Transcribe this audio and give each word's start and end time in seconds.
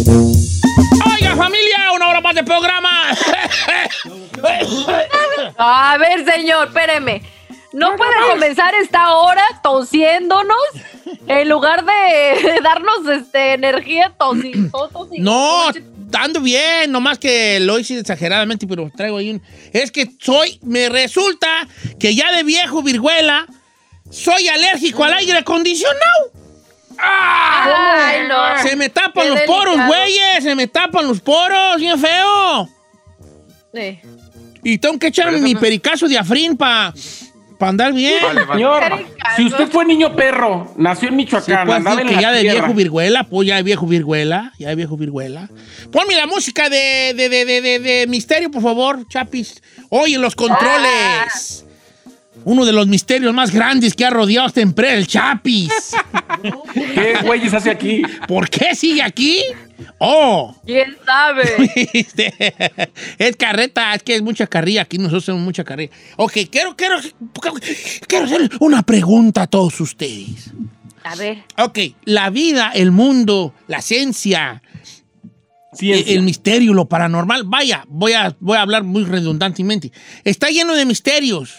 Oiga, 0.00 1.36
familia, 1.36 1.92
una 1.94 2.08
hora 2.08 2.20
más 2.20 2.34
de 2.34 2.44
programa. 2.44 2.90
A 5.56 5.96
ver, 5.98 6.24
señor, 6.24 6.68
espéreme. 6.68 7.22
¿No 7.72 7.94
puede 7.96 8.12
comenzar 8.30 8.74
esta 8.74 9.12
hora 9.16 9.44
tosiéndonos 9.62 10.56
en 11.26 11.48
lugar 11.48 11.84
de 11.84 12.60
darnos 12.62 13.06
este, 13.08 13.54
energía 13.54 14.12
tosi- 14.18 14.70
to- 14.70 14.88
tosi- 14.90 15.18
No, 15.18 15.70
ando 16.12 16.40
bien, 16.40 16.90
nomás 16.90 17.18
que 17.18 17.60
lo 17.60 17.78
hice 17.78 17.98
exageradamente, 17.98 18.66
pero 18.66 18.90
traigo 18.94 19.18
ahí 19.18 19.30
un... 19.30 19.42
Es 19.72 19.90
que 19.90 20.10
soy, 20.20 20.58
me 20.62 20.88
resulta 20.88 21.48
que 21.98 22.14
ya 22.14 22.32
de 22.32 22.42
viejo 22.42 22.82
virguela 22.82 23.46
soy 24.10 24.48
alérgico 24.48 25.04
al 25.04 25.14
aire 25.14 25.38
acondicionado. 25.38 26.32
Ay, 26.98 28.26
no. 28.28 28.68
Se 28.68 28.74
me 28.76 28.88
tapan 28.88 29.24
Qué 29.24 29.30
los 29.30 29.40
poros, 29.42 29.76
güeyes, 29.86 30.42
se 30.42 30.54
me 30.54 30.66
tapan 30.66 31.06
los 31.06 31.20
poros, 31.20 31.76
bien 31.78 31.98
feo. 31.98 32.68
Sí. 33.72 34.00
Y 34.64 34.78
tengo 34.78 34.98
que 34.98 35.08
eso 35.08 35.30
mi 35.30 35.54
pericazo 35.54 36.08
de 36.08 36.18
afrín 36.18 36.56
para 36.56 36.92
andar 37.58 37.92
bien. 37.92 38.22
Vale, 38.22 38.44
vale. 38.44 38.52
Señor, 38.54 39.06
si 39.36 39.46
usted 39.46 39.68
fue 39.68 39.84
niño 39.84 40.14
perro, 40.14 40.72
nació 40.76 41.08
en 41.08 41.14
Sí, 41.14 41.16
Michoacán, 41.16 41.66
pues, 41.66 41.76
andaba 41.78 42.00
en 42.00 42.08
que 42.08 42.14
la 42.14 42.20
ya 42.20 42.30
de 42.32 42.40
tierra. 42.42 42.60
viejo 42.60 42.74
virguela, 42.74 43.24
pues 43.24 43.48
ya 43.48 43.56
de 43.56 43.62
viejo 43.64 43.86
virguela, 43.86 44.52
ya 44.58 44.68
de 44.68 44.74
viejo 44.76 44.96
virguela. 44.96 45.48
Ponme 45.90 46.14
la 46.16 46.26
música 46.26 46.68
de, 46.68 47.14
de, 47.16 47.28
de, 47.28 47.44
de, 47.44 47.60
de- 47.60 47.78
de 47.80 48.06
misterio, 48.06 48.50
por 48.50 48.62
favor, 48.62 49.06
Chapis. 49.08 49.62
Oye, 49.88 50.18
los 50.18 50.34
controles. 50.34 51.64
Uno 52.44 52.64
de 52.64 52.72
los 52.72 52.86
misterios 52.86 53.34
más 53.34 53.50
grandes 53.52 53.94
que 53.94 54.04
ha 54.04 54.10
rodeado 54.10 54.46
esta 54.46 54.60
empresa, 54.60 54.94
el 54.94 55.06
Chapis. 55.08 55.72
¿Qué 56.72 57.16
güeyes 57.24 57.52
hace 57.52 57.70
aquí? 57.70 58.02
¿Por 58.28 58.48
qué 58.48 58.74
sigue 58.76 59.02
aquí? 59.02 59.42
Oh, 59.98 60.56
¿Quién 60.64 60.96
sabe? 61.04 61.44
es 63.18 63.36
carreta, 63.36 63.94
es 63.94 64.02
que 64.02 64.16
es 64.16 64.22
mucha 64.22 64.46
carrilla. 64.46 64.82
Aquí 64.82 64.98
nosotros 64.98 65.24
hacemos 65.24 65.42
mucha 65.42 65.64
carrilla. 65.64 65.92
Ok, 66.16 66.32
quiero, 66.50 66.76
quiero, 66.76 66.96
quiero 68.06 68.24
hacer 68.24 68.50
una 68.60 68.82
pregunta 68.82 69.42
a 69.42 69.46
todos 69.46 69.80
ustedes. 69.80 70.50
A 71.04 71.14
ver. 71.14 71.44
Ok, 71.56 71.78
la 72.04 72.30
vida, 72.30 72.72
el 72.74 72.90
mundo, 72.90 73.54
la 73.66 73.80
ciencia, 73.80 74.62
Ciencia. 75.72 76.14
el 76.14 76.22
misterio, 76.22 76.74
lo 76.74 76.88
paranormal, 76.88 77.44
vaya, 77.44 77.84
voy 77.88 78.12
a, 78.12 78.36
voy 78.40 78.56
a 78.56 78.62
hablar 78.62 78.84
muy 78.84 79.04
redundantemente. 79.04 79.92
Está 80.24 80.48
lleno 80.48 80.74
de 80.74 80.84
misterios, 80.84 81.56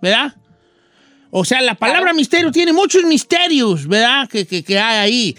¿verdad? 0.00 0.34
O 1.34 1.46
sea, 1.46 1.62
la 1.62 1.74
palabra 1.74 2.12
misterio 2.12 2.52
tiene 2.52 2.74
muchos 2.74 3.04
misterios, 3.04 3.88
¿verdad? 3.88 4.28
Que, 4.28 4.46
que- 4.46 4.62
que 4.62 4.78
hay 4.78 4.98
ahí. 4.98 5.36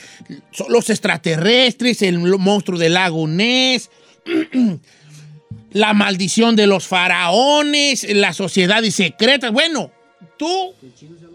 Son 0.52 0.66
Los 0.72 0.90
extraterrestres, 0.90 2.02
el 2.02 2.18
monstruo 2.20 2.80
del 2.80 2.96
lago 2.96 3.28
Ness, 3.28 3.92
la 5.72 5.94
maldición 5.94 6.56
de 6.56 6.66
los 6.66 6.88
faraones, 6.88 8.08
las 8.10 8.36
sociedades 8.38 8.96
secretas. 8.96 9.52
Bueno, 9.52 9.92
tú, 10.38 10.74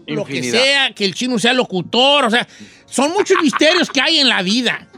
lo 0.07 0.25
que 0.25 0.43
sea, 0.51 0.93
que 0.93 1.05
el 1.05 1.15
chino 1.15 1.39
sea 1.39 1.53
locutor, 1.53 2.25
o 2.25 2.29
sea, 2.29 2.45
son 2.85 3.13
muchos 3.13 3.41
misterios 3.41 3.89
que 3.89 4.01
hay 4.01 4.19
en 4.19 4.27
la 4.27 4.41
vida. 4.41 4.89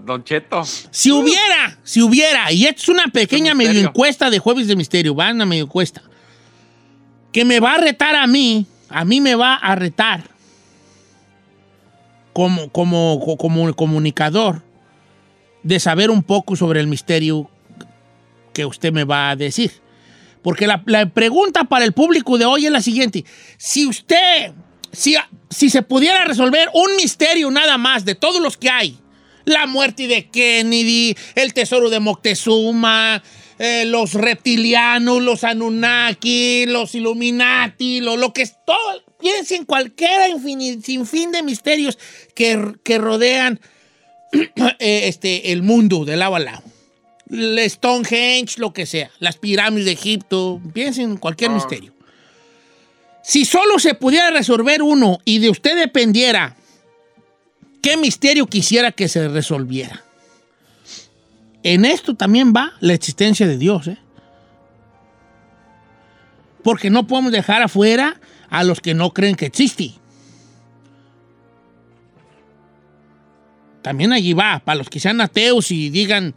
Don 0.00 0.24
Cheto. 0.24 0.62
Si 0.90 1.10
hubiera, 1.12 1.78
si 1.84 2.02
hubiera, 2.02 2.50
y 2.52 2.66
esto 2.66 2.82
es 2.82 2.88
una 2.88 3.06
pequeña 3.08 3.54
medio 3.54 3.80
encuesta 3.80 4.30
de 4.30 4.38
Jueves 4.38 4.66
de 4.66 4.76
Misterio, 4.76 5.14
va 5.14 5.30
una 5.30 5.44
medio 5.46 5.64
encuesta, 5.64 6.02
que 7.34 7.44
me 7.44 7.60
va 7.60 7.74
a 7.74 7.78
retar 7.78 8.14
a 8.16 8.26
mí, 8.26 8.64
a 8.88 9.04
mí 9.04 9.20
me 9.20 9.34
va 9.34 9.56
a 9.56 9.74
retar 9.74 10.22
como, 12.32 12.68
como, 12.70 13.20
co- 13.24 13.36
como 13.36 13.74
comunicador 13.74 14.62
de 15.62 15.80
saber 15.80 16.10
un 16.10 16.22
poco 16.22 16.56
sobre 16.56 16.80
el 16.80 16.86
misterio 16.86 17.50
que 18.52 18.64
usted 18.64 18.92
me 18.92 19.04
va 19.04 19.30
a 19.30 19.36
decir. 19.36 19.72
Porque 20.42 20.66
la, 20.66 20.82
la 20.86 21.06
pregunta 21.08 21.64
para 21.64 21.84
el 21.84 21.92
público 21.92 22.36
de 22.38 22.44
hoy 22.44 22.66
es 22.66 22.72
la 22.72 22.82
siguiente. 22.82 23.24
Si 23.56 23.86
usted, 23.86 24.52
si, 24.92 25.16
si 25.50 25.70
se 25.70 25.82
pudiera 25.82 26.24
resolver 26.24 26.68
un 26.74 26.94
misterio 26.96 27.50
nada 27.50 27.78
más 27.78 28.04
de 28.04 28.14
todos 28.14 28.40
los 28.42 28.56
que 28.56 28.70
hay, 28.70 28.98
la 29.44 29.66
muerte 29.66 30.06
de 30.06 30.28
Kennedy, 30.28 31.16
el 31.34 31.52
tesoro 31.54 31.90
de 31.90 32.00
Moctezuma, 32.00 33.22
eh, 33.58 33.84
los 33.86 34.14
reptilianos, 34.14 35.22
los 35.22 35.44
Anunnaki, 35.44 36.66
los 36.66 36.94
Illuminati, 36.94 38.00
lo, 38.00 38.16
lo 38.16 38.32
que 38.32 38.42
es 38.42 38.54
todo. 38.66 39.02
Piensen 39.20 39.58
en 39.60 39.64
cualquiera 39.64 40.28
infini- 40.28 40.82
sin 40.82 41.06
fin 41.06 41.32
de 41.32 41.42
misterios 41.42 41.98
que, 42.34 42.74
que 42.84 42.98
rodean 42.98 43.60
eh, 44.32 45.08
este, 45.08 45.52
el 45.52 45.62
mundo 45.62 46.04
de 46.04 46.16
lado 46.16 46.36
a 46.36 46.40
lado. 46.40 46.62
El 47.30 47.58
Stonehenge, 47.70 48.58
lo 48.58 48.72
que 48.72 48.84
sea, 48.86 49.10
las 49.18 49.36
pirámides 49.38 49.86
de 49.86 49.92
Egipto, 49.92 50.60
piensen 50.74 51.12
en 51.12 51.16
cualquier 51.16 51.50
Ah. 51.50 51.54
misterio. 51.54 51.92
Si 53.22 53.46
solo 53.46 53.78
se 53.78 53.94
pudiera 53.94 54.30
resolver 54.30 54.82
uno 54.82 55.18
y 55.24 55.38
de 55.38 55.48
usted 55.48 55.74
dependiera 55.76 56.56
qué 57.80 57.96
misterio 57.96 58.46
quisiera 58.46 58.92
que 58.92 59.08
se 59.08 59.26
resolviera. 59.28 60.03
En 61.64 61.86
esto 61.86 62.14
también 62.14 62.52
va 62.54 62.74
la 62.80 62.92
existencia 62.92 63.46
de 63.46 63.56
Dios, 63.56 63.88
¿eh? 63.88 63.98
Porque 66.62 66.90
no 66.90 67.06
podemos 67.06 67.32
dejar 67.32 67.62
afuera 67.62 68.20
a 68.50 68.64
los 68.64 68.80
que 68.80 68.94
no 68.94 69.12
creen 69.12 69.34
que 69.34 69.46
existe. 69.46 69.92
También 73.82 74.12
allí 74.12 74.34
va, 74.34 74.60
para 74.64 74.76
los 74.76 74.88
que 74.88 75.00
sean 75.00 75.20
ateos 75.20 75.70
y 75.70 75.90
digan, 75.90 76.34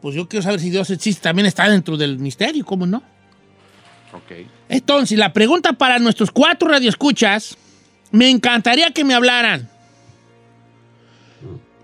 pues 0.00 0.14
yo 0.14 0.28
quiero 0.28 0.42
saber 0.42 0.60
si 0.60 0.70
Dios 0.70 0.90
existe, 0.90 1.22
también 1.22 1.46
está 1.46 1.68
dentro 1.68 1.96
del 1.96 2.18
misterio, 2.18 2.64
¿cómo 2.64 2.86
no? 2.86 2.98
Ok. 4.12 4.46
Entonces, 4.68 5.18
la 5.18 5.32
pregunta 5.32 5.72
para 5.72 5.98
nuestros 5.98 6.30
cuatro 6.30 6.68
radioescuchas, 6.68 7.56
me 8.10 8.28
encantaría 8.28 8.90
que 8.90 9.04
me 9.04 9.14
hablaran. 9.14 9.68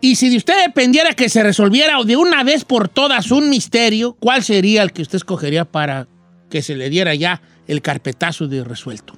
Y 0.04 0.16
si 0.16 0.28
de 0.28 0.36
usted 0.36 0.66
dependiera 0.66 1.14
que 1.14 1.30
se 1.30 1.42
resolviera 1.42 1.96
de 2.04 2.14
una 2.18 2.44
vez 2.44 2.66
por 2.66 2.90
todas 2.90 3.30
un 3.30 3.48
misterio, 3.48 4.12
¿cuál 4.20 4.44
sería 4.44 4.82
el 4.82 4.92
que 4.92 5.00
usted 5.00 5.16
escogería 5.16 5.64
para 5.64 6.08
que 6.50 6.60
se 6.60 6.74
le 6.76 6.90
diera 6.90 7.14
ya 7.14 7.40
el 7.66 7.80
carpetazo 7.80 8.46
de 8.46 8.62
resuelto? 8.64 9.14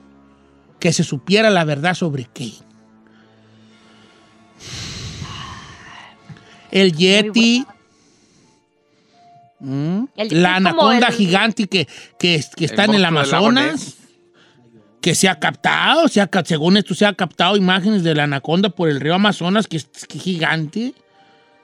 Que 0.78 0.92
se 0.92 1.02
supiera 1.02 1.50
la 1.50 1.64
verdad 1.64 1.94
sobre 1.94 2.28
qué. 2.32 2.52
El 6.70 6.92
Yeti. 6.92 7.66
¿Mm? 9.58 10.04
El 10.16 10.40
la 10.40 10.54
anaconda 10.54 11.08
el- 11.08 11.14
gigante 11.14 11.66
que, 11.66 11.88
que, 12.16 12.44
que 12.54 12.64
está 12.64 12.84
en 12.84 12.94
el 12.94 13.04
Amazonas. 13.04 13.96
Que 15.06 15.14
se 15.14 15.28
ha 15.28 15.38
captado, 15.38 16.08
se 16.08 16.20
ha 16.20 16.28
según 16.44 16.76
esto 16.76 16.92
se 16.92 17.06
ha 17.06 17.12
captado 17.12 17.56
imágenes 17.56 18.02
de 18.02 18.12
la 18.12 18.24
anaconda 18.24 18.70
por 18.70 18.88
el 18.88 18.98
río 18.98 19.14
Amazonas, 19.14 19.68
que 19.68 19.76
es, 19.76 19.86
que 20.08 20.18
gigante, 20.18 20.94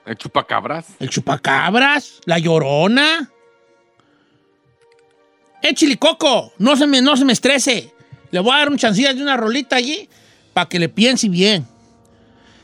El 0.05 0.15
chupacabras. 0.15 0.85
el 1.01 1.09
chupacabras, 1.09 2.21
la 2.25 2.39
llorona. 2.39 3.29
¡Eh, 5.61 5.73
chilicoco! 5.73 6.53
No 6.57 6.77
se 6.77 6.87
me, 6.87 7.01
no 7.01 7.17
se 7.17 7.25
me 7.25 7.33
estrese. 7.33 7.93
Le 8.31 8.39
voy 8.39 8.55
a 8.55 8.59
dar 8.59 8.69
un 8.69 8.77
chancillo 8.77 9.13
de 9.13 9.21
una 9.21 9.35
rolita 9.35 9.75
allí 9.75 10.07
para 10.53 10.69
que 10.69 10.79
le 10.79 10.87
piense 10.87 11.27
bien. 11.27 11.67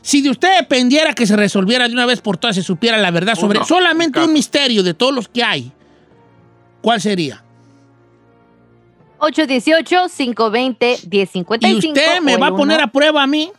Si 0.00 0.22
de 0.22 0.30
usted 0.30 0.60
dependiera 0.60 1.12
que 1.12 1.26
se 1.26 1.36
resolviera 1.36 1.88
de 1.88 1.92
una 1.92 2.06
vez 2.06 2.22
por 2.22 2.38
todas, 2.38 2.56
se 2.56 2.62
supiera 2.62 2.96
la 2.96 3.10
verdad 3.10 3.34
sobre 3.34 3.58
Uno, 3.58 3.66
solamente 3.66 4.18
un 4.18 4.32
misterio 4.32 4.82
de 4.82 4.94
todos 4.94 5.14
los 5.14 5.28
que 5.28 5.44
hay, 5.44 5.72
¿cuál 6.80 7.02
sería? 7.02 7.44
818-520-1055. 9.20 11.58
Y 11.60 11.76
usted 11.76 12.20
me 12.20 12.36
va 12.36 12.48
a 12.48 12.56
poner 12.56 12.80
a 12.80 12.88
prueba 12.88 13.22
a 13.22 13.26
mí 13.26 13.52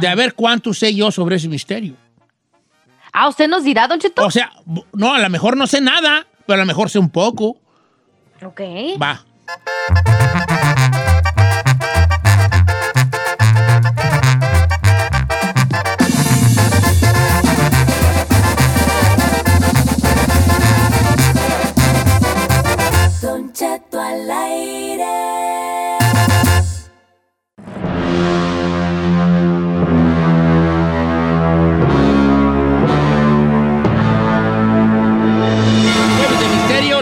de 0.00 0.08
a 0.08 0.14
ver 0.14 0.34
cuánto 0.34 0.74
sé 0.74 0.94
yo 0.94 1.10
sobre 1.10 1.36
ese 1.36 1.48
misterio. 1.48 1.94
Ah, 3.12 3.28
¿usted 3.28 3.48
nos 3.48 3.64
dirá, 3.64 3.88
Don 3.88 3.98
Cheto? 3.98 4.24
O 4.24 4.30
sea, 4.30 4.52
no, 4.92 5.14
a 5.14 5.18
lo 5.18 5.28
mejor 5.28 5.56
no 5.56 5.66
sé 5.66 5.80
nada, 5.80 6.26
pero 6.46 6.58
a 6.58 6.64
lo 6.64 6.66
mejor 6.66 6.90
sé 6.90 6.98
un 6.98 7.10
poco. 7.10 7.56
ok. 8.42 8.60
Va. 9.00 9.24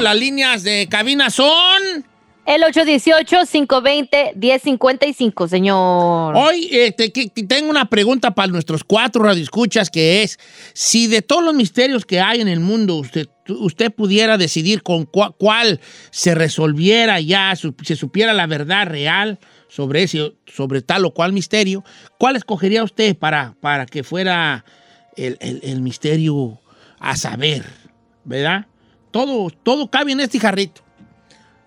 Las 0.08 0.16
líneas 0.18 0.62
de 0.62 0.86
cabina 0.90 1.28
son 1.28 2.06
El 2.46 2.62
818-520-1055, 2.62 5.48
señor. 5.48 6.34
Hoy 6.36 6.68
este, 6.72 7.12
que- 7.12 7.28
que 7.28 7.42
tengo 7.42 7.68
una 7.70 7.90
pregunta 7.90 8.30
para 8.34 8.48
nuestros 8.50 8.84
cuatro 8.84 9.22
radioescuchas 9.22 9.90
que 9.90 10.22
es, 10.22 10.38
si 10.72 11.08
de 11.08 11.20
todos 11.20 11.44
los 11.44 11.52
misterios 11.54 12.06
que 12.06 12.20
hay 12.20 12.40
en 12.40 12.48
el 12.48 12.60
mundo 12.60 12.94
usted, 12.94 13.28
usted 13.48 13.92
pudiera 13.92 14.38
decidir 14.38 14.82
con 14.82 15.04
cua- 15.06 15.34
cuál 15.38 15.78
se 16.10 16.34
resolviera 16.34 17.20
ya, 17.20 17.54
su- 17.54 17.74
se 17.84 17.96
supiera 17.96 18.32
la 18.32 18.46
verdad 18.46 18.86
real 18.86 19.38
sobre, 19.68 20.04
ese, 20.04 20.32
sobre 20.46 20.80
tal 20.80 21.04
o 21.04 21.12
cual 21.12 21.34
misterio, 21.34 21.84
¿cuál 22.18 22.36
escogería 22.36 22.82
usted 22.82 23.14
para, 23.14 23.56
para 23.60 23.84
que 23.84 24.02
fuera 24.02 24.64
el, 25.16 25.36
el- 25.40 25.60
el 25.62 25.82
misterio 25.82 26.58
a 26.98 27.14
saber? 27.16 27.64
¿Verdad? 28.24 28.66
Todo, 29.10 29.50
todo 29.50 29.90
cabe 29.90 30.12
en 30.12 30.20
este 30.20 30.38
jarrito. 30.38 30.82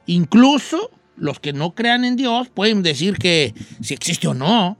Incluso 0.05 0.91
los 1.15 1.39
que 1.39 1.53
no 1.53 1.73
crean 1.73 2.03
en 2.05 2.15
Dios 2.15 2.49
pueden 2.49 2.83
decir 2.83 3.17
que 3.17 3.53
si 3.81 3.93
existe 3.93 4.27
o 4.27 4.33
no, 4.33 4.77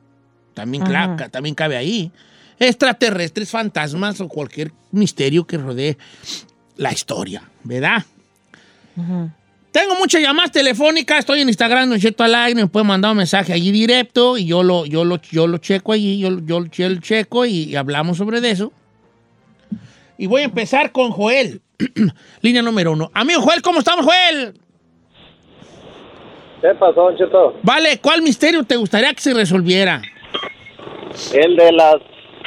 también, 0.53 0.83
también 1.31 1.55
cabe 1.55 1.77
ahí. 1.77 2.11
Extraterrestres, 2.59 3.49
fantasmas 3.49 4.21
o 4.21 4.27
cualquier 4.27 4.71
misterio 4.91 5.45
que 5.45 5.57
rodee 5.57 5.97
la 6.77 6.91
historia, 6.91 7.43
¿verdad? 7.63 8.03
Tengo 9.71 9.95
muchas 9.95 10.21
llamadas 10.21 10.51
telefónicas, 10.51 11.19
estoy 11.19 11.41
en 11.41 11.47
Instagram, 11.47 11.89
Don 11.89 11.99
Cheto 11.99 12.23
al 12.23 12.35
aire, 12.35 12.61
me 12.61 12.67
pueden 12.67 12.87
mandar 12.87 13.11
un 13.11 13.17
mensaje 13.17 13.53
allí 13.53 13.71
directo 13.71 14.37
y 14.37 14.45
yo 14.45 14.63
lo, 14.63 14.85
yo 14.85 15.05
lo, 15.05 15.21
yo 15.21 15.47
lo 15.47 15.59
checo 15.59 15.93
allí, 15.93 16.19
yo, 16.19 16.39
yo, 16.39 16.65
yo 16.65 16.89
lo 16.89 16.99
checo 16.99 17.45
y, 17.45 17.63
y 17.63 17.75
hablamos 17.75 18.17
sobre 18.17 18.47
eso. 18.49 18.73
Y 20.17 20.27
voy 20.27 20.41
a 20.41 20.45
empezar 20.45 20.91
con 20.91 21.11
Joel, 21.11 21.61
línea 22.41 22.61
número 22.61 22.91
uno. 22.93 23.09
Amigo 23.13 23.41
Joel, 23.41 23.61
¿cómo 23.61 23.79
estamos, 23.79 24.05
Joel? 24.05 24.53
¿Qué 26.61 26.69
pasó, 26.79 26.93
Don 27.01 27.17
Cheto? 27.17 27.57
Vale, 27.63 27.99
¿cuál 28.01 28.21
misterio 28.21 28.63
te 28.63 28.75
gustaría 28.75 29.13
que 29.13 29.21
se 29.21 29.33
resolviera? 29.33 30.01
El 31.33 31.55
de 31.55 31.71
las, 31.71 31.95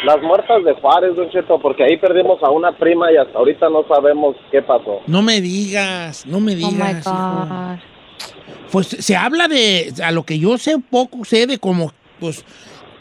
las 0.04 0.22
muertas 0.22 0.64
de 0.64 0.72
Juárez, 0.74 1.16
Don 1.16 1.28
Cheto, 1.30 1.58
porque 1.60 1.82
ahí 1.84 1.96
perdimos 1.96 2.40
a 2.42 2.50
una 2.50 2.76
prima 2.78 3.10
y 3.12 3.16
hasta 3.16 3.36
ahorita 3.38 3.68
no 3.70 3.84
sabemos 3.88 4.36
qué 4.52 4.62
pasó. 4.62 5.00
No 5.06 5.20
me 5.22 5.40
digas, 5.40 6.24
no 6.26 6.38
me 6.40 6.52
Oh 6.52 6.56
my 6.56 6.64
digas. 6.72 7.06
hijo. 7.06 7.12
God. 7.12 7.78
Pues 8.70 8.86
se 8.88 9.16
habla 9.16 9.48
de, 9.48 9.92
a 10.02 10.10
lo 10.12 10.22
que 10.24 10.38
yo 10.38 10.58
sé 10.58 10.74
un 10.76 10.82
poco, 10.82 11.24
sé 11.24 11.46
de 11.46 11.58
como, 11.58 11.92
pues, 12.20 12.44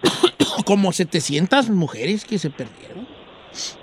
como 0.65 0.91
700 0.91 1.69
mujeres 1.69 2.25
que 2.25 2.39
se 2.39 2.49
perdieron. 2.49 3.07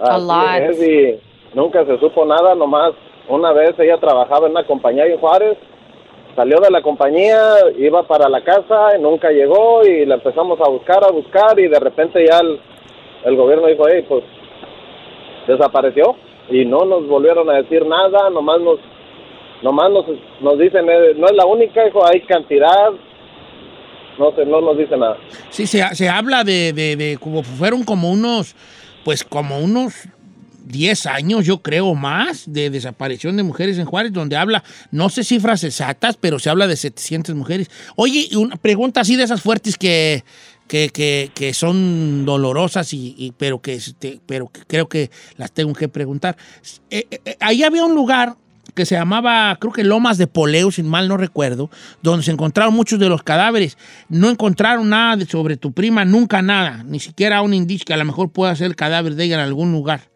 A 0.00 0.18
lot. 0.18 0.70
es, 0.72 0.82
y 0.82 1.29
nunca 1.54 1.84
se 1.84 1.98
supo 1.98 2.24
nada, 2.24 2.54
nomás 2.54 2.92
una 3.28 3.52
vez 3.52 3.78
ella 3.78 3.98
trabajaba 3.98 4.46
en 4.46 4.52
una 4.52 4.66
compañía 4.66 5.06
en 5.06 5.18
Juárez, 5.18 5.56
salió 6.36 6.60
de 6.60 6.70
la 6.70 6.82
compañía, 6.82 7.38
iba 7.78 8.06
para 8.06 8.28
la 8.28 8.42
casa, 8.42 8.96
y 8.96 9.02
nunca 9.02 9.30
llegó 9.30 9.84
y 9.84 10.06
la 10.06 10.16
empezamos 10.16 10.60
a 10.60 10.68
buscar, 10.68 11.04
a 11.04 11.10
buscar 11.10 11.58
y 11.58 11.68
de 11.68 11.78
repente 11.78 12.24
ya 12.26 12.38
el, 12.40 12.60
el 13.24 13.36
gobierno 13.36 13.66
dijo, 13.66 13.84
hey, 13.88 14.04
pues 14.08 14.24
desapareció 15.46 16.16
y 16.48 16.64
no 16.64 16.84
nos 16.84 17.06
volvieron 17.06 17.48
a 17.50 17.54
decir 17.54 17.86
nada, 17.86 18.30
nomás 18.30 18.60
nos 18.60 18.78
nomás 19.62 19.90
nos, 19.90 20.06
nos 20.40 20.58
dicen, 20.58 20.88
eh, 20.88 21.14
no 21.16 21.26
es 21.26 21.34
la 21.34 21.44
única, 21.44 21.86
hijo, 21.86 22.04
hay 22.06 22.22
cantidad, 22.22 22.90
no 24.18 24.32
sé, 24.34 24.46
no 24.46 24.60
nos 24.60 24.78
dice 24.78 24.96
nada. 24.96 25.18
Sí, 25.50 25.66
se, 25.66 25.82
se 25.94 26.08
habla 26.08 26.44
de, 26.44 26.72
de, 26.72 26.96
de 26.96 27.18
como 27.18 27.42
fueron 27.42 27.84
como 27.84 28.10
unos, 28.10 28.56
pues 29.04 29.22
como 29.22 29.58
unos 29.58 30.08
10 30.70 31.06
años, 31.06 31.44
yo 31.44 31.62
creo, 31.62 31.94
más 31.94 32.44
de 32.46 32.70
desaparición 32.70 33.36
de 33.36 33.42
mujeres 33.42 33.78
en 33.78 33.84
Juárez, 33.84 34.12
donde 34.12 34.36
habla, 34.36 34.64
no 34.90 35.08
sé 35.08 35.24
cifras 35.24 35.64
exactas, 35.64 36.16
pero 36.16 36.38
se 36.38 36.50
habla 36.50 36.66
de 36.66 36.76
700 36.76 37.34
mujeres. 37.34 37.70
Oye, 37.96 38.28
una 38.36 38.56
pregunta 38.56 39.00
así 39.00 39.16
de 39.16 39.24
esas 39.24 39.42
fuertes 39.42 39.76
que, 39.76 40.24
que, 40.66 41.30
que, 41.34 41.54
son 41.54 42.24
dolorosas, 42.24 42.92
y, 42.92 43.34
pero, 43.36 43.60
que, 43.60 43.74
este, 43.74 44.20
pero 44.26 44.48
que 44.48 44.60
creo 44.66 44.88
que 44.88 45.10
las 45.36 45.52
tengo 45.52 45.72
que 45.72 45.88
preguntar. 45.88 46.36
Eh, 46.90 47.06
eh, 47.10 47.20
eh, 47.24 47.36
ahí 47.40 47.64
había 47.64 47.84
un 47.84 47.94
lugar 47.94 48.36
que 48.74 48.86
se 48.86 48.94
llamaba, 48.94 49.56
creo 49.60 49.72
que 49.72 49.82
Lomas 49.82 50.16
de 50.16 50.28
Poleo, 50.28 50.70
sin 50.70 50.86
mal 50.86 51.08
no 51.08 51.16
recuerdo, 51.16 51.70
donde 52.02 52.24
se 52.24 52.30
encontraron 52.30 52.72
muchos 52.72 52.98
de 52.98 53.08
los 53.08 53.22
cadáveres. 53.22 53.76
No 54.08 54.30
encontraron 54.30 54.88
nada 54.88 55.24
sobre 55.26 55.56
tu 55.56 55.72
prima, 55.72 56.04
nunca 56.04 56.40
nada, 56.40 56.84
ni 56.84 57.00
siquiera 57.00 57.42
un 57.42 57.52
indicio 57.52 57.84
que 57.84 57.94
a 57.94 57.96
lo 57.96 58.04
mejor 58.04 58.30
pueda 58.30 58.54
ser 58.54 58.66
el 58.66 58.76
cadáver 58.76 59.16
de 59.16 59.24
ella 59.24 59.34
en 59.34 59.40
algún 59.40 59.72
lugar. 59.72 60.10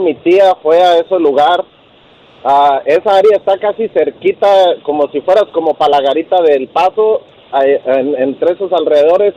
Mi 0.00 0.14
tía 0.14 0.54
fue 0.62 0.82
a 0.82 0.98
ese 0.98 1.18
lugar. 1.18 1.64
Ah, 2.44 2.80
esa 2.86 3.16
área 3.18 3.36
está 3.36 3.58
casi 3.58 3.88
cerquita, 3.88 4.48
como 4.82 5.08
si 5.12 5.20
fueras 5.20 5.44
como 5.52 5.74
para 5.74 5.98
la 5.98 6.00
garita 6.00 6.40
del 6.42 6.68
paso, 6.68 7.22
en- 7.52 8.14
entre 8.20 8.52
esos 8.54 8.72
alrededores. 8.72 9.34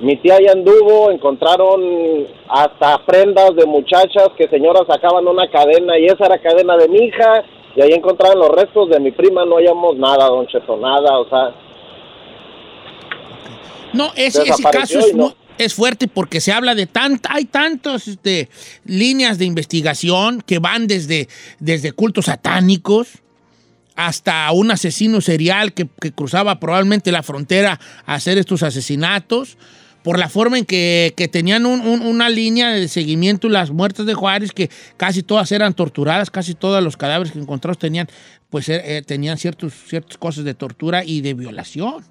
Mi 0.00 0.16
tía 0.16 0.38
ya 0.40 0.52
anduvo, 0.52 1.10
encontraron 1.10 2.26
hasta 2.48 2.98
prendas 3.04 3.54
de 3.56 3.66
muchachas 3.66 4.28
que 4.36 4.48
señoras 4.48 4.82
sacaban 4.88 5.26
una 5.26 5.50
cadena 5.50 5.98
y 5.98 6.06
esa 6.06 6.26
era 6.26 6.38
cadena 6.38 6.76
de 6.76 6.88
mi 6.88 6.98
hija 6.98 7.42
y 7.74 7.82
ahí 7.82 7.92
encontraron 7.92 8.38
los 8.38 8.50
restos 8.50 8.88
de 8.90 9.00
mi 9.00 9.10
prima, 9.10 9.44
no 9.44 9.56
hallamos 9.56 9.96
nada, 9.96 10.26
don 10.28 10.46
Cheto, 10.46 10.76
nada, 10.76 11.18
o 11.18 11.28
sea, 11.28 11.52
No, 13.92 14.06
ese, 14.16 14.42
ese 14.42 14.62
caso 14.62 14.98
es, 15.00 15.14
no. 15.14 15.32
Es 15.58 15.74
fuerte 15.74 16.08
porque 16.08 16.40
se 16.40 16.52
habla 16.52 16.74
de 16.74 16.86
tanta, 16.86 17.30
hay 17.32 17.44
tantas 17.44 18.08
este, 18.08 18.48
líneas 18.84 19.38
de 19.38 19.44
investigación 19.44 20.42
que 20.46 20.58
van 20.58 20.86
desde, 20.86 21.28
desde 21.58 21.92
cultos 21.92 22.26
satánicos 22.26 23.08
hasta 23.96 24.50
un 24.52 24.70
asesino 24.70 25.20
serial 25.20 25.72
que, 25.74 25.88
que 26.00 26.12
cruzaba 26.12 26.60
probablemente 26.60 27.10
la 27.10 27.22
frontera 27.24 27.80
a 28.06 28.14
hacer 28.14 28.38
estos 28.38 28.62
asesinatos, 28.62 29.58
por 30.04 30.18
la 30.18 30.28
forma 30.28 30.56
en 30.56 30.64
que, 30.64 31.12
que 31.16 31.26
tenían 31.26 31.66
un- 31.66 31.80
un- 31.80 32.02
una 32.02 32.28
línea 32.30 32.70
de 32.70 32.86
seguimiento 32.86 33.48
las 33.48 33.70
muertes 33.72 34.06
de 34.06 34.14
Juárez, 34.14 34.52
que 34.52 34.70
casi 34.96 35.24
todas 35.24 35.50
eran 35.50 35.74
torturadas, 35.74 36.30
casi 36.30 36.54
todos 36.54 36.82
los 36.82 36.96
cadáveres 36.96 37.32
que 37.32 37.40
encontrados 37.40 37.78
tenían, 37.78 38.08
pues, 38.48 38.68
eh, 38.68 38.80
eh, 38.84 39.02
tenían 39.04 39.36
ciertos, 39.36 39.74
ciertas 39.88 40.16
cosas 40.16 40.44
de 40.44 40.54
tortura 40.54 41.04
y 41.04 41.20
de 41.20 41.34
violación. 41.34 42.04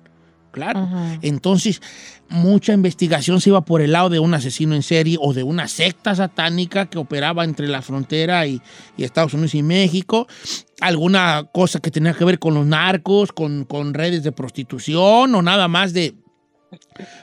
Claro. 0.58 0.88
Entonces, 1.22 1.82
mucha 2.30 2.74
investigación 2.74 3.40
se 3.40 3.50
iba 3.52 3.62
por 3.64 3.82
el 3.82 3.92
lado 3.92 4.10
de 4.10 4.20
un 4.20 4.34
asesino 4.34 4.74
en 4.76 4.82
serie 4.84 5.18
o 5.22 5.34
de 5.34 5.44
una 5.44 5.68
secta 5.68 6.16
satánica 6.16 6.88
que 6.90 6.98
operaba 6.98 7.44
entre 7.44 7.68
la 7.68 7.82
frontera 7.82 8.46
y, 8.48 8.60
y 8.98 9.04
Estados 9.04 9.34
Unidos 9.34 9.54
y 9.56 9.62
México. 9.64 10.28
Alguna 10.82 11.50
cosa 11.54 11.80
que 11.80 11.92
tenía 11.92 12.14
que 12.14 12.26
ver 12.26 12.40
con 12.40 12.54
los 12.56 12.66
narcos, 12.66 13.32
con, 13.32 13.66
con 13.66 13.94
redes 13.94 14.24
de 14.24 14.32
prostitución 14.32 15.34
o 15.36 15.42
nada 15.42 15.68
más 15.68 15.94
de, 15.94 16.16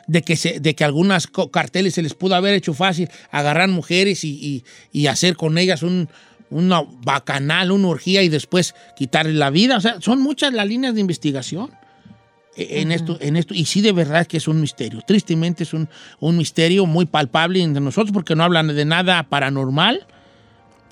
de 0.06 0.22
que, 0.22 0.36
se, 0.36 0.60
de 0.60 0.74
que 0.74 0.84
algunas 0.84 1.26
carteles 1.52 1.94
se 1.94 2.02
les 2.02 2.14
pudo 2.14 2.34
haber 2.34 2.54
hecho 2.54 2.72
fácil 2.72 3.08
agarrar 3.30 3.68
mujeres 3.68 4.24
y, 4.24 4.30
y- 4.30 4.64
y 4.92 5.06
hacer 5.08 5.36
con 5.36 5.58
ellas 5.58 5.82
un, 5.82 6.08
una 6.50 6.82
bacanal, 7.02 7.72
una 7.72 7.88
orgía 7.88 8.22
y 8.22 8.28
después 8.28 8.74
quitarles 8.96 9.34
la 9.34 9.50
vida. 9.50 9.76
O 9.76 9.80
sea, 9.80 10.00
son 10.00 10.22
muchas 10.22 10.52
las 10.54 10.66
líneas 10.68 10.94
de 10.94 11.00
investigación 11.00 11.70
eh, 12.56 12.80
en 12.80 12.92
esto, 12.92 13.18
en 13.20 13.36
esto, 13.36 13.54
y 13.54 13.64
sí 13.64 13.80
de 13.80 13.92
verdad 13.92 14.26
que 14.26 14.36
es 14.36 14.48
un 14.48 14.60
misterio. 14.60 15.02
Tristemente 15.02 15.64
es 15.64 15.74
un, 15.74 15.88
un 16.20 16.36
misterio 16.36 16.86
muy 16.86 17.06
palpable 17.06 17.62
entre 17.62 17.80
nosotros 17.82 18.12
porque 18.12 18.34
no 18.34 18.44
hablan 18.44 18.68
de 18.68 18.84
nada 18.84 19.22
paranormal, 19.24 20.06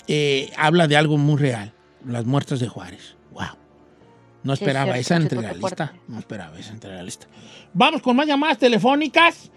eh, 0.07 0.51
habla 0.57 0.87
de 0.87 0.97
algo 0.97 1.17
muy 1.17 1.37
real, 1.37 1.73
las 2.05 2.25
muertes 2.25 2.59
de 2.59 2.67
Juárez. 2.67 3.15
Wow. 3.31 3.57
No 4.43 4.53
esperaba 4.53 4.97
esa 4.97 5.15
entre 5.15 5.41
la 5.41 5.53
fuerte. 5.53 5.83
lista. 5.83 5.93
No 6.07 6.19
esperaba 6.19 6.59
esa 6.59 6.71
entre 6.71 6.93
la 6.93 7.03
lista. 7.03 7.27
Vamos 7.73 8.01
con 8.01 8.15
más 8.15 8.27
llamadas 8.27 8.57
telefónicas. 8.57 9.49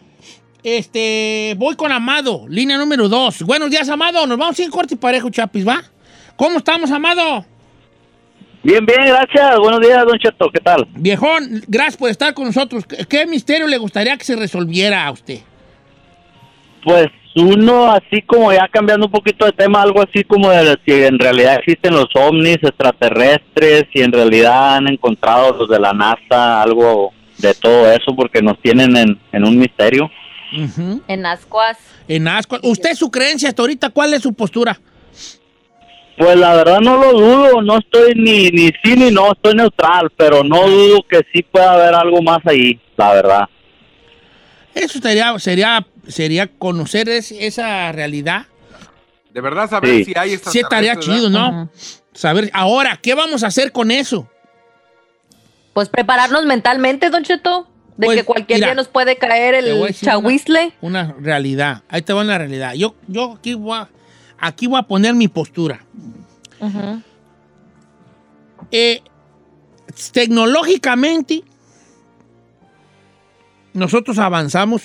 Este, 0.62 1.54
voy 1.58 1.76
con 1.76 1.92
Amado, 1.92 2.46
línea 2.48 2.78
número 2.78 3.08
dos. 3.08 3.42
Buenos 3.42 3.70
días, 3.70 3.88
Amado. 3.88 4.26
Nos 4.26 4.38
vamos 4.38 4.56
sin 4.56 4.70
corte 4.70 4.94
y 4.94 4.96
parejo, 4.96 5.30
Chapis, 5.30 5.66
¿va? 5.66 5.82
¿Cómo 6.36 6.58
estamos, 6.58 6.90
Amado? 6.90 7.44
Bien, 8.66 8.84
bien, 8.84 8.98
gracias. 9.06 9.60
Buenos 9.60 9.80
días, 9.80 10.04
Don 10.04 10.18
Cheto. 10.18 10.50
¿Qué 10.50 10.58
tal? 10.58 10.88
Viejón, 10.96 11.62
gracias 11.68 11.96
por 11.96 12.10
estar 12.10 12.34
con 12.34 12.46
nosotros. 12.46 12.84
¿Qué, 12.84 13.24
misterio 13.24 13.68
le 13.68 13.78
gustaría 13.78 14.16
que 14.16 14.24
se 14.24 14.34
resolviera 14.34 15.06
a 15.06 15.12
usted? 15.12 15.38
Pues 16.82 17.06
uno, 17.36 17.92
así 17.92 18.22
como 18.22 18.52
ya 18.52 18.66
cambiando 18.66 19.06
un 19.06 19.12
poquito 19.12 19.46
de 19.46 19.52
tema, 19.52 19.82
algo 19.82 20.02
así 20.02 20.24
como 20.24 20.50
de 20.50 20.76
si 20.84 20.92
en 21.04 21.16
realidad 21.16 21.60
existen 21.60 21.94
los 21.94 22.08
ovnis 22.16 22.58
extraterrestres, 22.60 23.84
si 23.92 24.00
en 24.02 24.10
realidad 24.10 24.78
han 24.78 24.88
encontrado 24.88 25.56
los 25.56 25.68
de 25.68 25.78
la 25.78 25.92
NASA, 25.92 26.60
algo 26.60 27.12
de 27.38 27.54
todo 27.54 27.88
eso, 27.92 28.16
porque 28.16 28.42
nos 28.42 28.60
tienen 28.62 28.96
en, 28.96 29.20
en 29.30 29.46
un 29.46 29.56
misterio. 29.56 30.10
En 31.06 31.24
Ascuas. 31.24 31.78
En 32.08 32.26
asco. 32.26 32.58
¿Usted 32.64 32.94
su 32.94 33.12
creencia 33.12 33.48
hasta 33.48 33.62
ahorita? 33.62 33.90
¿Cuál 33.90 34.14
es 34.14 34.22
su 34.22 34.34
postura? 34.34 34.80
Pues 36.16 36.36
la 36.36 36.54
verdad 36.56 36.80
no 36.80 36.96
lo 36.96 37.12
dudo, 37.12 37.62
no 37.62 37.78
estoy 37.78 38.14
ni, 38.14 38.48
ni 38.50 38.68
sí 38.82 38.96
ni 38.96 39.10
no, 39.10 39.32
estoy 39.32 39.54
neutral, 39.54 40.10
pero 40.16 40.42
no 40.42 40.66
dudo 40.66 41.02
que 41.08 41.20
sí 41.32 41.42
pueda 41.42 41.72
haber 41.74 41.94
algo 41.94 42.22
más 42.22 42.38
ahí, 42.46 42.80
la 42.96 43.12
verdad. 43.12 43.44
Eso 44.74 44.98
sería, 44.98 45.38
sería, 45.38 45.86
sería 46.08 46.46
conocer 46.46 47.08
es- 47.10 47.32
esa 47.32 47.92
realidad. 47.92 48.46
De 49.32 49.40
verdad, 49.42 49.68
saber 49.68 49.90
Sí. 49.90 50.04
si 50.06 50.12
hay 50.18 50.36
Sí 50.38 50.60
estaría 50.60 50.96
chido. 50.98 51.28
¿no? 51.28 51.68
Saber, 52.14 52.50
ahora, 52.54 52.98
¿qué 53.02 53.14
vamos 53.14 53.42
a 53.44 53.48
hacer 53.48 53.70
con 53.72 53.90
eso? 53.90 54.26
Pues 55.74 55.90
prepararnos 55.90 56.46
mentalmente, 56.46 57.10
Don 57.10 57.22
Cheto, 57.24 57.68
de 57.98 58.06
Pues, 58.06 58.18
que 58.18 58.24
cualquier 58.24 58.58
mira, 58.58 58.68
día 58.68 58.74
nos 58.74 58.88
puede 58.88 59.16
caer 59.16 59.54
el 59.54 59.74
una- 59.74 59.92
chahuizle. 59.92 60.72
Una, 60.80 61.14
realidad. 61.20 61.82
Ahí 61.90 62.00
te 62.00 62.14
va 62.14 62.22
una 62.22 62.38
realidad. 62.38 62.72
Yo, 62.74 62.94
yo 63.06 63.34
aquí, 63.38 63.52
voy 63.52 63.76
a, 63.78 63.88
aquí 64.38 64.66
voy 64.66 64.78
a 64.78 64.82
poner 64.84 65.14
mi 65.14 65.28
postura. 65.28 65.84
Eh, 68.70 69.02
tecnológicamente, 70.12 71.42
nosotros 73.72 74.18
avanzamos. 74.18 74.82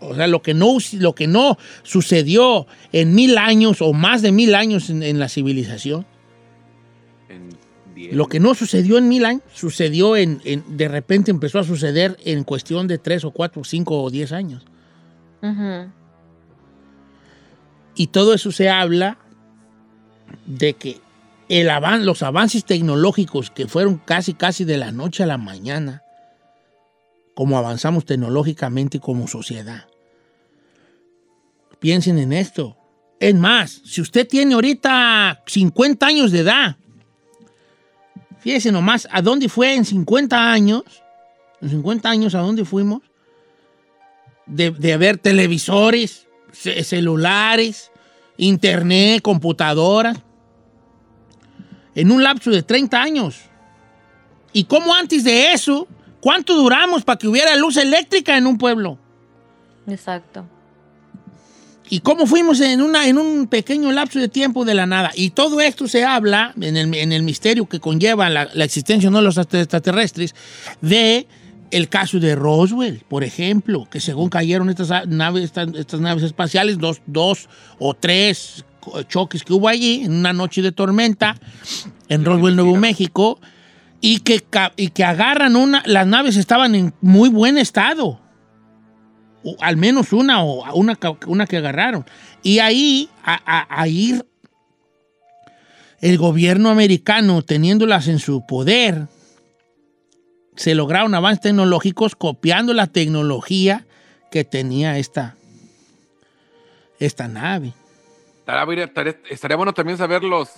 O 0.00 0.14
sea, 0.14 0.26
lo 0.26 0.42
que, 0.42 0.52
no, 0.52 0.76
lo 0.98 1.14
que 1.14 1.26
no 1.26 1.56
sucedió 1.82 2.66
en 2.92 3.14
mil 3.14 3.38
años 3.38 3.80
o 3.80 3.94
más 3.94 4.20
de 4.20 4.32
mil 4.32 4.54
años 4.54 4.90
en, 4.90 5.02
en 5.02 5.18
la 5.18 5.28
civilización, 5.30 6.04
lo 8.12 8.26
que 8.26 8.38
no 8.38 8.54
sucedió 8.54 8.98
en 8.98 9.08
mil 9.08 9.24
años, 9.24 9.42
sucedió 9.54 10.16
en, 10.16 10.42
en- 10.44 10.76
de 10.76 10.88
repente 10.88 11.30
empezó 11.30 11.58
a 11.58 11.64
suceder 11.64 12.18
en 12.24 12.44
cuestión 12.44 12.86
de 12.86 12.98
tres 12.98 13.24
o 13.24 13.30
cuatro, 13.30 13.64
cinco 13.64 14.02
o 14.02 14.10
diez 14.10 14.32
años. 14.32 14.64
Ujú. 15.42 15.90
Y 17.94 18.08
todo 18.08 18.34
eso 18.34 18.50
se 18.52 18.68
habla 18.68 19.18
de 20.46 20.74
que 20.74 21.00
el 21.48 21.68
avan- 21.68 22.04
los 22.04 22.22
avances 22.22 22.64
tecnológicos 22.64 23.50
que 23.50 23.66
fueron 23.68 23.98
casi, 23.98 24.34
casi 24.34 24.64
de 24.64 24.78
la 24.78 24.92
noche 24.92 25.22
a 25.22 25.26
la 25.26 25.38
mañana, 25.38 26.02
como 27.34 27.58
avanzamos 27.58 28.04
tecnológicamente 28.04 29.00
como 29.00 29.28
sociedad. 29.28 29.86
Piensen 31.78 32.18
en 32.18 32.32
esto. 32.32 32.76
Es 33.20 33.34
más, 33.34 33.80
si 33.84 34.00
usted 34.00 34.26
tiene 34.26 34.54
ahorita 34.54 35.42
50 35.46 36.06
años 36.06 36.32
de 36.32 36.40
edad, 36.40 36.76
fíjese 38.40 38.72
nomás, 38.72 39.06
¿a 39.10 39.22
dónde 39.22 39.48
fue 39.48 39.74
en 39.74 39.84
50 39.84 40.50
años? 40.52 40.82
En 41.60 41.70
50 41.70 42.08
años, 42.08 42.34
¿a 42.34 42.40
dónde 42.40 42.64
fuimos? 42.64 43.02
De, 44.46 44.70
de 44.70 44.96
ver 44.96 45.18
televisores, 45.18 46.26
celulares, 46.54 47.90
internet, 48.36 49.22
computadoras. 49.22 50.18
En 51.94 52.10
un 52.10 52.22
lapso 52.22 52.50
de 52.50 52.62
30 52.62 53.00
años. 53.00 53.42
¿Y 54.52 54.64
cómo 54.64 54.94
antes 54.94 55.24
de 55.24 55.52
eso? 55.52 55.86
¿Cuánto 56.20 56.54
duramos 56.54 57.04
para 57.04 57.18
que 57.18 57.28
hubiera 57.28 57.54
luz 57.56 57.76
eléctrica 57.76 58.36
en 58.36 58.46
un 58.46 58.58
pueblo? 58.58 58.98
Exacto. 59.86 60.46
¿Y 61.90 62.00
cómo 62.00 62.26
fuimos 62.26 62.60
en, 62.60 62.80
una, 62.80 63.06
en 63.06 63.18
un 63.18 63.46
pequeño 63.46 63.92
lapso 63.92 64.18
de 64.18 64.28
tiempo 64.28 64.64
de 64.64 64.74
la 64.74 64.86
nada? 64.86 65.10
Y 65.14 65.30
todo 65.30 65.60
esto 65.60 65.86
se 65.86 66.04
habla 66.04 66.54
en 66.60 66.76
el, 66.76 66.94
en 66.94 67.12
el 67.12 67.22
misterio 67.22 67.66
que 67.66 67.78
conlleva 67.78 68.30
la, 68.30 68.48
la 68.54 68.64
existencia 68.64 69.10
no 69.10 69.18
de 69.18 69.24
los 69.24 69.36
extraterrestres 69.36 70.34
de 70.80 71.28
el 71.70 71.88
caso 71.88 72.20
de 72.20 72.34
Roswell, 72.34 73.02
por 73.08 73.24
ejemplo, 73.24 73.86
que 73.90 74.00
según 74.00 74.28
cayeron 74.28 74.68
estas 74.70 75.06
naves, 75.08 75.44
estas, 75.44 75.68
estas 75.74 76.00
naves 76.00 76.22
espaciales, 76.22 76.78
dos, 76.78 77.02
dos 77.06 77.48
o 77.78 77.94
tres 77.94 78.64
choques 79.08 79.42
que 79.42 79.52
hubo 79.54 79.68
allí 79.68 80.02
en 80.04 80.12
una 80.12 80.32
noche 80.32 80.60
de 80.62 80.70
tormenta 80.72 81.36
en 82.08 82.24
Roswell, 82.24 82.54
Nuevo 82.56 82.76
México, 82.76 83.40
y 84.00 84.20
que, 84.20 84.44
y 84.76 84.88
que 84.88 85.04
agarran 85.04 85.56
una, 85.56 85.82
las 85.86 86.06
naves 86.06 86.36
estaban 86.36 86.74
en 86.74 86.92
muy 87.00 87.28
buen 87.30 87.56
estado 87.56 88.20
o 89.46 89.56
al 89.60 89.76
menos 89.76 90.12
una 90.12 90.42
o 90.42 90.74
una, 90.74 90.98
una 91.26 91.46
que 91.46 91.58
agarraron. 91.58 92.04
Y 92.42 92.58
ahí, 92.60 93.08
a, 93.22 93.40
a- 93.46 93.82
ahí 93.82 94.18
el 96.00 96.18
gobierno 96.18 96.68
americano, 96.70 97.42
teniéndolas 97.42 98.08
en 98.08 98.18
su 98.18 98.44
poder, 98.46 99.06
se 100.56 100.74
lograron 100.74 101.14
avances 101.14 101.40
tecnológicos 101.42 102.14
copiando 102.16 102.72
la 102.74 102.86
tecnología 102.86 103.86
que 104.30 104.44
tenía 104.44 104.98
esta, 104.98 105.36
esta 106.98 107.28
nave. 107.28 107.72
Estaría, 109.30 109.56
bueno- 109.56 109.72
también 109.72 109.98
saber 109.98 110.22
los. 110.22 110.50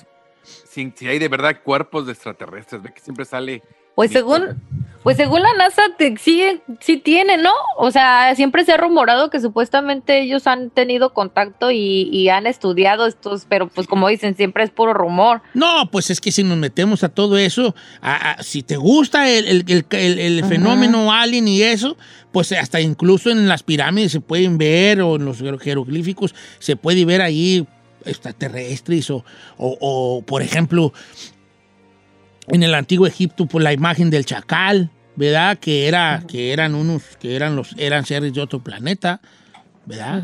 Si, 0.42 0.92
si 0.96 1.08
hay 1.08 1.18
de 1.18 1.28
verdad 1.28 1.60
cuerpos 1.62 2.06
de 2.06 2.12
extraterrestres. 2.12 2.82
Ve 2.82 2.92
que 2.92 3.00
siempre 3.00 3.24
sale. 3.24 3.62
Pues 3.96 4.12
según, 4.12 4.62
pues 5.02 5.16
según 5.16 5.40
la 5.42 5.52
NASA 5.54 5.82
te, 5.96 6.16
sí, 6.18 6.42
sí 6.80 6.98
tiene, 6.98 7.36
¿no? 7.38 7.52
O 7.78 7.90
sea, 7.90 8.34
siempre 8.36 8.64
se 8.64 8.72
ha 8.72 8.76
rumorado 8.76 9.30
que 9.30 9.40
supuestamente 9.40 10.20
ellos 10.20 10.46
han 10.46 10.68
tenido 10.70 11.14
contacto 11.14 11.70
y, 11.70 12.08
y 12.12 12.28
han 12.28 12.46
estudiado 12.46 13.06
estos, 13.06 13.46
pero 13.48 13.68
pues 13.68 13.86
como 13.86 14.08
dicen, 14.08 14.36
siempre 14.36 14.64
es 14.64 14.70
puro 14.70 14.92
rumor. 14.92 15.40
No, 15.54 15.88
pues 15.90 16.10
es 16.10 16.20
que 16.20 16.30
si 16.30 16.44
nos 16.44 16.58
metemos 16.58 17.02
a 17.04 17.08
todo 17.08 17.38
eso, 17.38 17.74
a- 18.02 18.32
a- 18.32 18.42
si 18.42 18.62
te 18.62 18.76
gusta 18.76 19.28
el, 19.30 19.46
el- 19.48 19.64
el- 19.66 19.86
el- 19.90 20.18
el 20.18 20.38
Ajá. 20.40 20.48
fenómeno 20.48 21.12
alien 21.12 21.48
y 21.48 21.62
eso, 21.62 21.96
pues 22.32 22.52
hasta 22.52 22.80
incluso 22.82 23.30
en 23.30 23.48
las 23.48 23.62
pirámides 23.62 24.12
se 24.12 24.20
pueden 24.20 24.58
ver 24.58 25.00
o 25.00 25.16
en 25.16 25.24
los 25.24 25.38
jeroglíficos 25.62 26.34
se 26.58 26.76
puede 26.76 27.04
ver 27.06 27.22
ahí 27.22 27.66
extraterrestres 28.04 29.10
o, 29.10 29.24
o- 29.56 29.78
o, 29.80 30.22
por 30.22 30.42
ejemplo, 30.42 30.92
en 32.48 32.62
el 32.62 32.74
antiguo 32.74 33.06
Egipto, 33.06 33.46
por 33.46 33.62
la 33.62 33.72
imagen 33.72 34.10
del 34.10 34.24
chacal, 34.24 34.90
¿verdad? 35.16 35.58
Que, 35.58 35.88
era, 35.88 36.22
que 36.28 36.52
eran 36.52 36.74
unos, 36.74 37.02
que 37.18 37.34
eran 37.36 37.56
los, 37.56 37.74
eran 37.78 38.04
seres 38.06 38.32
de 38.34 38.40
otro 38.40 38.62
planeta, 38.62 39.20
¿verdad? 39.86 40.22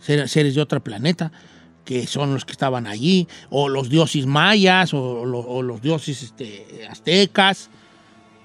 Ser- 0.00 0.28
seres 0.28 0.54
de 0.54 0.60
otro 0.60 0.82
planeta, 0.82 1.32
que 1.84 2.06
son 2.06 2.32
los 2.34 2.44
que 2.44 2.52
estaban 2.52 2.86
allí, 2.86 3.28
o 3.50 3.68
los 3.68 3.88
dioses 3.90 4.26
mayas, 4.26 4.92
o, 4.94 5.24
lo- 5.24 5.40
o 5.40 5.62
los 5.62 5.80
dioses 5.82 6.22
este, 6.22 6.86
aztecas, 6.90 7.70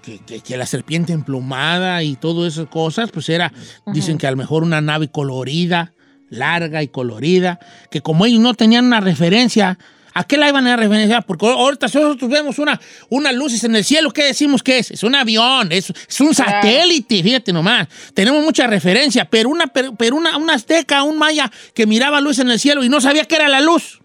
que, 0.01 0.19
que- 0.19 0.39
que 0.39 0.57
la 0.57 0.65
serpiente 0.65 1.13
emplumada 1.13 2.01
y 2.03 2.15
todas 2.15 2.53
esas 2.53 2.67
cosas, 2.67 3.11
pues 3.11 3.27
era, 3.29 3.51
dicen 3.87 4.17
que 4.17 4.27
a 4.27 4.31
lo 4.31 4.37
mejor 4.37 4.63
una 4.63 4.81
nave 4.81 5.09
colorida, 5.09 5.93
larga 6.29 6.81
y 6.83 6.87
colorida, 6.87 7.59
que 7.91 8.01
como 8.01 8.25
ellos 8.25 8.39
no 8.39 8.53
tenían 8.53 8.85
una 8.85 8.99
referencia, 9.01 9.77
¿a 10.19 10.25
qué 10.25 10.35
la 10.35 10.49
iban 10.49 10.67
a 10.67 10.75
referenciar? 10.75 11.25
Porque 11.25 11.45
ahorita 11.45 11.85
nosotros 11.85 12.29
vemos 12.29 12.59
una, 12.59 12.77
unas 13.07 13.33
luces 13.33 13.63
en 13.63 13.73
el 13.73 13.85
cielo, 13.85 14.11
¿qué 14.11 14.25
decimos 14.25 14.61
que 14.61 14.79
es? 14.79 14.91
Es 14.91 15.03
un 15.03 15.15
avión, 15.15 15.71
es, 15.71 15.93
es 16.09 16.19
un 16.19 16.35
satélite, 16.35 17.23
fíjate 17.23 17.53
nomás. 17.53 17.87
Tenemos 18.13 18.43
mucha 18.43 18.67
referencia, 18.67 19.23
pero 19.23 19.47
una, 19.47 19.67
pero, 19.67 20.17
una, 20.17 20.35
una 20.35 20.55
azteca, 20.55 21.03
un 21.03 21.17
maya 21.17 21.49
que 21.73 21.87
miraba 21.87 22.19
luz 22.19 22.39
en 22.39 22.51
el 22.51 22.59
cielo 22.59 22.83
y 22.83 22.89
no 22.89 22.99
sabía 22.99 23.23
qué 23.23 23.35
era 23.35 23.47
la 23.47 23.61
luz, 23.61 24.01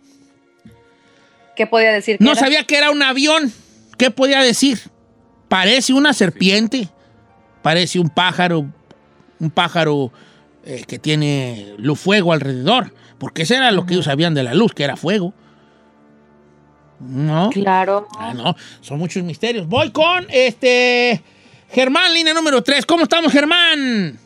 ¿Qué 1.56 1.66
podía 1.66 1.90
decir? 1.90 2.18
que 2.18 2.24
no 2.24 2.30
era? 2.32 2.40
sabía 2.40 2.62
que 2.62 2.76
era 2.78 2.92
un 2.92 3.02
avión, 3.02 3.52
¿qué 3.98 4.12
podía 4.12 4.40
decir? 4.40 4.78
Parece 5.48 5.94
una 5.94 6.12
serpiente, 6.12 6.90
parece 7.60 7.98
un 7.98 8.08
pájaro, 8.08 8.66
un 9.40 9.50
pájaro 9.50 10.12
eh, 10.64 10.84
que 10.86 11.00
tiene 11.00 11.74
luz 11.78 11.98
fuego 11.98 12.32
alrededor, 12.32 12.94
porque 13.18 13.42
eso 13.42 13.54
era 13.54 13.72
lo 13.72 13.84
que 13.84 13.94
ellos 13.94 14.04
sabían 14.04 14.34
de 14.34 14.44
la 14.44 14.54
luz, 14.54 14.74
que 14.74 14.84
era 14.84 14.96
fuego. 14.96 15.34
No. 17.00 17.50
Claro. 17.50 18.06
Ah, 18.18 18.32
no, 18.34 18.54
son 18.80 18.98
muchos 18.98 19.22
misterios. 19.22 19.66
Voy 19.66 19.90
con 19.90 20.26
este 20.30 21.22
Germán, 21.70 22.12
línea 22.14 22.32
número 22.34 22.62
3. 22.62 22.86
¿Cómo 22.86 23.02
estamos, 23.02 23.32
Germán? 23.32 24.18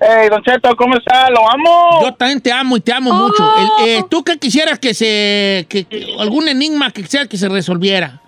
Hey, 0.00 0.28
Don 0.28 0.42
Cheto, 0.42 0.74
¿cómo 0.76 0.96
está? 0.98 1.30
Lo 1.30 1.48
amo. 1.50 2.00
Yo 2.02 2.12
también 2.14 2.40
te 2.40 2.52
amo 2.52 2.76
y 2.76 2.80
te 2.80 2.92
amo 2.92 3.10
Oh. 3.10 3.14
mucho. 3.28 3.52
El- 3.82 3.88
eh, 3.88 4.04
¿Tú 4.10 4.22
qué 4.24 4.36
quisieras 4.38 4.78
que 4.78 4.92
se. 4.92 5.66
que- 5.68 5.84
que- 5.84 6.16
algún 6.18 6.48
enigma 6.48 6.90
que 6.90 7.02
quisiera 7.02 7.26
que 7.26 7.36
se 7.38 7.48
resolviera? 7.48 8.20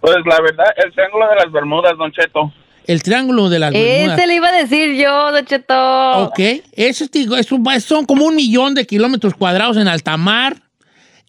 Pues 0.00 0.16
la 0.24 0.40
verdad, 0.40 0.66
el 0.84 0.92
triángulo 0.92 1.28
de 1.28 1.36
las 1.36 1.52
Bermudas, 1.52 1.92
Don 1.98 2.10
Cheto. 2.12 2.52
El 2.86 3.02
triángulo 3.02 3.48
de 3.48 3.58
las 3.58 3.72
Bermudas. 3.72 4.18
Ese 4.18 4.26
le 4.26 4.34
iba 4.36 4.48
a 4.48 4.52
decir 4.52 4.94
yo, 4.96 5.32
Don 5.32 5.44
Cheto. 5.44 6.24
Ok, 6.24 6.38
eso 6.72 7.04
es, 7.04 7.10
digo, 7.10 7.36
es 7.36 7.52
un- 7.52 7.64
son 7.80 8.06
como 8.06 8.24
un 8.24 8.34
millón 8.34 8.74
de 8.74 8.86
kilómetros 8.86 9.34
cuadrados 9.34 9.76
en 9.76 9.86
alta 9.88 10.16
mar, 10.16 10.56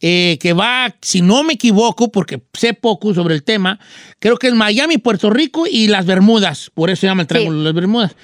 eh, 0.01 0.37
que 0.39 0.53
va, 0.53 0.95
si 1.01 1.21
no 1.21 1.43
me 1.43 1.53
equivoco, 1.53 2.11
porque 2.11 2.41
sé 2.53 2.73
poco 2.73 3.13
sobre 3.13 3.33
el 3.35 3.43
tema, 3.43 3.79
creo 4.19 4.37
que 4.37 4.47
es 4.47 4.53
Miami, 4.53 4.97
Puerto 4.97 5.29
Rico 5.29 5.65
y 5.69 5.87
las 5.87 6.05
Bermudas, 6.05 6.69
por 6.73 6.89
eso 6.89 7.01
se 7.01 7.07
llama 7.07 7.23
el 7.23 7.27
Triángulo 7.27 7.57
de 7.59 7.63
las 7.63 7.73
Bermudas. 7.73 8.15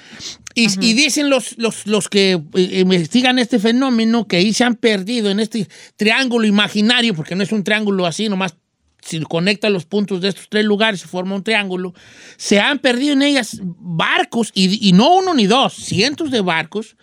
Y, 0.56 0.68
y 0.86 0.92
dicen 0.92 1.30
los, 1.30 1.58
los, 1.58 1.86
los 1.88 2.08
que 2.08 2.40
eh, 2.54 2.80
investigan 2.80 3.40
este 3.40 3.58
fenómeno 3.58 4.28
que 4.28 4.36
ahí 4.36 4.52
se 4.52 4.62
han 4.62 4.76
perdido 4.76 5.30
en 5.30 5.40
este 5.40 5.66
triángulo 5.96 6.46
imaginario, 6.46 7.12
porque 7.14 7.34
no 7.34 7.42
es 7.42 7.50
un 7.50 7.64
triángulo 7.64 8.06
así, 8.06 8.28
nomás 8.28 8.54
si 9.02 9.20
conecta 9.20 9.68
los 9.68 9.84
puntos 9.84 10.20
de 10.20 10.28
estos 10.28 10.48
tres 10.48 10.64
lugares 10.64 11.00
se 11.00 11.08
forma 11.08 11.34
un 11.34 11.42
triángulo, 11.42 11.92
se 12.36 12.60
han 12.60 12.78
perdido 12.78 13.14
en 13.14 13.22
ellas 13.22 13.58
barcos, 13.62 14.52
y, 14.54 14.88
y 14.88 14.92
no 14.92 15.16
uno 15.16 15.34
ni 15.34 15.46
dos, 15.46 15.74
cientos 15.74 16.30
de 16.30 16.40
barcos 16.40 16.96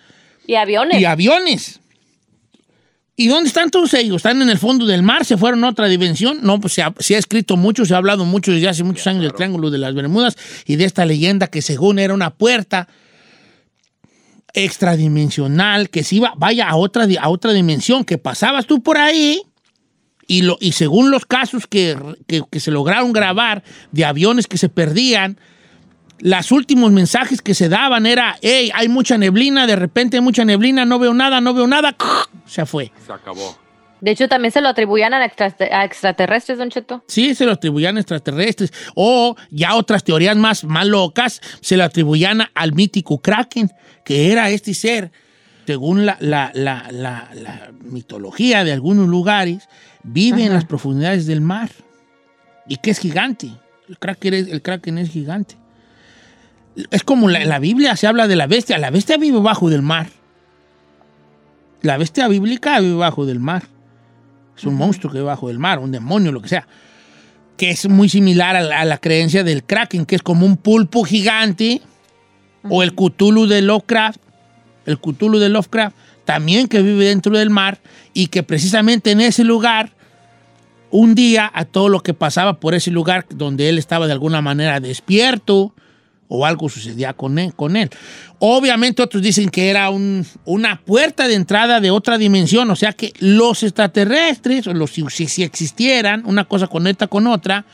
Y 0.47 0.55
aviones. 0.55 0.99
y 1.01 1.05
aviones. 1.05 1.80
¿Y 3.21 3.27
dónde 3.27 3.47
están 3.49 3.69
todos 3.69 3.93
ellos? 3.93 4.17
¿Están 4.17 4.41
en 4.41 4.49
el 4.49 4.57
fondo 4.57 4.85
del 4.85 5.03
mar? 5.03 5.25
¿Se 5.25 5.37
fueron 5.37 5.63
a 5.63 5.69
otra 5.69 5.87
dimensión? 5.87 6.39
No, 6.41 6.59
pues 6.59 6.73
se 6.73 6.81
ha, 6.81 6.93
se 6.99 7.15
ha 7.15 7.19
escrito 7.19 7.55
mucho, 7.57 7.85
se 7.85 7.93
ha 7.93 7.97
hablado 7.97 8.25
mucho 8.25 8.51
desde 8.51 8.67
hace 8.69 8.83
muchos 8.83 9.05
años 9.07 9.21
del 9.21 9.33
Triángulo 9.33 9.69
de 9.69 9.77
las 9.77 9.93
Bermudas 9.93 10.35
y 10.65 10.75
de 10.75 10.85
esta 10.85 11.05
leyenda 11.05 11.47
que 11.47 11.61
según 11.61 11.99
era 11.99 12.13
una 12.13 12.31
puerta 12.31 12.87
extradimensional 14.53 15.89
que 15.89 16.03
se 16.03 16.15
iba, 16.17 16.33
vaya 16.37 16.67
a 16.69 16.75
otra, 16.75 17.07
a 17.19 17.29
otra 17.29 17.53
dimensión, 17.53 18.03
que 18.05 18.17
pasabas 18.17 18.65
tú 18.65 18.81
por 18.83 18.97
ahí 18.97 19.41
Y, 20.27 20.43
lo, 20.43 20.57
y 20.61 20.71
según 20.73 21.11
los 21.11 21.25
casos 21.25 21.67
que, 21.67 21.97
que- 22.27 22.43
que 22.49 22.59
se 22.59 22.71
lograron 22.71 23.11
grabar 23.13 23.63
de 23.91 24.05
aviones 24.05 24.47
que 24.47 24.57
se 24.57 24.69
perdían, 24.69 25.37
los 26.21 26.51
últimos 26.51 26.91
mensajes 26.91 27.41
que 27.41 27.53
se 27.53 27.69
daban 27.69 28.05
era, 28.05 28.37
hey, 28.41 28.71
hay 28.73 28.87
mucha 28.87 29.17
neblina, 29.17 29.67
de 29.67 29.75
repente 29.75 30.17
hay 30.17 30.21
mucha 30.21 30.45
neblina, 30.45 30.85
no 30.85 30.99
veo 30.99 31.13
nada, 31.13 31.41
no 31.41 31.53
veo 31.53 31.67
nada, 31.67 31.95
se 32.45 32.65
fue. 32.65 32.91
Se 33.05 33.11
acabó. 33.13 33.57
De 33.99 34.09
hecho, 34.09 34.27
también 34.27 34.51
se 34.51 34.61
lo 34.61 34.69
atribuían 34.69 35.13
a, 35.13 35.23
extra- 35.23 35.53
a 35.59 35.85
extraterrestres, 35.85 36.57
Don 36.57 36.69
Cheto. 36.71 37.03
Sí, 37.07 37.35
se 37.35 37.45
lo 37.45 37.51
atribuían 37.51 37.97
a 37.97 37.99
extraterrestres. 37.99 38.73
O 38.95 39.35
ya 39.51 39.75
otras 39.75 40.03
teorías 40.03 40.35
más, 40.35 40.63
más 40.63 40.87
locas 40.87 41.39
se 41.61 41.77
lo 41.77 41.83
atribuían 41.83 42.41
al 42.55 42.73
mítico 42.73 43.21
Kraken, 43.21 43.69
que 44.03 44.31
era 44.31 44.49
este 44.49 44.73
ser, 44.73 45.11
según 45.67 46.07
la, 46.07 46.17
la- 46.19 46.49
la- 46.55 46.87
la- 46.91 47.29
la 47.35 47.71
mitología 47.83 48.63
de 48.63 48.71
algunos 48.71 49.07
lugares, 49.07 49.69
vive 50.01 50.45
en 50.45 50.53
las 50.53 50.65
profundidades 50.65 51.27
del 51.27 51.41
mar 51.41 51.69
y 52.67 52.77
que 52.77 52.89
es 52.89 52.97
gigante. 52.97 53.51
El 53.87 53.99
Kraken 53.99 54.33
es, 54.33 54.47
el 54.47 54.63
Kraken 54.63 54.97
es 54.97 55.11
gigante. 55.11 55.57
Es 56.89 57.03
como 57.03 57.27
la- 57.29 57.41
en 57.41 57.49
la 57.49 57.59
Biblia 57.59 57.95
se 57.95 58.07
habla 58.07 58.27
de 58.27 58.35
la 58.35 58.47
bestia. 58.47 58.77
La 58.77 58.89
bestia 58.91 59.17
vive 59.17 59.39
bajo 59.39 59.69
del 59.69 59.81
mar. 59.81 60.07
La 61.81 61.97
bestia 61.97 62.27
bíblica 62.27 62.79
vive 62.79 62.95
bajo 62.95 63.25
del 63.25 63.39
mar. 63.39 63.63
Es 64.57 64.65
un 64.65 64.75
monstruo 64.75 65.11
que 65.11 65.17
vive 65.17 65.27
bajo 65.27 65.47
del 65.47 65.57
mar, 65.59 65.79
un 65.79 65.91
demonio, 65.91 66.31
lo 66.31 66.41
que 66.41 66.49
sea. 66.49 66.67
Que 67.57 67.71
es 67.71 67.87
muy 67.89 68.07
similar 68.09 68.55
a 68.55 68.61
la, 68.61 68.79
a 68.81 68.85
la 68.85 68.97
creencia 68.99 69.43
del 69.43 69.63
Kraken, 69.63 70.05
que 70.05 70.15
es 70.15 70.21
como 70.21 70.45
un 70.45 70.57
pulpo 70.57 71.03
gigante. 71.03 71.81
O 72.69 72.83
el 72.83 72.93
Cthulhu 72.93 73.47
de 73.47 73.61
Lovecraft. 73.61 74.19
El 74.85 74.99
Cthulhu 74.99 75.39
de 75.39 75.49
Lovecraft, 75.49 75.95
también 76.25 76.67
que 76.67 76.81
vive 76.81 77.05
dentro 77.05 77.35
del 77.37 77.49
mar. 77.49 77.79
Y 78.13 78.27
que 78.27 78.43
precisamente 78.43 79.11
en 79.11 79.21
ese 79.21 79.43
lugar, 79.43 79.91
un 80.91 81.15
día, 81.15 81.49
a 81.53 81.65
todo 81.65 81.89
lo 81.89 82.01
que 82.01 82.13
pasaba 82.13 82.59
por 82.59 82.75
ese 82.75 82.91
lugar 82.91 83.25
donde 83.29 83.69
él 83.69 83.77
estaba 83.79 84.05
de 84.05 84.13
alguna 84.13 84.41
manera 84.41 84.79
despierto 84.79 85.73
o 86.33 86.45
algo 86.45 86.69
sucedía 86.69 87.11
con 87.11 87.37
él. 87.37 87.51
Obviamente 88.39 89.01
otros 89.01 89.21
dicen 89.21 89.49
que 89.49 89.69
era 89.69 89.89
un- 89.89 90.25
una 90.45 90.79
puerta 90.81 91.27
de 91.27 91.35
entrada 91.35 91.81
de 91.81 91.91
otra 91.91 92.17
dimensión, 92.17 92.71
o 92.71 92.75
sea 92.77 92.93
que 92.93 93.11
los 93.19 93.63
extraterrestres, 93.63 94.65
o 94.67 94.73
los, 94.73 94.91
si, 94.91 95.27
si- 95.27 95.43
existieran, 95.43 96.23
una 96.25 96.45
cosa 96.45 96.67
conecta 96.67 97.07
con 97.07 97.27
otra, 97.27 97.65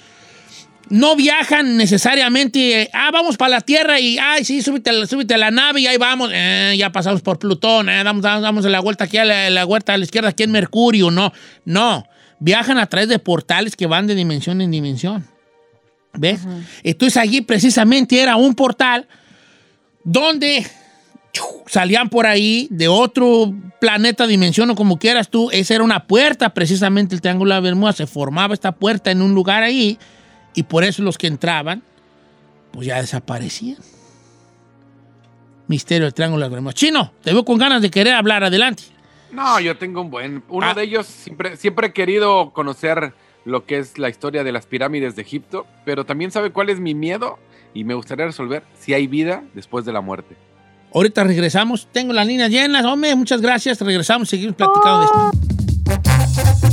no 0.90 1.16
viajan 1.16 1.78
necesariamente, 1.78 2.82
eh, 2.82 2.90
ah, 2.94 3.12
vamos 3.14 3.38
para 3.38 3.50
la 3.50 3.62
Tierra 3.62 4.00
y, 4.00 4.18
ay, 4.18 4.44
sí, 4.44 4.64
súbete 4.64 4.90
a 4.90 5.38
la, 5.38 5.52
nave 5.52 5.82
y 5.82 5.88
ahí 5.88 5.98
vamos, 5.98 6.32
eh, 6.34 6.76
ya 6.80 6.92
pasamos 6.92 7.22
por 7.22 7.38
Plutón, 7.38 7.90
eh, 7.90 8.04
damos 8.04 8.66
la 8.66 8.80
vuelta 8.80 9.04
aquí 9.04 9.18
a 9.18 9.26
la, 9.26 9.50
la 9.52 9.66
vuelta 9.66 9.94
a 9.94 9.98
la 10.00 10.04
izquierda, 10.06 10.30
aquí 10.30 10.44
en 10.44 10.52
Mercurio, 10.52 11.12
no, 11.12 11.32
no, 11.64 12.08
viajan 12.40 12.80
a 12.80 12.88
través 12.88 13.08
de 13.10 13.20
portales 13.20 13.76
que 13.76 13.86
van 13.86 14.08
de 14.08 14.16
dimensión 14.16 14.62
en 14.62 14.72
dimensión. 14.72 15.28
¿Ves? 16.14 16.42
Entonces 16.84 17.18
allí 17.18 17.42
precisamente 17.42 18.20
era 18.20 18.36
un 18.38 18.56
portal 18.56 19.08
donde 20.04 20.66
salían 21.68 22.10
por 22.10 22.26
ahí 22.26 22.68
de 22.72 22.88
otro 22.88 23.54
planeta, 23.80 24.26
dimensión 24.26 24.70
o 24.72 24.76
como 24.76 24.98
quieras 24.98 25.30
tú. 25.30 25.50
Esa 25.52 25.76
era 25.76 25.84
una 25.84 26.08
puerta, 26.08 26.54
precisamente 26.54 27.14
el 27.14 27.22
Triángulo 27.22 27.50
de 27.54 27.56
las 27.58 27.64
Bermudas. 27.64 27.96
Se 27.98 28.08
formaba 28.08 28.54
esta 28.54 28.72
puerta 28.72 29.12
en 29.12 29.22
un 29.22 29.36
lugar 29.36 29.62
ahí 29.64 30.00
y 30.56 30.64
por 30.64 30.84
eso 30.84 31.04
los 31.04 31.18
que 31.18 31.28
entraban, 31.28 31.84
pues 32.72 32.88
ya 32.88 33.00
desaparecían. 33.00 33.78
Misterio 35.68 36.06
del 36.06 36.14
Triángulo 36.14 36.40
de 36.40 36.46
las 36.46 36.52
Bermudas. 36.52 36.76
Chino, 36.76 37.12
te 37.22 37.34
veo 37.34 37.44
con 37.44 37.58
ganas 37.58 37.82
de 37.82 37.92
querer 37.92 38.14
hablar. 38.14 38.44
Adelante. 38.44 38.84
No, 39.32 39.60
yo 39.60 39.78
tengo 39.78 40.02
un 40.02 40.10
buen. 40.10 40.44
Uno 40.48 40.68
Ah. 40.68 40.74
de 40.74 40.84
ellos 40.84 41.06
siempre, 41.06 41.58
siempre 41.58 41.88
he 41.88 41.94
querido 41.94 42.52
conocer 42.54 43.14
lo 43.48 43.66
que 43.66 43.78
es 43.78 43.98
la 43.98 44.10
historia 44.10 44.44
de 44.44 44.52
las 44.52 44.66
pirámides 44.66 45.16
de 45.16 45.22
Egipto, 45.22 45.66
pero 45.86 46.06
también 46.06 46.32
sabe 46.32 46.52
cuál 46.52 46.70
es 46.70 46.82
mi 46.82 46.94
miedo 46.94 47.40
y 47.74 47.86
me 47.86 47.94
gustaría 47.94 48.26
resolver 48.26 48.64
si 48.78 48.94
hay 48.94 49.08
vida 49.08 49.42
después 49.54 49.86
de 49.86 49.94
la 49.94 50.02
muerte. 50.02 50.36
Ahorita 50.94 51.24
regresamos. 51.24 51.88
Tengo 51.92 52.12
las 52.12 52.28
líneas 52.28 52.50
llenas. 52.50 52.84
Hombre, 52.86 53.16
muchas 53.16 53.42
gracias. 53.42 53.80
Regresamos, 53.80 54.28
seguimos 54.28 54.56
platicando 54.56 55.00
de 55.00 55.06
esto. 55.06 56.67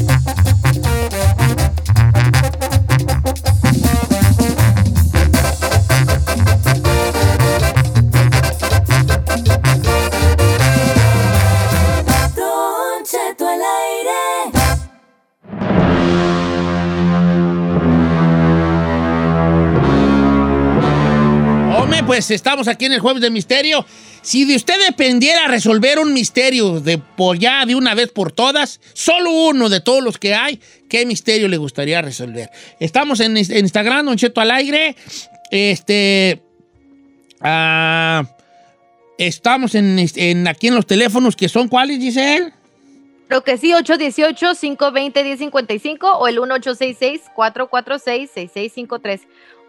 Pues 22.15 22.31
estamos 22.31 22.69
aquí 22.69 22.85
en 22.85 22.93
el 22.93 23.01
Jueves 23.01 23.21
de 23.21 23.29
Misterio. 23.29 23.85
Si 24.23 24.45
de 24.45 24.55
usted 24.55 24.79
dependiera 24.87 25.49
resolver 25.49 25.99
un 25.99 26.13
misterio 26.13 26.79
de 26.79 26.99
por 26.99 27.41
ya 27.41 27.67
de 27.67 27.75
una 27.75 27.97
vez 27.97 28.13
por 28.13 28.31
todas, 28.31 28.81
solo 28.93 29.33
uno 29.33 29.69
de 29.69 29.81
todos 29.81 30.01
los 30.01 30.17
que 30.17 30.33
hay, 30.33 30.61
¿qué 30.89 31.07
misterio 31.07 31.49
le 31.49 31.57
gustaría 31.57 32.01
resolver? 32.03 32.51
Estamos 32.79 33.19
en, 33.19 33.37
Instagram, 33.37 34.07
Don 34.07 34.17
Cheto 34.17 34.41
al 34.41 34.53
aire. 34.53 34.95
Este. 35.51 36.41
ah, 37.41 38.23
estamos 39.19 39.75
en- 39.75 40.47
aquí 40.47 40.69
en 40.69 40.77
los 40.77 40.87
teléfonos 40.87 41.35
que 41.35 41.49
son 41.49 41.67
cuáles, 41.67 41.99
Giselle. 41.99 42.53
Creo 43.27 43.43
que 43.43 43.59
sí, 43.59 43.73
818-520-1055 43.73 45.99
o 46.17 46.29
el 46.29 46.39
1866-446-6653. 46.39 49.23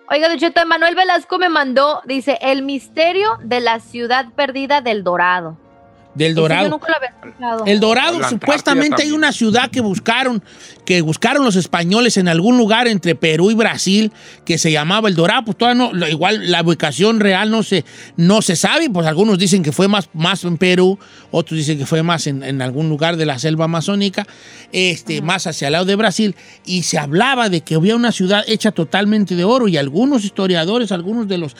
Oiga, 0.08 0.30
Don 0.30 0.38
Cheto, 0.38 0.64
Manuel 0.68 0.94
Velasco 0.94 1.40
me 1.40 1.50
mandó, 1.50 2.04
dice, 2.06 2.38
el 2.42 2.62
misterio 2.62 3.40
de 3.42 3.60
la 3.60 3.80
ciudad 3.80 4.28
perdida 4.36 4.82
del 4.82 5.04
Dorado. 5.04 5.58
Del 6.16 6.34
Dorado. 6.34 6.66
Yo 6.66 6.70
nunca 6.72 6.88
lo 6.90 6.96
había 6.96 7.10
escuchado. 7.10 7.66
El 7.66 7.80
Dorado, 7.80 8.30
supuestamente 8.30 9.04
hay 9.04 9.12
una 9.12 9.32
ciudad 9.32 9.70
que 9.70 9.82
buscaron, 9.82 10.42
que 10.86 11.02
buscaron 11.02 11.44
los 11.44 11.58
españoles 11.58 12.18
en 12.18 12.30
algún 12.30 12.58
lugar 12.58 12.88
entre 12.88 13.16
Perú 13.16 13.52
y 13.52 13.54
Brasil, 13.54 14.14
que 14.46 14.58
se 14.58 14.72
llamaba 14.72 15.10
El 15.10 15.16
Dorado. 15.16 15.44
Pues 15.46 15.58
todavía 15.58 15.90
no, 15.92 16.08
igual 16.08 16.50
la 16.50 16.62
ubicación 16.62 17.20
real 17.20 17.52
no 17.52 17.64
se, 17.64 17.84
no 18.16 18.42
se 18.42 18.56
sabe, 18.56 18.90
pues 18.90 19.06
algunos 19.08 19.38
dicen 19.38 19.62
que 19.62 19.74
fue 19.74 19.88
más, 19.88 20.10
más 20.14 20.44
en 20.46 20.58
Perú, 20.58 20.98
otros 21.32 21.58
dicen 21.58 21.78
que 21.78 21.86
fue 21.86 22.02
más 22.02 22.28
en, 22.28 22.44
en 22.44 22.62
algún 22.62 22.88
lugar 22.88 23.18
de 23.18 23.26
la 23.26 23.38
selva 23.38 23.66
amazónica, 23.66 24.26
este, 24.72 25.22
más 25.22 25.48
hacia 25.48 25.68
el 25.68 25.74
lado 25.74 25.86
de 25.86 25.96
Brasil, 25.96 26.36
y 26.66 26.84
se 26.84 26.98
hablaba 26.98 27.50
de 27.50 27.62
que 27.62 27.76
había 27.76 27.96
una 27.96 28.12
ciudad 28.14 28.44
hecha 28.48 28.72
totalmente 28.72 29.36
de 29.36 29.44
oro, 29.44 29.68
y 29.68 29.78
algunos 29.78 30.24
historiadores, 30.24 30.94
algunos 30.94 31.28
de 31.28 31.38
los 31.38 31.56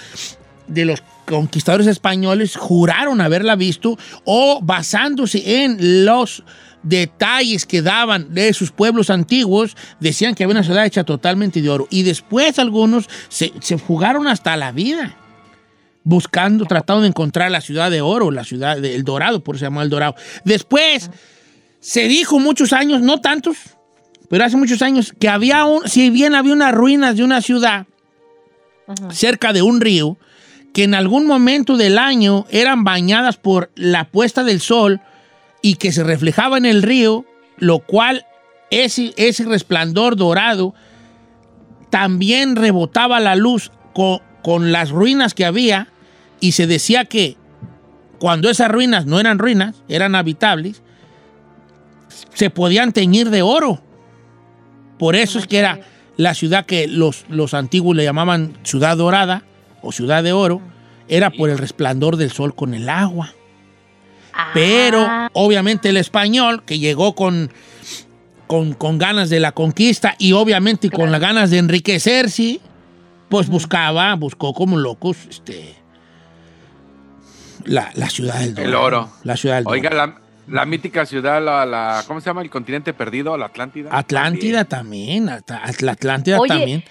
de 0.68 0.86
los 0.86 1.04
conquistadores 1.26 1.88
españoles 1.88 2.56
juraron 2.56 3.22
haberla 3.22 3.56
visto 3.56 3.98
o 4.24 4.60
basándose 4.62 5.64
en 5.64 6.06
los 6.06 6.44
detalles 6.84 7.66
que 7.66 7.82
daban 7.82 8.34
de 8.34 8.54
sus 8.54 8.72
pueblos 8.72 9.10
antiguos, 9.10 9.76
decían 10.00 10.36
que 10.36 10.44
había 10.44 10.56
una 10.56 10.64
ciudad 10.64 10.86
hecha 10.86 11.04
totalmente 11.04 11.62
de 11.62 11.70
oro. 11.70 11.88
Y 11.90 12.04
después 12.04 12.60
algunos 12.60 13.10
se, 13.28 13.52
se 13.60 13.80
jugaron 13.80 14.28
hasta 14.28 14.56
la 14.56 14.72
vida 14.72 15.18
buscando, 16.04 16.66
tratando 16.66 17.02
de 17.02 17.08
encontrar 17.10 17.52
la 17.52 17.62
ciudad 17.62 17.90
de 17.90 18.02
oro, 18.02 18.30
la 18.32 18.44
ciudad 18.44 18.78
del 18.78 19.04
Dorado, 19.04 19.44
por 19.44 19.56
eso 19.56 19.62
se 19.62 19.66
llamó 19.66 19.82
El 19.82 19.90
Dorado. 19.90 20.16
Después 20.46 21.10
se 21.80 22.08
dijo 22.08 22.40
muchos 22.40 22.74
años, 22.74 23.02
no 23.02 23.20
tantos, 23.20 23.58
pero 24.30 24.46
hace 24.46 24.56
muchos 24.56 24.82
años, 24.82 25.14
que 25.20 25.28
había 25.28 25.66
un, 25.66 25.88
si 25.88 26.12
bien 26.12 26.36
había 26.36 26.54
unas 26.54 26.74
ruinas 26.74 27.18
de 27.18 27.24
una 27.24 27.42
ciudad 27.42 27.88
cerca 29.12 29.52
de 29.52 29.64
un 29.64 29.82
río, 29.82 30.18
que 30.76 30.84
en 30.84 30.94
algún 30.94 31.26
momento 31.26 31.78
del 31.78 31.98
año 31.98 32.46
eran 32.50 32.84
bañadas 32.84 33.38
por 33.38 33.72
la 33.76 34.04
puesta 34.10 34.44
del 34.44 34.60
sol 34.60 35.00
y 35.62 35.76
que 35.76 35.94
se 35.94 36.04
reflejaba 36.04 36.58
en 36.58 36.66
el 36.66 36.84
río, 36.84 37.24
lo 37.58 37.80
cual 37.80 38.26
ese, 38.72 39.14
ese 39.16 39.46
resplandor 39.46 40.18
dorado 40.18 40.76
también 41.90 42.58
rebotaba 42.58 43.22
la 43.22 43.38
luz 43.38 43.72
co- 43.94 44.22
con, 44.44 44.74
las 44.74 44.90
ruinas 44.90 45.34
que 45.34 45.46
había 45.46 45.88
y 46.42 46.52
se 46.52 46.68
decía 46.68 47.06
que 47.06 47.38
cuando 48.20 48.50
esas 48.50 48.70
ruinas 48.70 49.06
no 49.06 49.18
eran 49.22 49.40
ruinas, 49.40 49.82
eran 49.88 50.14
habitables, 50.14 50.82
se 52.34 52.50
podían 52.50 52.92
teñir 52.92 53.30
de 53.30 53.44
oro. 53.44 53.82
Por 55.00 55.16
eso 55.16 55.40
es 55.40 55.48
que 55.48 55.58
era 55.60 55.80
la 56.18 56.34
ciudad 56.34 56.66
que 56.66 56.90
los, 56.90 57.24
los 57.30 57.54
antiguos 57.54 57.96
le 57.96 58.04
llamaban 58.04 58.58
ciudad 58.64 58.98
dorada 58.98 59.46
o 59.86 59.92
ciudad 59.92 60.24
de 60.24 60.34
oro, 60.34 60.62
era 61.08 61.30
por 61.30 61.50
el 61.50 61.58
resplandor 61.58 62.18
del 62.18 62.32
sol 62.32 62.56
con 62.56 62.74
el 62.74 62.90
agua. 62.90 63.34
Pero 64.54 65.06
Ah, 65.08 65.30
obviamente 65.34 65.90
el 65.90 65.98
español 65.98 66.64
que 66.66 66.78
llegó 66.80 67.16
con, 67.16 67.52
con, 68.48 68.74
con 68.74 68.98
ganas 68.98 69.30
de 69.30 69.40
la 69.40 69.54
conquista 69.54 70.16
y 70.18 70.34
obviamente 70.34 70.90
con 70.90 71.12
las 71.12 71.22
ganas 71.22 71.52
de 71.52 71.60
enriquecerse, 71.60 72.60
pues 73.30 73.48
buscaba, 73.48 74.14
buscó 74.16 74.54
como 74.54 74.78
locos 74.78 75.18
este, 75.30 75.76
la, 77.64 77.92
la 77.96 78.10
ciudad 78.10 78.40
del 78.40 78.58
El 78.60 78.76
oro. 78.76 79.10
La 79.24 79.38
ciudad 79.38 79.58
del 79.58 79.68
Oiga, 79.68 79.90
la, 79.92 80.20
La 80.48 80.66
mítica 80.66 81.06
ciudad, 81.06 81.42
la, 81.44 81.66
la- 81.66 82.04
¿cómo 82.08 82.20
se 82.22 82.26
llama? 82.30 82.42
El 82.42 82.50
continente 82.50 82.94
perdido, 82.94 83.38
la 83.38 83.46
Atlántida. 83.48 83.90
Atlántida 83.92 84.66
también, 84.66 85.30
At- 85.30 85.82
la 85.82 85.94
Atlántida 85.94 86.40
Oye. 86.40 86.48
también. 86.50 86.84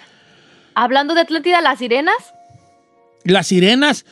Hablando 0.74 1.14
de 1.14 1.20
Atlántida, 1.20 1.60
las 1.60 1.78
sirenas. 1.78 2.33
Las 3.24 3.46
sirenas. 3.48 4.04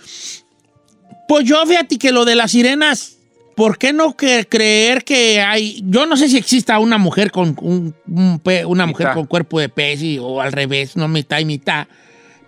Pues 1.28 1.44
yo 1.44 1.64
fíjate 1.66 1.98
que 1.98 2.12
lo 2.12 2.24
de 2.24 2.34
las 2.34 2.50
sirenas, 2.50 3.16
¿por 3.56 3.78
qué 3.78 3.92
no 3.92 4.16
que- 4.16 4.46
creer 4.48 5.04
que 5.04 5.40
hay? 5.40 5.82
Yo 5.86 6.06
no 6.06 6.16
sé 6.16 6.28
si 6.28 6.36
exista 6.36 6.78
una 6.78 6.98
mujer 6.98 7.30
con 7.30 7.56
un, 7.60 7.94
un 8.08 8.38
pe- 8.40 8.64
una 8.64 8.86
mujer 8.86 9.06
Mitad. 9.08 9.14
con 9.14 9.26
cuerpo 9.26 9.60
de 9.60 9.68
pez 9.68 10.02
y- 10.02 10.18
o 10.18 10.40
al 10.40 10.52
revés, 10.52 10.96
no 10.96 11.08
mitad 11.08 11.38
y 11.38 11.44
mitad. 11.44 11.86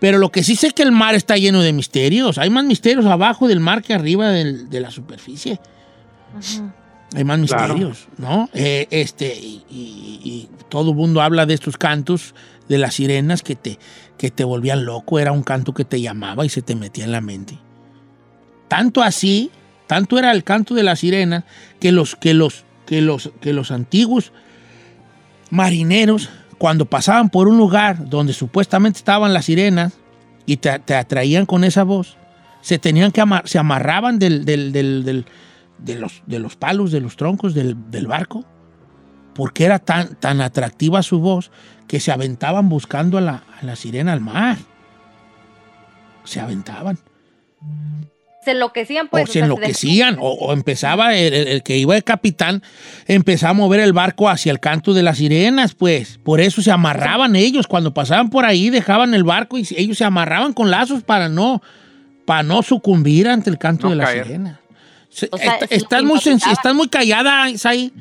Pero 0.00 0.18
lo 0.18 0.30
que 0.30 0.42
sí 0.42 0.54
sé 0.56 0.66
es 0.66 0.72
que 0.74 0.82
el 0.82 0.92
mar 0.92 1.14
está 1.14 1.36
lleno 1.38 1.62
de 1.62 1.72
misterios. 1.72 2.36
Hay 2.38 2.50
más 2.50 2.64
misterios 2.64 3.06
abajo 3.06 3.48
del 3.48 3.60
mar 3.60 3.82
que 3.82 3.94
arriba 3.94 4.28
del- 4.30 4.68
de 4.68 4.80
la 4.80 4.90
superficie. 4.90 5.58
Hay 7.14 7.24
más 7.24 7.38
Claro. 7.46 7.74
misterios, 7.74 8.08
¿no? 8.18 8.50
Eh, 8.52 8.86
este, 8.90 9.34
y, 9.38 9.62
y- 9.70 10.20
y 10.24 10.48
todo 10.68 10.90
el 10.90 10.96
mundo 10.96 11.22
habla 11.22 11.46
de 11.46 11.54
estos 11.54 11.76
cantos 11.78 12.34
de 12.68 12.78
las 12.78 12.94
sirenas 12.94 13.42
que 13.42 13.54
te, 13.54 13.78
que 14.18 14.30
te 14.30 14.44
volvían 14.44 14.84
loco. 14.84 15.18
Era 15.18 15.32
un 15.32 15.42
canto 15.42 15.74
que 15.74 15.84
te 15.84 16.00
llamaba 16.00 16.44
y 16.44 16.48
se 16.48 16.62
te 16.62 16.74
metía 16.74 17.04
en 17.04 17.12
la 17.12 17.20
mente. 17.20 17.58
Tanto 18.68 19.02
así, 19.02 19.50
tanto 19.86 20.18
era 20.18 20.32
el 20.32 20.44
canto 20.44 20.74
de 20.74 20.82
las 20.82 21.00
sirenas 21.00 21.44
que 21.80 21.92
los, 21.92 22.16
que 22.16 22.34
los, 22.34 22.64
que 22.86 23.00
los, 23.00 23.30
que 23.40 23.52
los 23.52 23.70
antiguos 23.70 24.32
marineros, 25.50 26.30
cuando 26.58 26.86
pasaban 26.86 27.30
por 27.30 27.48
un 27.48 27.58
lugar 27.58 28.08
donde 28.08 28.32
supuestamente 28.32 28.98
estaban 28.98 29.32
las 29.34 29.44
sirenas 29.46 29.92
y 30.46 30.56
te, 30.56 30.78
te 30.78 30.94
atraían 30.94 31.46
con 31.46 31.64
esa 31.64 31.84
voz, 31.84 32.16
se 32.60 32.78
tenían 32.78 33.12
que 33.12 33.20
amar- 33.20 33.46
se 33.46 33.58
amarraban 33.58 34.18
del, 34.18 34.44
del- 34.44 34.72
del- 34.72 35.26
de, 35.78 35.94
los, 35.96 36.22
de 36.26 36.38
los 36.38 36.56
palos, 36.56 36.92
de 36.92 37.00
los 37.00 37.16
troncos 37.16 37.52
del, 37.54 37.76
del 37.90 38.06
barco, 38.06 38.44
porque 39.34 39.64
era 39.64 39.78
tan, 39.78 40.14
tan 40.14 40.40
atractiva 40.40 41.02
su 41.02 41.18
voz 41.20 41.50
que 41.88 42.00
se 42.00 42.12
aventaban 42.12 42.68
buscando 42.68 43.18
a 43.18 43.20
la, 43.20 43.42
a 43.60 43.64
la 43.64 43.76
sirena 43.76 44.12
al 44.12 44.20
mar. 44.20 44.56
Se 46.24 46.40
aventaban. 46.40 46.98
Se 48.44 48.50
enloquecían, 48.50 49.08
pues. 49.08 49.28
o 49.28 49.32
se 49.32 49.38
enloquecían, 49.40 50.18
o, 50.20 50.28
o 50.32 50.52
empezaba 50.52 51.14
el, 51.16 51.32
el- 51.32 51.48
el 51.48 51.62
que 51.62 51.78
iba 51.78 51.94
de 51.94 52.02
capitán, 52.02 52.62
empezaba 53.06 53.50
a 53.50 53.54
mover 53.54 53.80
el 53.80 53.94
barco 53.94 54.28
hacia 54.28 54.52
el 54.52 54.60
canto 54.60 54.92
de 54.92 55.02
las 55.02 55.16
sirenas, 55.18 55.74
pues. 55.74 56.18
Por 56.22 56.40
eso 56.42 56.60
se 56.60 56.70
amarraban 56.70 57.36
ellos. 57.36 57.66
Cuando 57.66 57.94
pasaban 57.94 58.28
por 58.28 58.44
ahí, 58.44 58.68
dejaban 58.68 59.14
el 59.14 59.24
barco 59.24 59.56
y 59.58 59.66
ellos 59.76 59.96
se 59.96 60.04
amarraban 60.04 60.52
con 60.52 60.70
lazos 60.70 61.02
para 61.02 61.30
no, 61.30 61.62
para 62.26 62.42
no 62.42 62.62
sucumbir 62.62 63.28
ante 63.28 63.48
el 63.48 63.56
canto 63.58 63.86
No 63.86 63.90
de 63.92 63.96
las 63.96 64.10
caer. 64.10 64.26
sirenas. 64.26 64.58
O 65.30 65.38
sea, 65.38 65.58
estás, 65.70 66.02
muy 66.02 66.18
estás 66.18 66.74
muy 66.74 66.88
callada, 66.88 67.48
Isaí. 67.48 67.92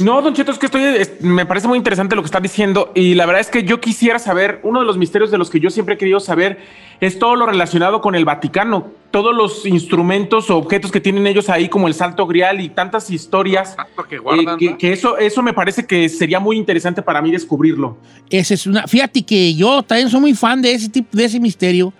No, 0.00 0.20
Don 0.20 0.34
Cheto, 0.34 0.52
es 0.52 0.58
que 0.58 0.66
estoy, 0.66 0.82
es- 0.84 1.20
me 1.22 1.46
parece 1.46 1.66
muy 1.66 1.78
interesante 1.78 2.14
lo 2.14 2.22
que 2.22 2.26
está 2.26 2.38
diciendo 2.40 2.92
y 2.94 3.14
la 3.14 3.24
verdad 3.24 3.40
es 3.40 3.48
que 3.48 3.62
yo 3.64 3.80
quisiera 3.80 4.18
saber, 4.18 4.60
uno 4.62 4.80
de 4.80 4.86
los 4.86 4.98
misterios 4.98 5.30
de 5.30 5.38
los 5.38 5.48
que 5.48 5.58
yo 5.58 5.70
siempre 5.70 5.94
he 5.94 5.98
querido 5.98 6.20
saber 6.20 6.58
es 7.00 7.18
todo 7.18 7.34
lo 7.34 7.46
relacionado 7.46 8.02
con 8.02 8.14
el 8.14 8.26
Vaticano, 8.26 8.88
todos 9.10 9.34
los 9.34 9.64
instrumentos 9.64 10.50
o 10.50 10.58
objetos 10.58 10.92
que 10.92 11.00
tienen 11.00 11.26
ellos 11.26 11.48
ahí 11.48 11.70
como 11.70 11.88
el 11.88 11.94
Salto 11.94 12.26
Grial 12.26 12.60
y 12.60 12.68
tantas 12.68 13.10
historias, 13.10 13.74
Tanto 13.74 14.04
que 14.04 14.16
eh, 14.16 14.18
guardan, 14.18 14.58
que, 14.58 14.70
¿no? 14.70 14.76
que 14.78 14.92
eso, 14.92 15.16
eso 15.16 15.42
me 15.42 15.54
parece 15.54 15.86
que 15.86 16.10
sería 16.10 16.40
muy 16.40 16.58
interesante 16.58 17.00
para 17.00 17.22
mí 17.22 17.30
descubrirlo. 17.30 17.96
Esa 18.28 18.52
es 18.52 18.66
una. 18.66 18.86
Fíjate 18.86 19.22
que 19.22 19.54
yo 19.54 19.82
también 19.82 20.10
soy 20.10 20.20
muy 20.20 20.34
fan 20.34 20.60
de 20.60 20.72
ese 20.74 20.90
tipo, 20.90 21.08
de 21.16 21.24
ese 21.24 21.40
misterio. 21.40 21.92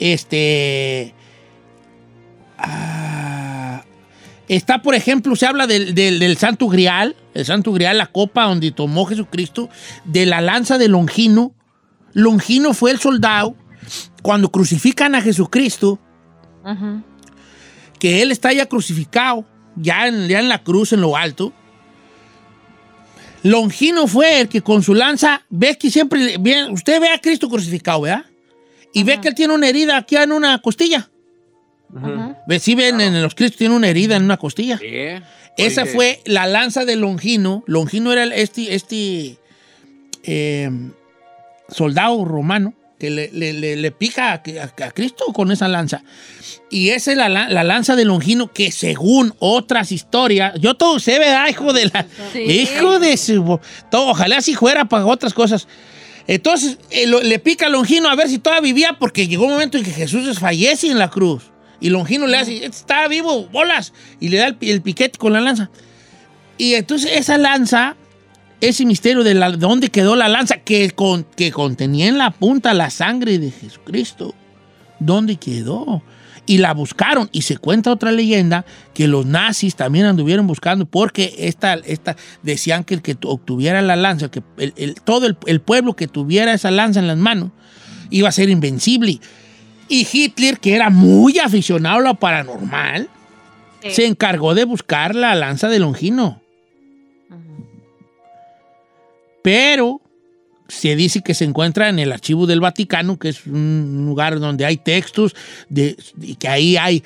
Este. 0.00 1.14
ah, 2.58 3.07
está, 4.48 4.82
por 4.82 4.94
ejemplo, 4.94 5.36
se 5.36 5.46
habla 5.46 5.66
del, 5.66 5.94
del- 5.94 6.18
del 6.18 6.36
Santo 6.36 6.68
Grial, 6.68 7.14
el 7.34 7.44
Santo 7.44 7.72
Grial, 7.72 7.98
la 7.98 8.06
copa 8.06 8.44
donde 8.44 8.70
tomó 8.72 9.04
Jesucristo, 9.06 9.68
de 10.04 10.26
la 10.26 10.40
lanza 10.40 10.78
de 10.78 10.88
Longino. 10.88 11.54
Longino 12.14 12.74
fue 12.74 12.90
el 12.90 12.98
soldado 12.98 13.54
cuando 14.22 14.50
crucifican 14.50 15.14
a 15.14 15.20
Jesucristo, 15.22 15.98
que 17.98 18.22
él 18.22 18.32
está 18.32 18.52
ya 18.52 18.66
crucificado, 18.66 19.44
ya 19.76 20.06
en, 20.08 20.28
ya 20.28 20.40
en 20.40 20.48
la 20.48 20.62
cruz, 20.62 20.92
en 20.92 21.00
lo 21.00 21.16
alto. 21.16 21.52
Longino 23.42 24.06
fue 24.08 24.40
el 24.40 24.48
que 24.48 24.62
con 24.62 24.82
su 24.82 24.94
lanza, 24.94 25.42
ves 25.48 25.76
que 25.76 25.90
siempre, 25.90 26.36
bien, 26.38 26.70
usted 26.72 27.00
ve 27.00 27.08
a 27.10 27.20
Cristo 27.20 27.48
crucificado, 27.48 28.02
¿verdad? 28.02 28.24
Y 28.92 29.04
ve 29.04 29.20
que 29.20 29.28
él 29.28 29.34
tiene 29.34 29.54
una 29.54 29.68
herida 29.68 29.96
aquí 29.96 30.16
en 30.16 30.32
una 30.32 30.58
costilla. 30.60 31.08
¿Ves? 32.46 32.62
Si 32.62 32.74
ven 32.74 33.00
en 33.00 33.22
los 33.22 33.34
Cristos 33.34 33.58
tiene 33.58 33.74
una 33.74 33.88
herida 33.88 34.16
en 34.16 34.24
una 34.24 34.36
costilla. 34.36 34.78
Sí. 34.78 34.86
Esa 35.56 35.82
Oye, 35.82 35.90
fue 35.92 36.20
la 36.24 36.46
lanza 36.46 36.84
de 36.84 36.96
Longino. 36.96 37.64
Longino 37.66 38.12
era 38.12 38.24
este, 38.34 38.74
este 38.74 39.38
eh, 40.22 40.70
soldado 41.68 42.24
romano 42.24 42.74
que 42.98 43.10
le, 43.10 43.30
le- 43.32 43.52
le- 43.52 43.76
le 43.76 43.90
pica 43.92 44.32
a, 44.32 44.34
a- 44.34 44.84
a 44.86 44.90
Cristo 44.90 45.24
con 45.32 45.50
esa 45.52 45.68
lanza. 45.68 46.02
Y 46.70 46.90
esa 46.90 47.12
es 47.12 47.16
la, 47.16 47.28
la- 47.28 47.48
la 47.48 47.64
lanza 47.64 47.94
de 47.96 48.04
Longino 48.04 48.52
que 48.52 48.70
según 48.72 49.34
otras 49.38 49.92
historias, 49.92 50.54
yo 50.60 50.74
todo 50.74 50.98
sé, 50.98 51.18
¿verdad? 51.18 51.48
Hijo 51.48 51.72
de 51.72 51.86
la... 51.86 52.06
Sí. 52.32 52.40
Hijo 52.40 52.98
de 52.98 53.16
su... 53.16 53.60
Todo, 53.90 54.08
ojalá 54.08 54.40
si 54.40 54.54
fuera 54.54 54.84
para 54.86 55.06
otras 55.06 55.32
cosas. 55.32 55.68
Entonces 56.26 56.78
eh, 56.90 57.06
lo- 57.06 57.22
le 57.22 57.38
pica 57.38 57.66
a 57.66 57.68
Longino 57.68 58.08
a 58.08 58.14
ver 58.16 58.28
si 58.28 58.38
todavía 58.38 58.62
vivía 58.72 58.96
porque 58.98 59.26
llegó 59.28 59.44
un 59.44 59.52
momento 59.52 59.78
en 59.78 59.84
que 59.84 59.92
Jesús 59.92 60.26
desfallece 60.26 60.88
en 60.88 60.98
la 60.98 61.08
cruz. 61.08 61.44
Y 61.80 61.90
Longino 61.90 62.26
le 62.26 62.36
hace, 62.38 62.64
está 62.64 63.06
vivo, 63.08 63.46
bolas. 63.48 63.92
Y 64.20 64.28
le 64.30 64.38
da 64.38 64.46
el, 64.46 64.56
pi- 64.56 64.70
el 64.70 64.82
piquete 64.82 65.18
con 65.18 65.32
la 65.32 65.40
lanza. 65.40 65.70
Y 66.56 66.74
entonces 66.74 67.12
esa 67.14 67.38
lanza, 67.38 67.96
ese 68.60 68.84
misterio 68.84 69.22
de, 69.22 69.34
la, 69.34 69.50
de 69.52 69.56
dónde 69.58 69.90
quedó 69.90 70.16
la 70.16 70.28
lanza 70.28 70.56
que, 70.58 70.92
que 71.36 71.52
contenía 71.52 72.06
en 72.08 72.18
la 72.18 72.32
punta 72.32 72.74
la 72.74 72.90
sangre 72.90 73.38
de 73.38 73.50
Jesucristo, 73.52 74.34
¿dónde 74.98 75.36
quedó? 75.36 76.02
Y 76.46 76.58
la 76.58 76.72
buscaron. 76.74 77.28
Y 77.30 77.42
se 77.42 77.58
cuenta 77.58 77.92
otra 77.92 78.10
leyenda 78.10 78.64
que 78.94 79.06
los 79.06 79.24
nazis 79.26 79.76
también 79.76 80.06
anduvieron 80.06 80.46
buscando 80.48 80.86
porque 80.86 81.34
esta, 81.38 81.74
esta, 81.74 82.16
decían 82.42 82.82
que 82.82 82.94
el 82.94 83.02
que 83.02 83.14
tu- 83.14 83.28
obtuviera 83.28 83.82
la 83.82 83.94
lanza, 83.94 84.30
que 84.30 84.42
todo 85.04 85.28
el 85.46 85.60
pueblo 85.60 85.94
que 85.94 86.08
tuviera 86.08 86.52
esa 86.54 86.70
lanza 86.72 86.98
en 86.98 87.06
las 87.06 87.18
manos, 87.18 87.50
iba 88.10 88.30
a 88.30 88.32
ser 88.32 88.48
invencible. 88.48 89.20
Y 89.88 90.06
Hitler, 90.10 90.58
que 90.58 90.74
era 90.74 90.90
muy 90.90 91.38
aficionado 91.38 91.96
a 91.98 92.00
lo 92.00 92.14
paranormal, 92.14 93.08
Sí. 93.82 93.90
se 93.92 94.06
encargó 94.06 94.54
de 94.54 94.64
buscar 94.64 95.14
la 95.14 95.34
lanza 95.36 95.68
de 95.68 95.78
Longino. 95.78 96.42
Pero 99.42 100.00
se 100.66 100.96
dice 100.96 101.22
que 101.22 101.32
se 101.34 101.44
encuentra 101.44 101.88
en 101.88 101.98
el 101.98 102.12
archivo 102.12 102.46
del 102.46 102.60
Vaticano, 102.60 103.18
que 103.18 103.30
es 103.30 103.46
un 103.46 104.04
lugar 104.06 104.40
donde 104.40 104.66
hay 104.66 104.76
textos, 104.76 105.34
de, 105.68 105.96
y 106.20 106.34
que 106.34 106.48
ahí 106.48 106.76
hay 106.76 107.02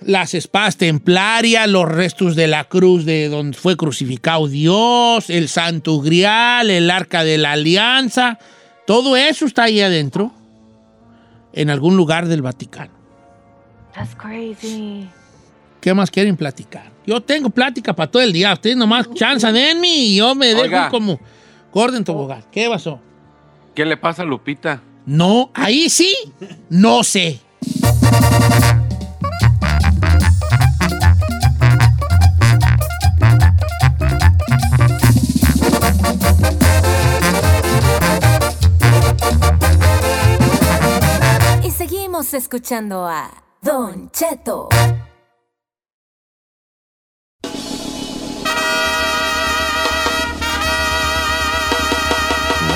las 0.00 0.32
espadas 0.32 0.76
templarias, 0.76 1.68
los 1.68 1.86
restos 1.86 2.36
de 2.36 2.46
la 2.46 2.64
cruz 2.64 3.04
de 3.04 3.28
donde 3.28 3.58
fue 3.58 3.76
crucificado 3.76 4.46
Dios, 4.46 5.28
el 5.28 5.48
Santo 5.48 6.00
Grial, 6.00 6.70
el 6.70 6.88
Arca 6.90 7.24
de 7.24 7.36
la 7.36 7.52
Alianza, 7.52 8.38
todo 8.86 9.16
eso 9.16 9.44
está 9.44 9.64
ahí 9.64 9.80
adentro, 9.80 10.32
en 11.58 11.70
algún 11.70 11.96
lugar 11.96 12.28
del 12.28 12.40
Vaticano. 12.40 12.92
That's 13.92 14.14
crazy. 14.14 15.08
¿Qué 15.80 15.92
más 15.92 16.08
quieren 16.08 16.36
platicar? 16.36 16.92
Yo 17.04 17.20
tengo 17.20 17.50
plática 17.50 17.92
para 17.92 18.08
todo 18.08 18.22
el 18.22 18.32
día. 18.32 18.52
Ustedes 18.52 18.76
nomás 18.76 19.12
chance 19.14 19.50
denme 19.50 19.88
y 19.88 20.16
yo 20.16 20.36
me 20.36 20.54
dejo 20.54 20.88
como 20.88 21.18
Gordon 21.72 22.04
Tobogán. 22.04 22.44
¿Qué 22.52 22.68
pasó? 22.68 23.00
¿Qué 23.74 23.84
le 23.84 23.96
pasa 23.96 24.22
a 24.22 24.24
Lupita? 24.24 24.80
No, 25.04 25.50
ahí 25.52 25.90
sí, 25.90 26.14
no 26.70 27.02
sé. 27.02 27.40
Escuchando 42.34 43.06
a 43.06 43.30
Don 43.62 44.10
Cheto. 44.10 44.68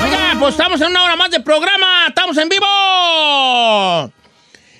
Oiga, 0.03 0.35
pues 0.39 0.53
estamos 0.55 0.81
en 0.81 0.87
una 0.87 1.03
hora 1.03 1.15
más 1.15 1.31
de 1.31 1.39
programa. 1.39 2.05
Estamos 2.07 2.37
en 2.37 2.49
vivo. 2.49 2.65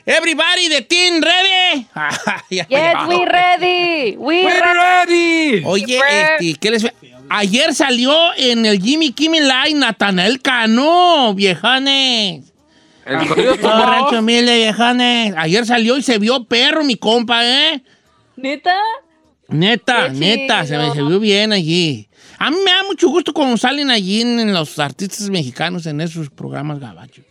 Everybody 0.06 0.68
the 0.70 0.82
team 0.82 1.22
ready. 1.22 1.88
Yes, 2.50 2.68
we 3.08 3.26
ready. 3.26 4.18
We 4.18 4.44
¡We're 4.44 4.60
ready. 4.60 5.52
ready! 5.62 5.64
Oye, 5.66 5.98
este, 5.98 6.60
¿qué 6.60 6.72
les 6.72 6.88
Ayer 7.30 7.74
salió 7.74 8.14
en 8.36 8.66
el 8.66 8.82
Jimmy 8.82 9.12
Kimmel 9.12 9.48
Live 9.48 9.80
Natanael 9.80 10.42
Cano, 10.42 11.34
viejones. 11.34 12.53
El 13.06 13.28
corrido 13.28 13.56
rancho 13.56 14.20
humilde, 14.20 14.56
viejones. 14.58 15.34
Ayer 15.38 15.66
salió 15.66 15.98
y 15.98 16.02
se 16.02 16.18
vio 16.20 16.46
perro, 16.46 16.84
mi 16.84 16.96
compa, 16.96 17.46
¿eh? 17.46 17.84
¿Neta? 18.36 18.76
Neta, 19.50 20.06
Qué 20.06 20.12
neta, 20.12 20.66
se 20.66 20.78
me 20.78 20.92
se 20.92 21.04
vio 21.04 21.20
bien 21.20 21.52
allí. 21.52 22.10
A 22.40 22.50
mí 22.50 22.58
me 22.64 22.72
da 22.72 22.84
mucho 22.84 23.10
gusto 23.10 23.34
como 23.34 23.58
salen 23.58 23.92
allí 23.92 24.22
en, 24.22 24.40
en 24.40 24.54
los 24.54 24.80
artistas 24.80 25.30
mexicanos 25.30 25.86
en 25.86 26.02
esos 26.02 26.30
programas 26.30 26.80
gabachos. 26.80 27.26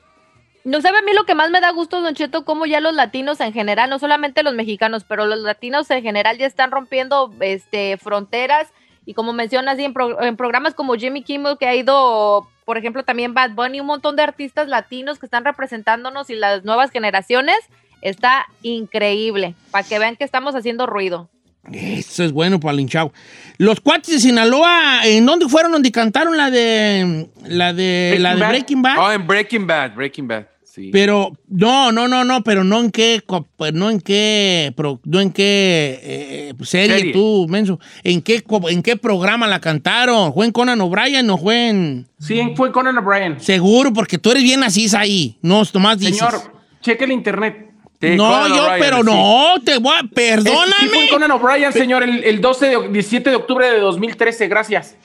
No 0.65 0.81
sabe 0.81 0.99
a 0.99 1.03
mí 1.03 1.13
lo 1.13 1.25
que 1.25 1.35
más 1.35 1.51
me 1.51 1.61
da 1.61 1.71
gusto, 1.73 2.01
Don 2.01 2.15
Cheto, 2.15 2.45
como 2.45 2.67
ya 2.67 2.81
los 2.81 2.95
latinos 2.95 3.41
en 3.41 3.53
general, 3.53 3.91
no 3.91 3.99
solamente 3.99 4.45
los 4.45 4.55
mexicanos, 4.55 5.05
pero 5.09 5.27
los 5.27 5.41
latinos 5.41 5.91
en 5.91 6.03
general 6.03 6.39
ya 6.39 6.47
están 6.47 6.71
rompiendo 6.71 7.35
este, 7.41 7.97
fronteras 7.97 8.69
y 9.05 9.15
como 9.15 9.33
mencionas, 9.33 9.77
en, 9.81 9.93
pro- 9.93 10.23
en 10.23 10.37
programas 10.37 10.75
como 10.75 10.95
Jimmy 10.95 11.25
Kimmel, 11.25 11.57
que 11.59 11.67
ha 11.67 11.75
ido, 11.75 12.49
por 12.65 12.79
ejemplo, 12.79 13.05
también 13.05 13.35
Bad 13.35 13.53
Bunny, 13.53 13.81
un 13.81 13.87
montón 13.87 14.17
de 14.17 14.23
artistas 14.23 14.69
latinos 14.69 15.19
que 15.19 15.27
están 15.27 15.45
representándonos 15.45 16.31
y 16.31 16.35
las 16.35 16.65
nuevas 16.65 16.91
generaciones, 16.91 17.59
está 18.01 18.47
increíble, 18.63 19.55
para 19.71 19.87
que 19.87 19.99
vean 19.99 20.17
que 20.17 20.25
estamos 20.25 20.55
haciendo 20.55 20.87
ruido. 20.87 21.29
Eso 21.71 22.25
es 22.25 22.33
bueno 22.33 22.59
para 22.59 22.73
el 22.73 22.81
hinchado. 22.81 23.13
Los 23.57 23.81
cuates 23.81 24.15
de 24.15 24.19
Sinaloa, 24.19 25.03
¿en 25.05 25.25
dónde 25.25 25.49
fueron 25.49 25.71
donde 25.71 25.93
cantaron 25.93 26.37
la 26.37 26.51
de 26.51 27.29
la 27.47 27.73
de 27.73 28.17
la 28.19 28.35
de 28.35 28.41
Bad. 28.41 28.49
Breaking 28.49 28.83
Bad? 28.83 28.99
Oh, 28.99 29.13
en 29.13 29.27
Breaking 29.27 29.67
Bad, 29.67 29.95
Breaking 29.95 30.27
Bad. 30.27 30.47
Sí. 30.75 30.89
Pero 30.91 31.33
no, 31.49 31.93
no, 31.93 32.09
no, 32.09 32.25
no, 32.25 32.43
pero 32.43 32.65
no 32.65 32.81
en 32.81 32.91
qué, 32.91 33.23
pues, 33.59 33.75
no 33.75 33.91
en 33.91 34.01
qué, 34.01 34.75
no 35.05 35.21
en 35.21 35.31
qué 35.31 36.01
eh, 36.03 36.55
serie, 36.65 36.97
Serie. 36.97 37.13
tú, 37.13 37.47
menso. 37.47 37.79
¿En 38.03 38.23
qué, 38.23 38.43
en 38.71 38.83
qué 38.83 38.97
programa 38.97 39.47
la 39.47 39.61
cantaron? 39.61 40.33
¿Fue 40.33 40.47
en 40.47 40.53
Conan 40.53 40.81
O'Brien 40.81 41.29
o 41.29 41.37
fue 41.37 41.69
en 41.69 42.09
Sí, 42.19 42.41
fue 42.57 42.73
Conan 42.73 42.97
O'Brien. 42.97 43.39
seguro? 43.39 43.93
Porque 43.93 44.17
tú 44.17 44.31
eres 44.31 44.43
bien 44.43 44.63
así 44.63 44.87
ahí, 44.97 45.37
no 45.43 45.63
nomás 45.75 45.99
dices. 45.99 46.17
Señor, 46.17 46.41
cheque 46.81 47.05
el 47.05 47.13
internet. 47.13 47.71
Sí, 48.01 48.17
no, 48.17 48.31
Conan 48.31 48.57
yo, 48.57 48.69
pero 48.79 48.97
sí. 49.01 49.03
no, 49.05 49.47
te 49.63 49.77
voy 49.77 49.93
a, 49.95 50.01
Es- 50.01 50.05
Sí, 50.07 50.11
perdóname. 50.15 50.89
fue 50.89 51.09
Conan 51.11 51.31
O'Brien, 51.33 51.73
señor, 51.75 52.03
el, 52.03 52.25
el 52.25 52.41
12 52.41 52.67
de, 52.67 52.89
17 52.89 53.29
de 53.29 53.37
octubre 53.37 53.71
de 53.71 53.79
2013, 53.79 54.49
gracias. 54.49 54.97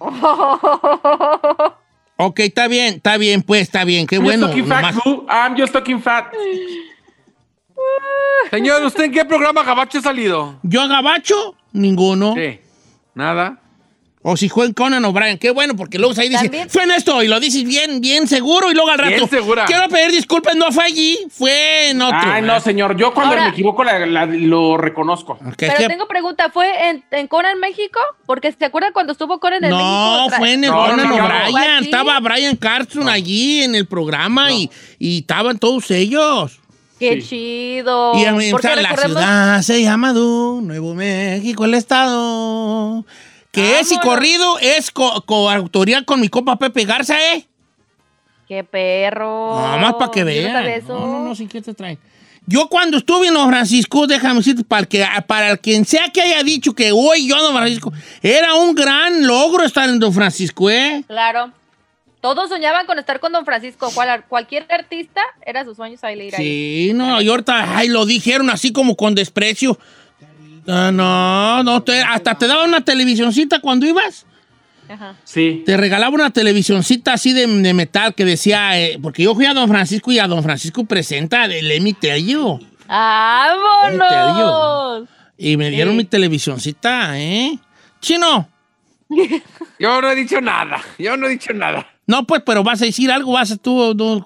Ok, 2.20 2.40
está 2.40 2.66
bien, 2.66 2.96
está 2.96 3.16
bien, 3.16 3.42
pues, 3.42 3.62
está 3.62 3.84
bien, 3.84 4.04
qué 4.06 4.16
I'm 4.16 4.24
bueno. 4.24 4.48
just 4.48 4.56
talking 4.56 4.68
fat. 4.68 4.94
I'm 5.28 5.56
just 5.56 5.72
talking 5.72 6.00
fat. 6.02 6.32
Señor, 8.50 8.82
¿usted 8.82 9.04
en 9.04 9.12
qué 9.12 9.24
programa 9.24 9.62
gabacho 9.62 9.98
ha 9.98 10.02
salido? 10.02 10.58
¿Yo 10.64 10.80
a 10.82 10.88
Gabacho? 10.88 11.54
Ninguno. 11.72 12.34
Sí. 12.34 12.58
Nada. 13.14 13.60
O 14.22 14.36
si 14.36 14.48
fue 14.48 14.66
en 14.66 14.72
Conan 14.72 15.04
O'Brien, 15.04 15.38
qué 15.38 15.50
bueno, 15.52 15.76
porque 15.76 15.96
luego 15.96 16.12
ahí 16.20 16.28
dice, 16.28 16.66
fue 16.68 16.82
en 16.82 16.90
esto, 16.90 17.22
y 17.22 17.28
lo 17.28 17.38
dices 17.38 17.62
bien, 17.64 18.00
bien 18.00 18.26
seguro, 18.26 18.68
y 18.70 18.74
luego 18.74 18.90
al 18.90 18.98
rato. 18.98 19.10
Bien 19.14 19.28
segura. 19.30 19.64
Quiero 19.64 19.88
pedir 19.88 20.10
disculpas, 20.10 20.56
no 20.56 20.72
fue 20.72 20.84
allí, 20.84 21.18
fue 21.30 21.90
en 21.90 22.02
otro. 22.02 22.18
Ay, 22.20 22.42
no, 22.42 22.58
señor, 22.60 22.96
yo 22.96 23.14
cuando 23.14 23.34
Ahora- 23.34 23.44
me 23.44 23.50
equivoco 23.50 23.84
la- 23.84 24.04
la- 24.06 24.26
lo 24.26 24.76
reconozco. 24.76 25.38
Pero 25.56 25.74
¿qué? 25.78 25.86
tengo 25.86 26.08
pregunta, 26.08 26.50
¿fue 26.52 26.88
en, 26.90 27.04
en 27.12 27.28
Conan 27.28 27.60
México? 27.60 28.00
Porque 28.26 28.50
¿se 28.52 28.64
acuerdan 28.64 28.92
cuando 28.92 29.12
estuvo 29.12 29.38
Conan 29.38 29.62
en 29.64 29.70
México? 29.70 29.84
No, 29.88 30.28
fue 30.36 30.52
en 30.54 30.64
el 30.64 30.70
No, 30.70 30.76
Conan 30.78 30.96
no, 31.08 31.16
no. 31.16 31.24
O'Brien. 31.24 31.84
Estaba 31.84 32.18
Brian 32.18 32.56
Carson 32.56 33.08
allí 33.08 33.62
en 33.62 33.76
el 33.76 33.86
programa 33.86 34.50
y, 34.52 34.68
y 34.98 35.20
estaban 35.20 35.58
todos 35.60 35.90
ellos. 35.92 36.58
Qué 36.98 37.20
Sí. 37.22 37.28
chido. 37.28 38.12
y 38.16 38.24
la 38.24 38.32
recordemos- 38.32 39.00
ciudad 39.22 39.62
se 39.62 39.80
llama 39.80 40.12
Du, 40.12 40.60
Nuevo 40.60 40.94
México, 40.96 41.64
el 41.64 41.74
estado. 41.74 43.04
Que 43.60 43.80
es 43.80 43.90
y 43.92 43.96
Vámonos. 43.96 44.14
corrido, 44.14 44.58
es 44.60 44.90
co- 44.90 45.22
coautoría 45.26 46.02
con 46.04 46.20
mi 46.20 46.28
compa 46.28 46.56
Pepe 46.56 46.84
Garza, 46.84 47.16
¿eh? 47.34 47.46
Qué 48.46 48.64
perro. 48.64 49.54
Nada 49.60 49.76
más 49.76 49.94
para 49.94 50.10
que 50.10 50.24
vean. 50.24 50.82
No, 50.88 51.06
no, 51.06 51.24
no, 51.24 51.34
sí 51.34 51.46
que 51.46 51.60
te 51.60 51.74
traen. 51.74 51.98
Yo 52.46 52.68
cuando 52.68 52.96
estuve 52.96 53.26
en 53.28 53.34
Don 53.34 53.46
Francisco, 53.50 54.06
déjame 54.06 54.36
decirte, 54.36 54.64
para, 54.64 54.86
que, 54.86 55.04
para 55.26 55.56
quien 55.58 55.84
sea 55.84 56.08
que 56.10 56.22
haya 56.22 56.42
dicho 56.42 56.72
que 56.72 56.92
hoy 56.92 57.28
yo 57.28 57.36
Don 57.42 57.54
Francisco, 57.54 57.92
era 58.22 58.54
un 58.54 58.74
gran 58.74 59.26
logro 59.26 59.64
estar 59.64 59.86
en 59.86 59.98
Don 59.98 60.14
Francisco, 60.14 60.70
¿eh? 60.70 61.04
Claro. 61.06 61.52
Todos 62.22 62.48
soñaban 62.48 62.86
con 62.86 62.98
estar 62.98 63.20
con 63.20 63.32
Don 63.32 63.44
Francisco. 63.44 63.90
Cual- 63.94 64.24
cualquier 64.28 64.66
artista 64.70 65.20
era 65.44 65.62
su 65.64 65.74
sueño 65.74 65.98
salir 65.98 66.34
ahí. 66.34 66.42
Sí, 66.88 66.92
no, 66.94 67.20
y 67.20 67.28
ahorita, 67.28 67.76
ay, 67.76 67.88
lo 67.88 68.06
dijeron 68.06 68.48
así 68.48 68.72
como 68.72 68.96
con 68.96 69.14
desprecio. 69.14 69.78
Ah, 70.68 70.90
no, 70.92 71.62
no, 71.64 71.82
te- 71.82 72.02
hasta 72.02 72.36
te 72.36 72.46
daban 72.46 72.68
una 72.68 72.82
televisioncita 72.84 73.60
cuando 73.60 73.86
ibas. 73.86 74.26
Ajá. 74.88 75.14
Sí. 75.24 75.62
Te 75.66 75.76
regalaba 75.76 76.14
una 76.14 76.30
televisioncita 76.30 77.14
así 77.14 77.32
de, 77.32 77.46
de 77.46 77.74
metal 77.74 78.14
que 78.14 78.24
decía, 78.24 78.78
eh, 78.80 78.98
porque 79.02 79.22
yo 79.22 79.34
fui 79.34 79.46
a 79.46 79.54
Don 79.54 79.68
Francisco 79.68 80.12
y 80.12 80.18
a 80.18 80.26
Don 80.26 80.42
Francisco 80.42 80.84
presenta 80.84 81.44
el 81.46 81.70
Emi 81.70 81.92
Tello. 81.94 82.58
¡Vámonos! 83.88 85.08
Y 85.36 85.56
me 85.56 85.70
dieron 85.70 85.92
Sí. 85.94 85.98
mi 85.98 86.04
televisioncita, 86.04 87.18
¿eh? 87.18 87.58
Chino. 88.00 88.48
Yo 89.78 90.00
no 90.00 90.10
he 90.10 90.14
dicho 90.14 90.40
nada. 90.40 90.80
Yo 90.98 91.16
no 91.16 91.26
he 91.26 91.30
dicho 91.30 91.52
nada. 91.52 91.86
No, 92.06 92.26
pues, 92.26 92.42
pero 92.44 92.62
vas 92.62 92.80
a 92.82 92.84
decir 92.86 93.10
algo, 93.10 93.32
vas 93.32 93.50
a 93.52 93.56
tú. 93.56 93.94
tú- 93.96 94.24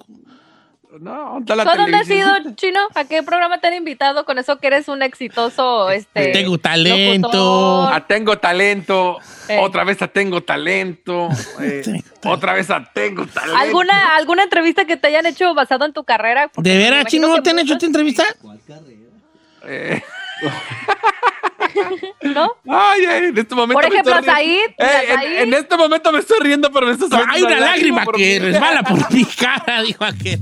No, 1.00 1.24
¿dónde 1.24 1.52
está 1.52 1.56
la 1.56 1.72
¿Tú 1.72 1.78
dónde 1.78 1.96
has 1.96 2.10
ido, 2.10 2.54
Chino? 2.54 2.80
¿A 2.94 3.04
qué 3.04 3.22
programa 3.22 3.58
te 3.58 3.68
han 3.68 3.74
invitado 3.74 4.24
con 4.26 4.38
eso 4.38 4.58
que 4.58 4.66
eres 4.66 4.88
un 4.88 5.02
exitoso 5.02 5.90
este, 5.90 6.28
Tengo 6.32 6.58
talento. 6.58 7.28
locutor? 7.28 8.00
Tengo 8.02 8.38
talento. 8.38 9.18
Eh. 9.48 9.58
Otra 9.60 9.84
vez 9.84 10.02
a 10.02 10.08
tengo 10.08 10.42
talento. 10.42 11.28
eh, 11.60 11.80
Tengo 11.84 11.98
talento. 12.02 12.30
otra 12.30 12.52
vez 12.52 12.70
a 12.70 12.84
tengo 12.92 13.26
talento. 13.26 13.56
¿Alguna, 13.58 14.16
¿Alguna 14.16 14.42
entrevista 14.42 14.84
que 14.84 14.96
te 14.98 15.08
hayan 15.08 15.24
hecho 15.26 15.54
basado 15.54 15.86
en 15.86 15.92
tu 15.94 16.04
carrera? 16.04 16.48
Porque 16.48 16.68
¿De 16.68 16.76
me 16.76 16.82
veras, 16.90 17.06
Chino, 17.06 17.28
no 17.28 17.42
te 17.42 17.50
han 17.50 17.58
hecho 17.58 17.72
esta 17.74 17.86
entrevista? 17.86 18.24
Eh, 19.64 20.02
¿No? 22.22 22.52
ay, 22.68 23.04
ay, 23.06 23.24
en 23.26 23.38
este 23.38 23.54
momento 23.54 23.80
Por 23.80 23.88
me 23.88 23.94
ejemplo, 23.94 24.18
estoy 24.18 24.34
riendo. 24.34 24.74
Said, 24.76 24.88
Eh, 24.88 25.14
en- 25.38 25.48
en, 25.48 25.54
este 25.54 25.76
momento 25.76 26.12
me 26.12 26.18
estoy 26.18 26.38
riendo, 26.40 26.70
pero 26.72 26.86
me 26.86 26.96
saliendo 26.96 27.26
Hay 27.32 27.42
una 27.42 27.60
lágrima 27.60 28.04
que 28.14 28.38
resbala 28.40 28.82
por 28.82 29.12
mi 29.12 29.24
cara, 29.24 29.82
dijo 29.82 30.04
aquel. 30.04 30.40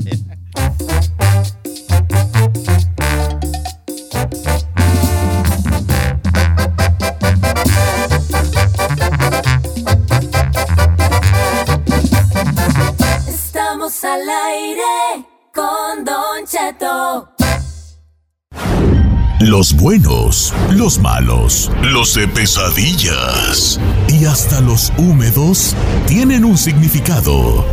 Los 19.40 19.72
buenos, 19.74 20.54
los 20.70 20.98
malos, 20.98 21.72
los 21.80 22.14
de 22.14 22.28
pesadillas 22.28 23.80
y 24.06 24.26
hasta 24.26 24.60
los 24.60 24.92
húmedos 24.98 25.74
tienen 26.06 26.44
un 26.44 26.58
significado. 26.58 27.64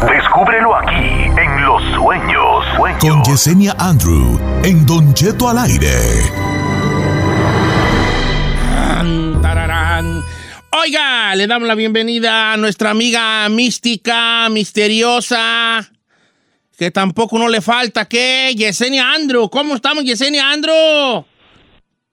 Descúbrelo 0.00 0.74
aquí 0.74 1.24
en 1.36 1.64
Los 1.66 1.82
Sueños. 1.94 2.64
Sueños. 2.78 2.98
Con 2.98 3.22
Yesenia 3.24 3.76
Andrew 3.78 4.40
en 4.64 4.86
Don 4.86 5.12
Cheto 5.12 5.50
al 5.50 5.58
aire. 5.58 5.98
Tararán. 9.42 10.24
Oiga, 10.70 11.36
le 11.36 11.46
damos 11.46 11.68
la 11.68 11.74
bienvenida 11.74 12.54
a 12.54 12.56
nuestra 12.56 12.90
amiga 12.90 13.46
mística, 13.50 14.48
misteriosa, 14.48 15.86
que 16.78 16.90
tampoco 16.90 17.38
no 17.38 17.48
le 17.48 17.60
falta, 17.60 18.04
¿qué? 18.06 18.52
Yesenia 18.56 19.12
Andrew. 19.12 19.48
¿Cómo 19.48 19.74
estamos, 19.74 20.04
Yesenia 20.04 20.50
Andrew? 20.50 21.24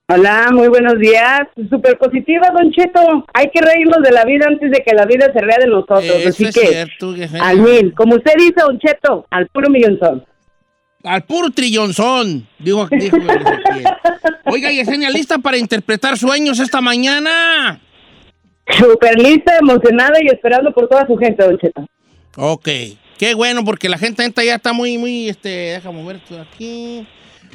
Hola, 0.08 0.48
muy 0.52 0.68
buenos 0.68 0.98
días. 0.98 1.40
Súper 1.70 1.96
positiva, 1.96 2.48
Don 2.52 2.70
Cheto. 2.70 3.24
Hay 3.32 3.50
que 3.50 3.60
reírnos 3.60 4.02
de 4.02 4.10
la 4.10 4.24
vida 4.24 4.46
antes 4.46 4.70
de 4.70 4.82
que 4.84 4.94
la 4.94 5.06
vida 5.06 5.32
se 5.32 5.40
ría 5.40 5.56
de 5.58 5.66
nosotros. 5.66 6.04
Eso 6.04 6.28
Así 6.28 6.44
es 6.44 6.54
que, 6.54 6.66
cierto, 6.66 7.14
al 7.40 7.58
mil. 7.60 7.94
Como 7.94 8.16
usted 8.16 8.32
dice, 8.36 8.54
Don 8.56 8.78
Cheto, 8.78 9.26
al 9.30 9.48
puro 9.48 9.70
millonzón. 9.70 10.24
Al 11.04 11.22
puro 11.22 11.50
trillonzón, 11.50 12.46
dijo, 12.58 12.86
dijo. 12.88 13.16
Oiga, 14.44 14.70
Yesenia, 14.70 15.10
¿lista 15.10 15.38
para 15.38 15.56
interpretar 15.56 16.16
sueños 16.16 16.60
esta 16.60 16.80
mañana? 16.80 17.80
Súper 18.78 19.18
lista, 19.18 19.56
emocionada 19.58 20.18
y 20.22 20.26
esperando 20.26 20.72
por 20.72 20.88
toda 20.88 21.06
su 21.06 21.16
gente, 21.16 21.42
Don 21.42 21.58
Cheto. 21.58 21.86
Ok, 22.36 22.68
qué 23.22 23.34
bueno, 23.34 23.64
porque 23.64 23.88
la 23.88 23.98
gente 23.98 24.28
ya 24.44 24.56
está 24.56 24.72
muy, 24.72 24.98
muy, 24.98 25.28
este, 25.28 25.48
déjame 25.48 26.02
ver 26.02 26.16
esto 26.16 26.34
de 26.34 26.40
aquí, 26.40 27.06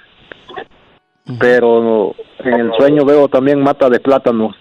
pero 1.38 2.14
en 2.40 2.54
el 2.54 2.72
sueño 2.78 3.04
veo 3.04 3.28
también 3.28 3.60
mata 3.60 3.88
de 3.88 4.00
plátanos. 4.00 4.54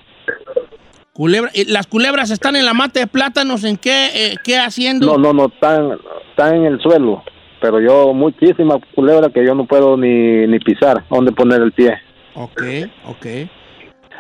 Culebra, 1.14 1.50
¿y 1.54 1.72
¿Las 1.72 1.88
culebras 1.88 2.30
están 2.30 2.56
en 2.56 2.66
la 2.66 2.74
mata 2.74 3.00
de 3.00 3.08
plátanos? 3.08 3.64
¿En 3.64 3.78
qué, 3.78 4.08
eh, 4.14 4.36
qué 4.44 4.58
haciendo? 4.58 5.08
No, 5.08 5.18
no, 5.18 5.34
no, 5.34 5.46
están, 5.46 5.98
están 6.30 6.56
en 6.56 6.66
el 6.66 6.82
suelo, 6.82 7.24
pero 7.62 7.80
yo 7.80 8.14
muchísimas 8.14 8.80
culebras 8.94 9.32
que 9.34 9.46
yo 9.46 9.56
no 9.56 9.66
puedo 9.66 9.96
ni, 9.98 10.46
ni 10.46 10.60
pisar, 10.60 11.04
dónde 11.10 11.32
poner 11.32 11.62
el 11.62 11.72
pie. 11.72 11.96
Ok, 12.36 12.62
ok. 13.08 13.26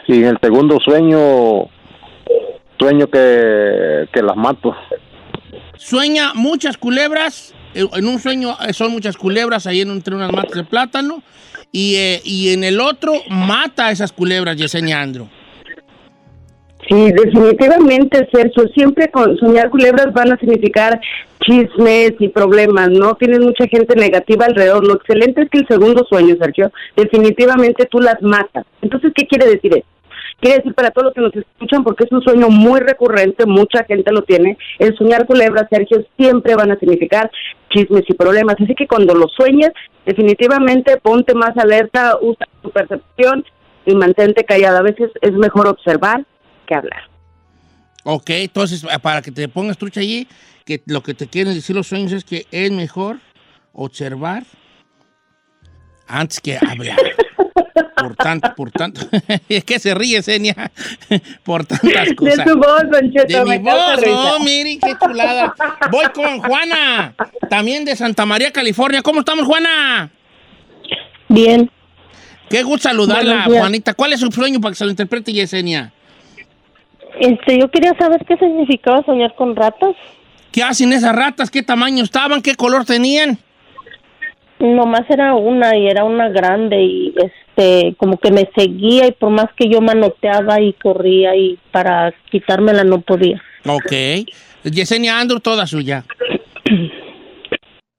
Y 0.07 0.19
en 0.19 0.25
el 0.25 0.37
segundo 0.41 0.77
sueño, 0.79 1.67
sueño 2.79 3.07
que, 3.07 4.07
que 4.13 4.21
las 4.21 4.37
mato. 4.37 4.73
Sueña 5.77 6.33
muchas 6.33 6.77
culebras. 6.77 7.53
eh, 7.73 7.85
En 7.93 8.07
un 8.07 8.19
sueño 8.19 8.55
eh, 8.67 8.73
son 8.73 8.91
muchas 8.91 9.17
culebras 9.17 9.67
ahí 9.67 9.81
en- 9.81 9.91
entre 9.91 10.15
unas 10.15 10.31
matas 10.31 10.53
de 10.53 10.63
plátano. 10.63 11.21
Y, 11.71 11.95
eh, 11.95 12.21
y 12.23 12.53
en 12.53 12.63
el 12.63 12.79
otro 12.79 13.13
mata 13.29 13.87
a 13.87 13.91
esas 13.91 14.11
culebras, 14.13 14.55
Yesenia 14.55 15.01
Andro. 15.01 15.27
Sí, 16.87 17.11
definitivamente, 17.11 18.29
Sergio. 18.31 18.67
Siempre 18.75 19.09
con 19.09 19.35
soñar 19.37 19.69
culebras 19.71 20.13
van 20.13 20.31
a 20.31 20.37
significar 20.37 21.01
chismes 21.43 22.13
y 22.19 22.29
problemas, 22.29 22.89
¿no? 22.91 23.15
Tienes 23.15 23.39
mucha 23.39 23.67
gente 23.67 23.95
negativa 23.95 24.45
alrededor. 24.45 24.85
Lo 24.85 24.93
excelente 24.95 25.41
es 25.41 25.49
que 25.49 25.57
el 25.59 25.67
segundo 25.67 26.05
sueño, 26.07 26.35
Sergio, 26.39 26.71
definitivamente 26.95 27.87
tú 27.87 27.99
las 27.99 28.21
matas. 28.21 28.65
Entonces, 28.81 29.11
¿qué 29.15 29.25
quiere 29.25 29.47
decir 29.47 29.73
eso? 29.75 29.85
Quiere 30.39 30.57
decir 30.57 30.73
para 30.73 30.91
todos 30.91 31.05
los 31.05 31.13
que 31.13 31.21
nos 31.21 31.35
escuchan, 31.35 31.83
porque 31.83 32.03
es 32.03 32.11
un 32.11 32.21
sueño 32.21 32.49
muy 32.49 32.79
recurrente, 32.79 33.45
mucha 33.45 33.83
gente 33.85 34.11
lo 34.11 34.23
tiene, 34.23 34.57
el 34.79 34.95
soñar 34.97 35.25
culebras, 35.25 35.67
Sergio, 35.69 36.05
siempre 36.17 36.55
van 36.55 36.71
a 36.71 36.79
significar 36.79 37.31
chismes 37.69 38.03
y 38.07 38.13
problemas. 38.13 38.55
Así 38.59 38.75
que 38.75 38.87
cuando 38.87 39.15
lo 39.15 39.27
sueñes, 39.27 39.71
definitivamente 40.05 40.97
ponte 40.97 41.33
más 41.33 41.57
alerta, 41.57 42.17
usa 42.21 42.47
tu 42.61 42.69
percepción 42.69 43.43
y 43.85 43.95
mantente 43.95 44.43
callada. 44.43 44.79
A 44.79 44.83
veces 44.83 45.11
es 45.21 45.31
mejor 45.33 45.67
observar 45.67 46.25
que 46.67 46.75
hablar. 46.75 47.09
Ok, 48.03 48.29
entonces 48.29 48.83
eh, 48.83 48.99
para 49.01 49.21
que 49.21 49.31
te 49.31 49.47
pongas 49.47 49.77
trucha 49.77 50.01
allí, 50.01 50.27
que 50.65 50.81
lo 50.85 51.01
que 51.01 51.13
te 51.13 51.27
quieren 51.27 51.53
decir 51.53 51.75
los 51.75 51.87
sueños 51.87 52.11
es 52.11 52.23
que 52.23 52.45
es 52.51 52.71
mejor 52.71 53.17
observar 53.73 54.43
antes 56.07 56.39
que 56.39 56.57
hablar. 56.57 56.97
Por 57.95 58.15
tanto, 58.15 58.53
por 58.55 58.71
tanto, 58.71 59.01
es 59.49 59.63
que 59.65 59.79
se 59.79 59.93
ríe, 59.93 60.21
Senia, 60.21 60.71
por 61.43 61.65
tantas 61.65 62.05
De 62.07 62.15
cosas. 62.15 62.45
tu 62.45 62.55
voz, 62.57 62.83
Don 62.89 63.11
Cheto, 63.11 63.45
De 63.45 63.45
mi 63.45 63.57
voz, 63.57 63.97
risa. 63.97 64.35
oh, 64.35 64.39
mire, 64.39 64.77
qué 64.81 64.93
chulada. 65.03 65.53
Voy 65.91 66.05
con 66.13 66.39
Juana, 66.39 67.13
también 67.49 67.83
de 67.83 67.95
Santa 67.95 68.25
María, 68.25 68.51
California. 68.51 69.01
¿Cómo 69.01 69.19
estamos, 69.19 69.45
Juana? 69.45 70.09
Bien. 71.27 71.69
Qué 72.49 72.63
gusto 72.63 72.87
saludarla. 72.89 73.43
Juanita. 73.43 73.93
¿Cuál 73.93 74.13
es 74.13 74.19
su 74.21 74.31
sueño 74.31 74.61
para 74.61 74.71
que 74.71 74.77
se 74.77 74.85
lo 74.85 74.91
interprete 74.91 75.33
Yesenia? 75.33 75.91
Este, 77.19 77.59
yo 77.59 77.69
quería 77.71 77.93
saber 77.97 78.23
qué 78.25 78.37
significaba 78.37 79.03
soñar 79.03 79.33
con 79.35 79.55
ratas. 79.55 79.95
¿Qué 80.51 80.63
hacen 80.63 80.93
esas 80.93 81.15
ratas? 81.15 81.49
¿Qué 81.51 81.63
tamaño 81.63 82.03
estaban? 82.03 82.41
¿Qué 82.41 82.55
color 82.55 82.85
tenían? 82.85 83.37
Nomás 84.59 85.09
era 85.09 85.33
una 85.35 85.75
y 85.75 85.87
era 85.87 86.03
una 86.05 86.29
grande 86.29 86.81
y 86.81 87.13
este, 87.55 87.95
como 87.97 88.17
que 88.17 88.31
me 88.31 88.49
seguía 88.55 89.07
y 89.07 89.11
por 89.11 89.31
más 89.31 89.47
que 89.57 89.69
yo 89.69 89.81
manoteaba 89.81 90.61
y 90.61 90.73
corría 90.73 91.35
y 91.35 91.57
para 91.71 92.13
quitármela 92.31 92.83
no 92.83 93.01
podía. 93.01 93.41
Ok. 93.65 93.91
Yesenia 94.63 95.19
Andrew, 95.19 95.39
toda 95.39 95.65
suya. 95.65 96.03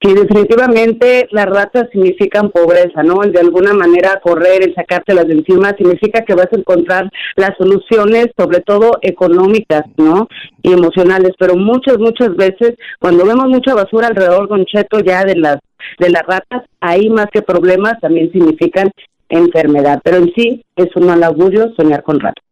Sí, 0.03 0.13
definitivamente 0.13 1.27
las 1.31 1.47
ratas 1.47 1.89
significan 1.91 2.51
pobreza, 2.51 3.03
¿no? 3.03 3.23
El 3.23 3.33
de 3.33 3.41
alguna 3.41 3.73
manera 3.73 4.21
correr, 4.23 4.63
el 4.63 4.75
sacártelas 4.75 5.27
de 5.27 5.35
encima, 5.35 5.75
significa 5.77 6.23
que 6.23 6.35
vas 6.35 6.49
a 6.53 6.59
encontrar 6.59 7.09
las 7.35 7.57
soluciones, 7.57 8.27
sobre 8.37 8.61
todo 8.61 8.99
económicas, 9.01 9.85
¿no? 9.97 10.29
Y 10.63 10.75
emocionales, 10.75 11.33
pero 11.39 11.57
muchas, 11.57 11.99
muchas 11.99 12.37
veces, 12.37 12.75
cuando 13.01 13.25
vemos 13.25 13.49
mucha 13.49 13.75
basura 13.75 14.09
alrededor, 14.09 14.49
Don 14.49 14.67
Cheto, 14.67 15.01
ya 15.01 15.25
de 15.25 15.37
las, 15.37 15.59
de 15.99 16.11
las 16.11 16.23
ratas, 16.25 16.65
ahí 16.81 17.09
más 17.09 17.29
que 17.33 17.41
problemas 17.41 17.99
también 18.01 18.31
significan 18.33 18.93
enfermedad, 19.29 20.01
pero 20.03 20.19
en 20.19 20.33
sí 20.35 20.65
es 20.77 20.95
un 20.97 21.07
mal 21.07 21.23
augurio 21.23 21.73
soñar 21.77 22.03
con 22.03 22.21
ratas. 22.21 22.46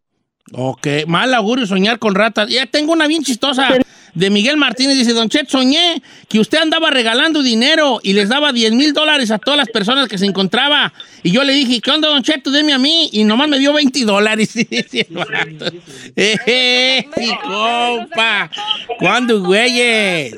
Ok, 0.52 0.87
mal 1.07 1.33
augurio 1.35 1.66
soñar 1.66 1.98
con 1.98 2.14
ratas. 2.14 2.48
Ya 2.50 2.66
tengo 2.66 2.92
una 2.92 3.07
bien 3.07 3.24
chistosa 3.24 3.68
de 4.14 4.30
Miguel 4.30 4.57
Martínez. 4.59 4.96
Dice, 4.96 5.12
Don 5.14 5.28
Chet, 5.28 5.48
soñé 5.48 6.02
que 6.28 6.38
usted 6.38 6.59
andaba 6.59 6.90
regalando 6.90 7.42
dinero 7.42 7.98
y 8.02 8.12
les 8.12 8.28
daba 8.28 8.52
10 8.52 8.72
mil 8.74 8.92
dólares 8.92 9.30
a 9.30 9.38
todas 9.38 9.57
las 9.59 9.68
personas 9.68 10.07
que 10.07 10.18
se 10.18 10.26
encontraba. 10.26 10.92
Y 11.22 11.30
yo 11.33 11.42
le 11.44 11.54
dije, 11.54 11.80
¿qué 11.80 11.90
onda, 11.90 12.09
Don 12.09 12.22
Cheto? 12.22 12.50
Deme 12.50 12.72
a 12.74 12.78
mí. 12.78 13.09
Y 13.12 13.24
nomás 13.24 13.48
me 13.48 13.59
dio 13.59 13.72
20 13.72 14.04
dólares. 14.04 14.50
Eh, 16.16 17.07
compa. 17.42 18.50
¿Cuándo, 18.98 19.42
güeyes? 19.42 20.37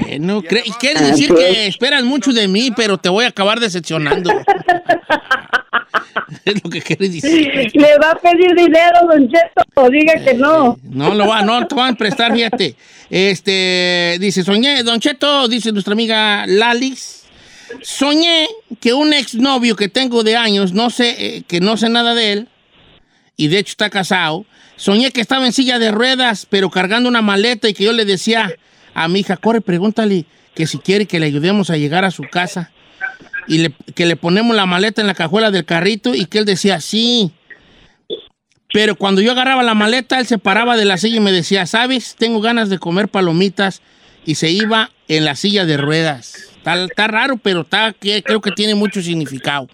Bueno, 0.00 0.42
cre- 0.42 0.64
quiere 0.80 1.00
decir 1.02 1.32
que 1.34 1.66
esperas 1.66 2.02
mucho 2.02 2.32
de 2.32 2.48
mí, 2.48 2.70
pero 2.74 2.98
te 2.98 3.08
voy 3.08 3.24
a 3.24 3.28
acabar 3.28 3.60
decepcionando. 3.60 4.30
es 6.44 6.62
lo 6.62 6.70
que 6.70 6.82
quiere 6.82 7.08
decir. 7.08 7.70
Le 7.74 7.98
va 7.98 8.10
a 8.12 8.18
pedir 8.18 8.54
dinero, 8.54 9.00
Don 9.10 9.28
Cheto, 9.28 9.90
diga 9.90 10.14
que 10.24 10.34
no. 10.34 10.78
No, 10.82 11.14
lo 11.14 11.26
va, 11.26 11.42
no 11.42 11.66
te 11.66 11.74
van 11.74 11.94
a 11.94 11.96
prestar, 11.96 12.32
fíjate. 12.34 12.76
Este, 13.10 14.16
dice, 14.20 14.44
soñé, 14.44 14.82
Don 14.82 15.00
Cheto, 15.00 15.48
dice 15.48 15.72
nuestra 15.72 15.92
amiga 15.92 16.44
Lalix, 16.46 17.24
soñé 17.82 18.48
que 18.80 18.92
un 18.92 19.12
exnovio 19.12 19.76
que 19.76 19.88
tengo 19.88 20.22
de 20.22 20.36
años, 20.36 20.72
no 20.72 20.90
sé, 20.90 21.16
eh, 21.18 21.42
que 21.46 21.60
no 21.60 21.76
sé 21.76 21.88
nada 21.88 22.14
de 22.14 22.32
él, 22.32 22.48
y 23.36 23.48
de 23.48 23.58
hecho 23.58 23.70
está 23.70 23.90
casado, 23.90 24.44
soñé 24.76 25.10
que 25.10 25.20
estaba 25.20 25.46
en 25.46 25.52
silla 25.52 25.78
de 25.78 25.90
ruedas, 25.90 26.46
pero 26.48 26.70
cargando 26.70 27.08
una 27.08 27.22
maleta 27.22 27.68
y 27.68 27.74
que 27.74 27.84
yo 27.84 27.92
le 27.92 28.04
decía 28.04 28.52
a 28.94 29.08
mi 29.08 29.20
hija, 29.20 29.36
corre, 29.36 29.60
pregúntale 29.60 30.26
que 30.54 30.66
si 30.66 30.78
quiere 30.78 31.06
que 31.06 31.20
le 31.20 31.26
ayudemos 31.26 31.70
a 31.70 31.76
llegar 31.76 32.04
a 32.04 32.10
su 32.10 32.24
casa. 32.24 32.72
Y 33.48 33.58
le- 33.58 33.72
que 33.94 34.06
le 34.06 34.14
ponemos 34.16 34.54
la 34.54 34.66
maleta 34.66 35.00
en 35.00 35.06
la 35.06 35.14
cajuela 35.14 35.50
del 35.50 35.64
carrito 35.64 36.14
y 36.14 36.26
que 36.26 36.38
él 36.38 36.44
decía, 36.44 36.80
sí. 36.80 37.32
Pero 38.72 38.94
cuando 38.96 39.20
yo 39.22 39.32
agarraba 39.32 39.62
la 39.62 39.74
maleta, 39.74 40.20
él 40.20 40.26
se 40.26 40.38
paraba 40.38 40.76
de 40.76 40.84
la 40.84 40.98
silla 40.98 41.16
y 41.16 41.20
me 41.20 41.32
decía, 41.32 41.64
¿sabes? 41.66 42.14
Tengo 42.18 42.40
ganas 42.40 42.68
de 42.68 42.78
comer 42.78 43.08
palomitas. 43.08 43.80
Y 44.26 44.34
se 44.34 44.50
iba 44.50 44.90
en 45.08 45.24
la 45.24 45.34
silla 45.34 45.64
de 45.64 45.78
ruedas. 45.78 46.34
Está, 46.58 46.84
está 46.84 47.06
raro, 47.08 47.38
pero 47.38 47.62
está, 47.62 47.94
que- 47.98 48.22
creo 48.22 48.42
que 48.42 48.50
tiene 48.50 48.74
mucho 48.74 49.00
significado. 49.00 49.68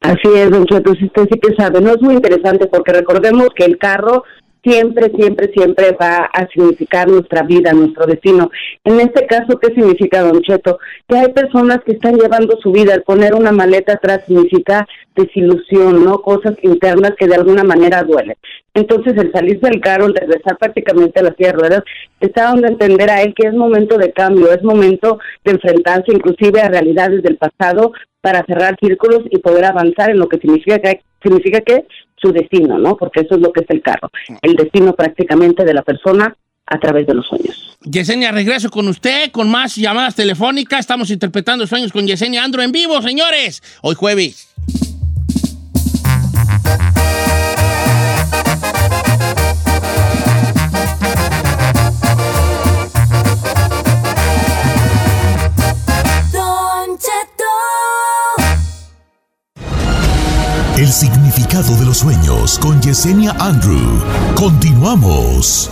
Así 0.00 0.28
es, 0.36 0.50
don 0.50 0.62
usted 0.62 0.82
sí 0.94 1.10
que 1.42 1.54
sabe, 1.56 1.80
no 1.80 1.90
es 1.90 2.00
muy 2.00 2.14
interesante 2.14 2.68
porque 2.68 2.92
recordemos 2.92 3.48
que 3.56 3.64
el 3.64 3.78
carro 3.78 4.22
siempre, 4.62 5.10
siempre, 5.16 5.50
siempre 5.52 5.92
va 6.00 6.30
a 6.32 6.46
significar 6.48 7.08
nuestra 7.08 7.42
vida, 7.42 7.72
nuestro 7.72 8.06
destino. 8.06 8.50
En 8.84 9.00
este 9.00 9.26
caso, 9.26 9.58
¿qué 9.58 9.74
significa, 9.74 10.22
don 10.22 10.40
Cheto? 10.42 10.78
Que 11.08 11.16
hay 11.16 11.32
personas 11.32 11.80
que 11.84 11.92
están 11.92 12.16
llevando 12.16 12.56
su 12.60 12.72
vida, 12.72 12.94
el 12.94 13.02
poner 13.02 13.34
una 13.34 13.52
maleta 13.52 13.94
atrás 13.94 14.22
significa 14.26 14.86
desilusión, 15.14 16.04
¿no? 16.04 16.20
Cosas 16.22 16.54
internas 16.62 17.12
que 17.18 17.26
de 17.26 17.34
alguna 17.34 17.64
manera 17.64 18.02
duelen. 18.02 18.36
Entonces, 18.74 19.14
el 19.16 19.32
salir 19.32 19.60
del 19.60 19.80
carro, 19.80 20.06
el 20.06 20.14
regresar 20.14 20.56
prácticamente 20.56 21.18
a 21.18 21.24
las 21.24 21.36
silla 21.36 21.52
de 21.52 21.58
ruedas, 21.58 21.82
está 22.20 22.44
dando 22.44 22.66
a 22.66 22.70
entender 22.70 23.10
a 23.10 23.22
él 23.22 23.34
que 23.34 23.48
es 23.48 23.54
momento 23.54 23.98
de 23.98 24.12
cambio, 24.12 24.52
es 24.52 24.62
momento 24.62 25.18
de 25.44 25.52
enfrentarse 25.52 26.12
inclusive 26.12 26.60
a 26.60 26.68
realidades 26.68 27.22
del 27.22 27.36
pasado 27.36 27.92
para 28.28 28.44
cerrar 28.44 28.76
círculos 28.78 29.22
y 29.30 29.38
poder 29.38 29.64
avanzar 29.64 30.10
en 30.10 30.18
lo 30.18 30.28
que 30.28 30.36
significa 30.36 30.78
que 30.78 31.00
significa 31.22 31.62
que 31.62 31.86
su 32.20 32.30
destino, 32.30 32.78
¿no? 32.78 32.94
Porque 32.94 33.20
eso 33.20 33.36
es 33.36 33.40
lo 33.40 33.50
que 33.52 33.60
es 33.60 33.70
el 33.70 33.80
carro, 33.80 34.10
el 34.42 34.54
destino 34.54 34.92
prácticamente 34.92 35.64
de 35.64 35.72
la 35.72 35.80
persona 35.80 36.36
a 36.66 36.78
través 36.78 37.06
de 37.06 37.14
los 37.14 37.26
sueños. 37.26 37.78
Yesenia, 37.90 38.30
regreso 38.30 38.68
con 38.68 38.86
usted 38.86 39.30
con 39.30 39.50
más 39.50 39.76
llamadas 39.76 40.14
telefónicas. 40.14 40.80
Estamos 40.80 41.10
interpretando 41.10 41.66
sueños 41.66 41.90
con 41.90 42.06
Yesenia 42.06 42.44
Andro 42.44 42.60
en 42.60 42.70
vivo, 42.70 43.00
señores. 43.00 43.62
Hoy 43.80 43.94
jueves. 43.94 44.47
El 60.78 60.92
significado 60.92 61.76
de 61.76 61.86
los 61.86 61.98
sueños 61.98 62.56
con 62.60 62.80
Yesenia 62.80 63.32
Andrew. 63.40 64.00
Continuamos. 64.36 65.68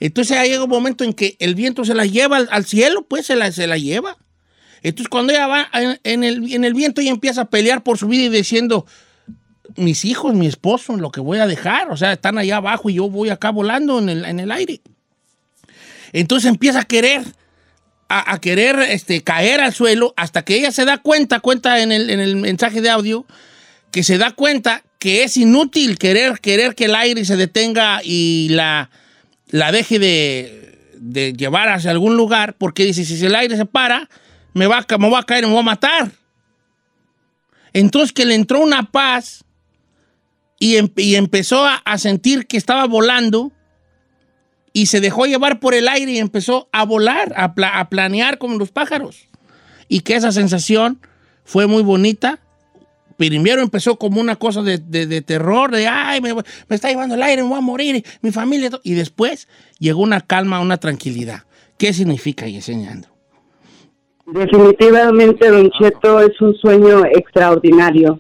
Entonces 0.01 0.38
llega 0.43 0.63
un 0.63 0.70
momento 0.70 1.05
en 1.05 1.13
que 1.13 1.38
el 1.39 1.55
viento 1.55 1.86
se 1.86 1.95
la 1.95 2.05
lleva 2.05 2.38
al, 2.38 2.49
al 2.51 2.65
cielo, 2.65 3.05
pues 3.07 3.26
se 3.26 3.38
la, 3.38 3.51
se 3.53 3.68
la 3.68 3.78
lleva. 3.78 4.18
Entonces 4.84 5.07
cuando 5.07 5.32
ella 5.32 5.47
va 5.47 5.70
en, 5.74 5.99
en 6.03 6.24
el, 6.26 6.53
en 6.53 6.65
el 6.65 6.74
viento 6.74 6.99
ella 6.99 7.11
empieza 7.11 7.41
a 7.41 7.49
pelear 7.49 7.84
por 7.84 7.97
su 7.97 8.07
vida 8.07 8.24
y 8.24 8.30
diciendo, 8.30 8.86
mis 9.76 10.05
hijos, 10.05 10.34
mi 10.34 10.47
esposo, 10.47 10.95
lo 10.97 11.11
que 11.11 11.20
voy 11.20 11.39
a 11.39 11.47
dejar, 11.47 11.91
o 11.91 11.97
sea, 11.97 12.13
están 12.13 12.38
allá 12.38 12.57
abajo 12.57 12.89
y 12.89 12.95
yo 12.95 13.09
voy 13.09 13.30
acá 13.30 13.51
volando 13.51 13.99
en 13.99 14.09
el, 14.09 14.26
en 14.26 14.39
el 14.39 14.51
aire. 14.51 14.82
Entonces 16.13 16.49
empieza 16.49 16.82
a 16.82 16.86
querer, 16.86 17.24
a, 18.09 18.39
querer 18.39 18.80
este, 18.80 19.22
caer 19.24 19.61
al 19.61 19.74
suelo 19.74 20.13
hasta 20.15 20.43
que 20.43 20.55
ella 20.55 20.72
se 20.72 20.86
da 20.86 20.97
cuenta, 20.97 21.39
cuenta 21.39 21.82
en 21.82 21.91
el, 21.91 22.09
en 22.09 22.20
el 22.20 22.36
mensaje 22.38 22.82
de 22.82 22.89
audio, 22.89 23.26
que 23.91 24.03
se 24.03 24.18
da 24.18 24.32
cuenta 24.32 24.84
que 24.99 25.24
es 25.24 25.38
inútil 25.38 25.97
querer, 25.97 26.39
querer 26.39 26.76
que 26.76 26.86
el 26.86 26.95
aire 26.95 27.26
se 27.26 27.36
detenga 27.36 28.01
y 28.03 28.47
la, 28.51 28.89
la 29.49 29.72
deje 29.72 29.99
de, 29.99 30.91
de 30.99 31.34
llevar 31.34 31.70
hacia 31.70 31.91
algún 31.91 32.15
lugar, 32.15 32.55
porque 32.57 32.86
dice, 32.86 33.05
si 33.05 33.26
el 33.26 33.36
aire 33.36 33.57
se 33.57 33.65
para, 33.65 34.09
me 34.53 34.68
va, 34.68 34.86
me 34.97 35.09
voy 35.09 35.20
a 35.20 35.24
caer 35.24 35.45
me 35.45 35.51
voy 35.51 35.59
a 35.59 35.63
matar. 35.63 36.11
Entonces 37.74 38.11
que 38.11 38.26
le 38.26 38.36
entró 38.36 38.59
una 38.59 38.91
paz 38.91 39.43
y, 40.60 40.78
em- 40.78 40.91
y 40.95 41.16
empezó 41.16 41.66
a, 41.66 41.97
sentir 41.97 42.47
que 42.47 42.58
estaba 42.58 42.86
volando 42.86 43.51
y 44.74 44.88
se 44.88 45.01
dejó 45.01 45.26
llevar 45.26 45.60
por 45.60 45.74
el 45.74 45.88
aire 45.88 46.12
y 46.14 46.18
empezó 46.20 46.70
a 46.72 46.86
volar, 46.86 47.34
a, 47.36 47.53
pla- 47.53 47.80
a 47.80 47.89
planear 47.89 48.38
como 48.38 48.58
los 48.58 48.72
pájaros. 48.72 49.28
Y 49.88 50.01
que 50.01 50.16
esa 50.16 50.32
sensación 50.32 50.99
fue 51.43 51.66
muy 51.68 51.82
bonita. 51.84 52.39
Primero 53.18 53.62
empezó 53.64 53.97
como 53.97 54.22
una 54.22 54.36
cosa 54.36 54.62
de, 54.62 54.78
de- 54.78 55.22
terror, 55.22 55.72
de, 55.72 55.88
ay, 55.88 56.22
me, 56.22 56.34
me 56.36 56.43
está 56.70 56.89
llevando 56.89 57.16
el 57.16 57.24
aire, 57.24 57.41
me 57.41 57.49
voy 57.49 57.58
a 57.58 57.62
morir, 57.62 58.03
mi 58.22 58.32
familia. 58.32 58.70
to-". 58.70 58.82
Y 58.84 58.93
después 58.93 59.47
llegó 59.80 60.01
una 60.01 60.22
calma, 60.22 60.60
una 60.60 60.78
tranquilidad. 60.78 61.43
¿Qué 61.78 61.93
significa 61.93 62.47
Yesenia? 62.47 62.99
Definitivamente, 64.26 65.49
Don 65.49 65.70
Cheto, 65.72 66.20
es 66.22 66.39
un 66.41 66.53
sueño 66.58 67.05
extraordinario. 67.05 68.20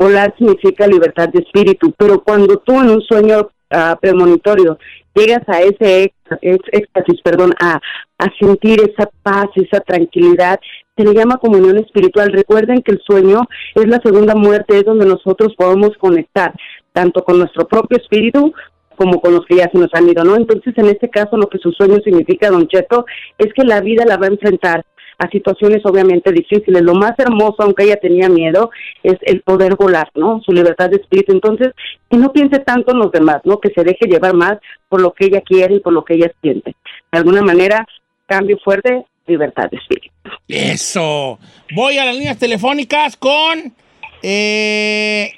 Volar 0.00 0.34
significa 0.38 0.86
libertad 0.86 1.28
de 1.28 1.40
espíritu, 1.40 1.92
pero 1.98 2.22
cuando 2.22 2.56
tú 2.56 2.72
en 2.80 2.88
un 2.88 3.02
sueño 3.02 3.50
ah, 3.68 3.98
premonitorio 4.00 4.78
llegas 5.14 5.46
a 5.46 5.60
ese 5.60 6.14
éxtasis, 6.40 7.20
perdón, 7.22 7.52
a, 7.60 7.78
a 8.16 8.26
sentir 8.40 8.80
esa 8.80 9.10
paz, 9.22 9.48
esa 9.56 9.80
tranquilidad, 9.80 10.58
se 10.96 11.04
le 11.04 11.12
llama 11.12 11.36
comunión 11.36 11.76
espiritual. 11.76 12.32
Recuerden 12.32 12.80
que 12.80 12.92
el 12.92 13.02
sueño 13.06 13.42
es 13.74 13.86
la 13.88 14.00
segunda 14.02 14.34
muerte, 14.34 14.78
es 14.78 14.86
donde 14.86 15.04
nosotros 15.04 15.54
podemos 15.54 15.90
conectar 15.98 16.54
tanto 16.94 17.22
con 17.22 17.38
nuestro 17.38 17.68
propio 17.68 17.98
espíritu 17.98 18.54
como 18.96 19.20
con 19.20 19.34
los 19.34 19.44
que 19.44 19.56
ya 19.56 19.68
se 19.70 19.78
nos 19.78 19.92
han 19.92 20.08
ido, 20.08 20.24
¿no? 20.24 20.34
Entonces, 20.34 20.72
en 20.78 20.86
este 20.86 21.10
caso, 21.10 21.36
lo 21.36 21.48
que 21.50 21.58
su 21.58 21.72
sueño 21.72 21.96
significa, 22.02 22.50
Don 22.50 22.68
Cheto, 22.68 23.04
es 23.36 23.52
que 23.52 23.64
la 23.64 23.82
vida 23.82 24.06
la 24.06 24.16
va 24.16 24.26
a 24.26 24.30
enfrentar 24.30 24.84
a 25.20 25.28
situaciones 25.28 25.82
obviamente 25.84 26.32
difíciles. 26.32 26.82
Lo 26.82 26.94
más 26.94 27.12
hermoso, 27.18 27.56
aunque 27.58 27.84
ella 27.84 27.96
tenía 28.00 28.28
miedo, 28.30 28.70
es 29.02 29.18
el 29.22 29.42
poder 29.42 29.76
volar, 29.76 30.08
¿no? 30.14 30.40
Su 30.44 30.52
libertad 30.52 30.88
de 30.88 30.96
espíritu. 30.96 31.32
Entonces, 31.32 31.68
que 32.10 32.16
no 32.16 32.32
piense 32.32 32.58
tanto 32.60 32.92
en 32.92 32.98
los 32.98 33.12
demás, 33.12 33.42
¿no? 33.44 33.60
Que 33.60 33.68
se 33.70 33.84
deje 33.84 34.06
llevar 34.06 34.32
más 34.34 34.54
por 34.88 35.02
lo 35.02 35.12
que 35.12 35.26
ella 35.26 35.42
quiere 35.42 35.74
y 35.76 35.80
por 35.80 35.92
lo 35.92 36.04
que 36.04 36.14
ella 36.14 36.32
siente. 36.40 36.74
De 37.12 37.18
alguna 37.18 37.42
manera, 37.42 37.86
cambio 38.26 38.58
fuerte, 38.64 39.04
libertad 39.26 39.70
de 39.70 39.76
espíritu. 39.76 40.08
Eso. 40.48 41.38
Voy 41.74 41.98
a 41.98 42.06
las 42.06 42.16
líneas 42.16 42.38
telefónicas 42.38 43.16
con. 43.18 43.74
eh, 44.22 45.32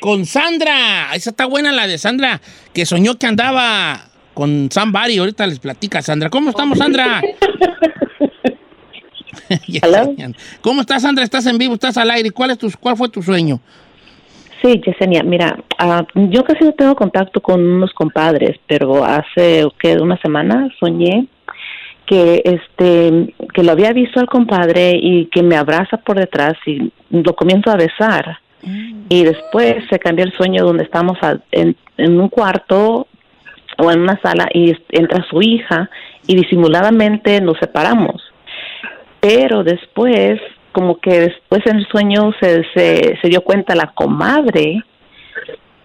con 0.00 0.24
Sandra. 0.24 1.14
Esa 1.14 1.30
está 1.30 1.46
buena 1.46 1.72
la 1.72 1.88
de 1.88 1.98
Sandra, 1.98 2.40
que 2.72 2.86
soñó 2.86 3.18
que 3.18 3.26
andaba 3.26 4.02
con 4.34 4.68
Somebody. 4.70 5.18
Ahorita 5.18 5.46
les 5.48 5.58
platica, 5.58 6.00
Sandra. 6.00 6.30
¿Cómo 6.30 6.50
estamos, 6.50 6.78
Sandra? 6.78 7.20
¿Cómo 10.60 10.80
estás, 10.80 11.02
Sandra? 11.02 11.24
¿Estás 11.24 11.46
en 11.46 11.58
vivo? 11.58 11.74
¿Estás 11.74 11.96
al 11.96 12.10
aire? 12.10 12.30
¿Cuál, 12.30 12.50
es 12.50 12.58
tu, 12.58 12.68
cuál 12.80 12.96
fue 12.96 13.08
tu 13.08 13.22
sueño? 13.22 13.60
Sí, 14.62 14.80
Yesenia, 14.86 15.22
mira, 15.22 15.58
ah, 15.78 16.06
yo 16.14 16.42
casi 16.44 16.64
no 16.64 16.72
tengo 16.72 16.94
contacto 16.94 17.40
con 17.42 17.60
unos 17.62 17.92
compadres, 17.92 18.58
pero 18.66 19.04
hace 19.04 19.66
que 19.78 19.96
una 19.98 20.16
semana 20.22 20.68
soñé 20.80 21.26
que 22.06 22.42
este 22.44 23.34
que 23.54 23.62
lo 23.62 23.72
había 23.72 23.92
visto 23.92 24.20
al 24.20 24.26
compadre 24.26 24.98
y 25.00 25.26
que 25.26 25.42
me 25.42 25.56
abraza 25.56 25.96
por 25.98 26.18
detrás 26.18 26.54
y 26.66 26.90
lo 27.10 27.34
comienzo 27.34 27.70
a 27.70 27.76
besar 27.76 28.38
y 29.10 29.24
después 29.24 29.76
se 29.90 29.98
cambió 29.98 30.24
el 30.24 30.32
sueño 30.32 30.64
donde 30.64 30.84
estamos 30.84 31.16
a- 31.22 31.38
en, 31.52 31.76
en 31.98 32.18
un 32.20 32.28
cuarto 32.30 33.06
o 33.78 33.90
en 33.90 34.00
una 34.00 34.18
sala 34.22 34.48
y 34.54 34.74
entra 34.90 35.24
su 35.28 35.42
hija 35.42 35.90
y 36.26 36.36
disimuladamente 36.36 37.40
nos 37.42 37.58
separamos 37.58 38.22
pero 39.24 39.64
después 39.64 40.38
como 40.72 40.98
que 40.98 41.20
después 41.20 41.62
en 41.64 41.78
el 41.78 41.86
sueño 41.86 42.32
se, 42.40 42.62
se, 42.74 43.18
se 43.22 43.28
dio 43.28 43.40
cuenta 43.40 43.74
la 43.74 43.92
comadre 43.94 44.82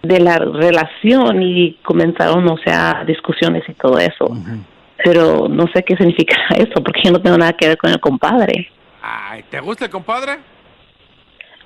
de 0.01 0.19
la 0.19 0.39
relación 0.39 1.41
y 1.41 1.75
comenzaron, 1.83 2.49
o 2.49 2.57
sea, 2.57 3.05
discusiones 3.07 3.63
y 3.69 3.73
todo 3.73 3.97
eso. 3.97 4.25
Pero 5.05 5.47
no 5.47 5.67
sé 5.73 5.83
qué 5.83 5.95
significa 5.95 6.35
eso, 6.57 6.83
porque 6.83 7.01
yo 7.05 7.11
no 7.11 7.21
tengo 7.21 7.37
nada 7.37 7.53
que 7.53 7.69
ver 7.69 7.77
con 7.77 7.91
el 7.91 7.99
compadre. 8.01 8.69
Ay, 9.01 9.43
¿te 9.49 9.61
gusta 9.61 9.85
el 9.85 9.91
compadre? 9.91 10.39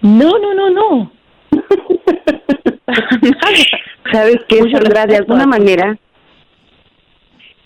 No, 0.01 0.37
no, 0.37 0.53
no, 0.53 0.69
no. 0.69 1.11
¿Sabes 4.11 4.37
qué, 4.47 4.61
Mucho 4.61 4.77
Sandra? 4.77 5.07
De 5.07 5.17
alguna 5.17 5.47
manera... 5.47 5.97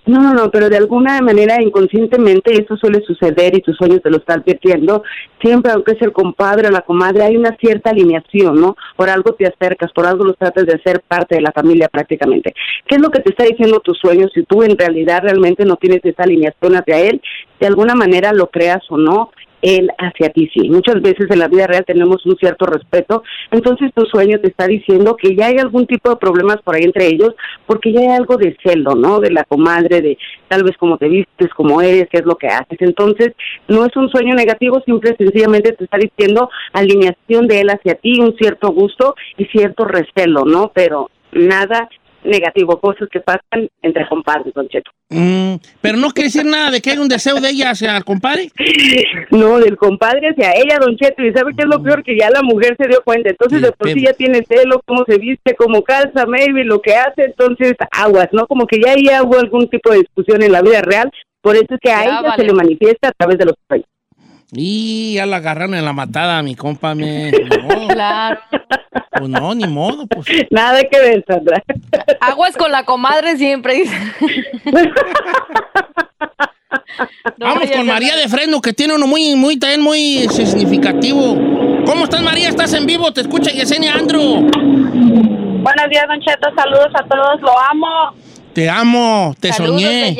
No, 0.07 0.21
no, 0.21 0.33
no, 0.33 0.49
pero 0.49 0.69
de 0.69 0.77
alguna 0.77 1.19
manera 1.19 1.61
inconscientemente 1.61 2.53
eso 2.53 2.77
suele 2.77 3.01
suceder 3.01 3.57
y 3.57 3.61
tus 3.61 3.75
sueños 3.75 4.01
te 4.01 4.09
lo 4.09 4.17
están 4.17 4.39
advirtiendo. 4.39 5.03
Siempre, 5.41 5.73
aunque 5.73 5.91
es 5.91 6.01
el 6.01 6.13
compadre 6.13 6.69
o 6.69 6.71
la 6.71 6.81
comadre, 6.81 7.23
hay 7.23 7.35
una 7.35 7.57
cierta 7.57 7.89
alineación, 7.89 8.59
¿no? 8.59 8.77
Por 8.95 9.09
algo 9.09 9.33
te 9.33 9.45
acercas, 9.45 9.91
por 9.91 10.05
algo 10.05 10.23
los 10.23 10.37
tratas 10.37 10.65
de 10.65 10.75
hacer 10.75 11.01
parte 11.05 11.35
de 11.35 11.41
la 11.41 11.51
familia 11.51 11.89
prácticamente. 11.89 12.53
¿Qué 12.87 12.95
es 12.95 13.01
lo 13.01 13.11
que 13.11 13.21
te 13.21 13.31
está 13.31 13.43
diciendo 13.43 13.81
tus 13.81 13.99
sueños? 13.99 14.31
Si 14.33 14.43
tú 14.43 14.63
en 14.63 14.77
realidad 14.77 15.23
realmente 15.23 15.65
no 15.65 15.75
tienes 15.75 15.99
esa 16.05 16.23
alineación 16.23 16.77
hacia 16.77 16.99
él, 16.99 17.21
de 17.59 17.67
alguna 17.67 17.93
manera 17.93 18.31
lo 18.31 18.47
creas 18.47 18.83
o 18.89 18.97
no, 18.97 19.31
él 19.61 19.89
hacia 19.97 20.29
ti 20.29 20.49
sí. 20.53 20.69
Muchas 20.69 21.01
veces 21.01 21.27
en 21.29 21.39
la 21.39 21.47
vida 21.47 21.67
real 21.67 21.85
tenemos 21.85 22.25
un 22.25 22.35
cierto 22.37 22.65
respeto, 22.65 23.23
entonces 23.51 23.91
tu 23.93 24.05
sueño 24.05 24.39
te 24.39 24.49
está 24.49 24.67
diciendo 24.67 25.15
que 25.15 25.35
ya 25.35 25.47
hay 25.47 25.57
algún 25.57 25.87
tipo 25.87 26.09
de 26.09 26.17
problemas 26.17 26.57
por 26.63 26.75
ahí 26.75 26.83
entre 26.83 27.07
ellos, 27.07 27.33
porque 27.65 27.93
ya 27.93 28.01
hay 28.01 28.07
algo 28.07 28.37
de 28.37 28.55
celo, 28.63 28.95
¿no? 28.95 29.19
De 29.19 29.31
la 29.31 29.43
comadre, 29.43 30.01
de 30.01 30.17
tal 30.47 30.63
vez 30.63 30.77
cómo 30.77 30.97
te 30.97 31.07
vistes, 31.07 31.49
cómo 31.55 31.81
eres, 31.81 32.07
qué 32.09 32.17
es 32.17 32.25
lo 32.25 32.35
que 32.35 32.47
haces. 32.47 32.77
Entonces, 32.81 33.33
no 33.67 33.85
es 33.85 33.95
un 33.95 34.09
sueño 34.09 34.35
negativo, 34.35 34.81
simple 34.85 35.15
y 35.17 35.23
sencillamente 35.23 35.73
te 35.73 35.83
está 35.83 35.97
diciendo 35.97 36.49
alineación 36.73 37.47
de 37.47 37.61
él 37.61 37.69
hacia 37.69 37.95
ti, 37.95 38.19
un 38.19 38.35
cierto 38.37 38.69
gusto 38.69 39.15
y 39.37 39.45
cierto 39.45 39.85
recelo, 39.85 40.45
¿no? 40.45 40.71
Pero 40.73 41.09
nada 41.31 41.89
negativo, 42.27 42.79
cosas 42.79 43.07
que 43.11 43.19
pasan 43.19 43.69
entre 43.81 44.07
compadres, 44.07 44.53
Don 44.53 44.67
Cheto. 44.67 44.91
Mm, 45.09 45.55
pero 45.81 45.97
no 45.97 46.09
quiere 46.11 46.27
decir 46.27 46.45
nada 46.45 46.69
de 46.71 46.81
que 46.81 46.91
hay 46.91 46.97
un 46.97 47.07
deseo 47.07 47.39
de 47.39 47.49
ella 47.49 47.71
hacia 47.71 47.95
el 47.97 48.03
compadre. 48.03 48.49
No, 49.31 49.59
del 49.59 49.77
compadre 49.77 50.29
hacia 50.29 50.51
ella, 50.53 50.77
Don 50.79 50.95
Cheto, 50.97 51.23
y 51.23 51.31
¿sabe 51.33 51.51
qué 51.55 51.63
es 51.63 51.69
lo 51.69 51.81
peor? 51.81 52.03
Que 52.03 52.17
ya 52.17 52.29
la 52.29 52.41
mujer 52.41 52.75
se 52.79 52.87
dio 52.87 53.01
cuenta, 53.03 53.29
entonces 53.29 53.61
de 53.61 53.71
por 53.71 53.89
sí 53.89 54.01
ya 54.05 54.13
tiene 54.13 54.43
celo, 54.47 54.81
cómo 54.85 55.03
se 55.07 55.17
viste, 55.17 55.55
cómo 55.55 55.83
calza, 55.83 56.25
maybe, 56.25 56.63
lo 56.63 56.81
que 56.81 56.95
hace, 56.95 57.23
entonces 57.25 57.73
aguas, 57.91 58.27
¿no? 58.31 58.47
Como 58.47 58.65
que 58.67 58.79
ya 58.83 58.91
ahí 58.93 59.05
hubo 59.23 59.37
algún 59.39 59.67
tipo 59.69 59.91
de 59.91 59.99
discusión 59.99 60.41
en 60.43 60.51
la 60.51 60.61
vida 60.61 60.81
real, 60.81 61.11
por 61.41 61.55
eso 61.55 61.65
es 61.69 61.79
que 61.81 61.91
a 61.91 62.03
Ya, 62.03 62.05
ella 62.05 62.21
vale. 62.21 62.35
se 62.37 62.43
le 62.47 62.53
manifiesta 62.53 63.09
a 63.09 63.11
través 63.11 63.37
de 63.37 63.45
los 63.45 63.55
sueños. 63.67 63.87
Y 64.51 65.15
ya 65.15 65.25
la 65.25 65.37
agarraron 65.37 65.75
en 65.75 65.83
la 65.83 65.93
matada, 65.93 66.41
mi 66.41 66.55
compa. 66.55 66.95
Me. 66.95 67.31
No, 67.31 67.87
Claro. 67.93 68.39
pues 69.11 69.29
no, 69.29 69.53
ni 69.53 69.67
modo. 69.67 70.07
Pues. 70.07 70.27
Nada 70.51 70.81
que 70.83 70.99
ver, 70.99 71.25
Sandra. 71.27 71.61
Aguas 72.21 72.55
con 72.55 72.71
la 72.71 72.83
comadre 72.83 73.37
siempre. 73.37 73.83
No 77.37 77.45
Vamos 77.45 77.69
con 77.71 77.85
María 77.85 78.15
de 78.15 78.27
Fresno, 78.27 78.59
que 78.59 78.73
tiene 78.73 78.95
uno 78.95 79.07
muy, 79.07 79.35
muy, 79.35 79.57
también 79.57 79.81
muy 79.81 80.27
significativo. 80.29 81.35
¿Cómo 81.85 82.05
estás, 82.05 82.21
María? 82.21 82.49
¿Estás 82.49 82.73
en 82.73 82.85
vivo? 82.85 83.13
Te 83.13 83.21
escucha 83.21 83.51
Yesenia 83.51 83.93
Andro. 83.93 84.19
Buenos 84.19 85.89
días, 85.89 86.05
Don 86.07 86.19
Cheto. 86.19 86.49
Saludos 86.55 86.89
a 86.95 87.03
todos. 87.05 87.41
Lo 87.41 87.59
amo. 87.59 87.87
Te 88.53 88.69
amo, 88.69 89.35
te 89.39 89.53
Saludos, 89.53 89.81
soñé. 89.81 90.17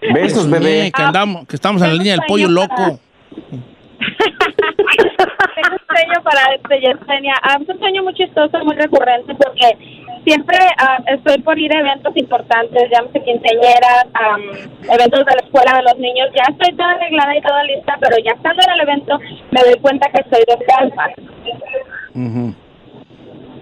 Te 0.00 0.30
soñé, 0.30 0.92
Que, 0.92 1.02
andamos, 1.02 1.46
que 1.48 1.56
estamos 1.56 1.80
en 1.82 1.88
la 1.88 1.94
línea 1.94 2.12
del 2.12 2.22
pollo 2.28 2.48
loco. 2.48 3.00
Tengo 5.54 5.74
un 5.74 5.86
sueño 5.86 6.22
para 6.22 6.54
este, 6.54 6.80
Yesenia. 6.80 7.34
Ah, 7.42 7.58
es 7.60 7.68
un 7.68 7.78
sueño 7.78 8.02
muy 8.02 8.14
chistoso, 8.14 8.64
muy 8.64 8.76
recurrente, 8.76 9.34
porque 9.34 9.76
siempre 10.24 10.58
ah, 10.78 10.98
estoy 11.06 11.40
por 11.42 11.58
ir 11.58 11.74
a 11.74 11.80
eventos 11.80 12.16
importantes, 12.16 12.90
llámese 12.90 13.22
quinceañeras, 13.22 14.06
am, 14.14 14.42
eventos 14.90 15.24
de 15.24 15.34
la 15.34 15.42
escuela 15.44 15.76
de 15.76 15.82
los 15.82 15.98
niños. 15.98 16.28
Ya 16.34 16.44
estoy 16.50 16.76
toda 16.76 16.92
arreglada 16.92 17.36
y 17.36 17.42
toda 17.42 17.64
lista, 17.64 17.96
pero 18.00 18.16
ya 18.24 18.32
estando 18.32 18.62
en 18.64 18.70
el 18.72 18.80
evento 18.80 19.18
me 19.50 19.60
doy 19.62 19.78
cuenta 19.80 20.10
que 20.10 20.20
estoy 20.20 20.42
descalza. 20.46 21.10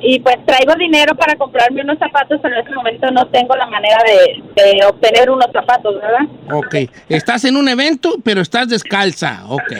Y 0.03 0.19
pues 0.21 0.37
traigo 0.47 0.75
dinero 0.77 1.15
para 1.15 1.37
comprarme 1.37 1.83
unos 1.83 1.99
zapatos, 1.99 2.39
pero 2.43 2.55
en 2.55 2.61
este 2.63 2.75
momento 2.75 3.11
no 3.11 3.27
tengo 3.29 3.55
la 3.55 3.67
manera 3.67 3.99
de, 4.05 4.43
de 4.63 4.85
obtener 4.87 5.31
unos 5.31 5.49
zapatos, 5.53 5.95
¿verdad? 6.01 6.27
Ok. 6.55 6.91
Estás 7.09 7.45
en 7.45 7.57
un 7.57 7.69
evento, 7.69 8.15
pero 8.25 8.41
estás 8.41 8.69
descalza. 8.69 9.43
Ok. 9.49 9.73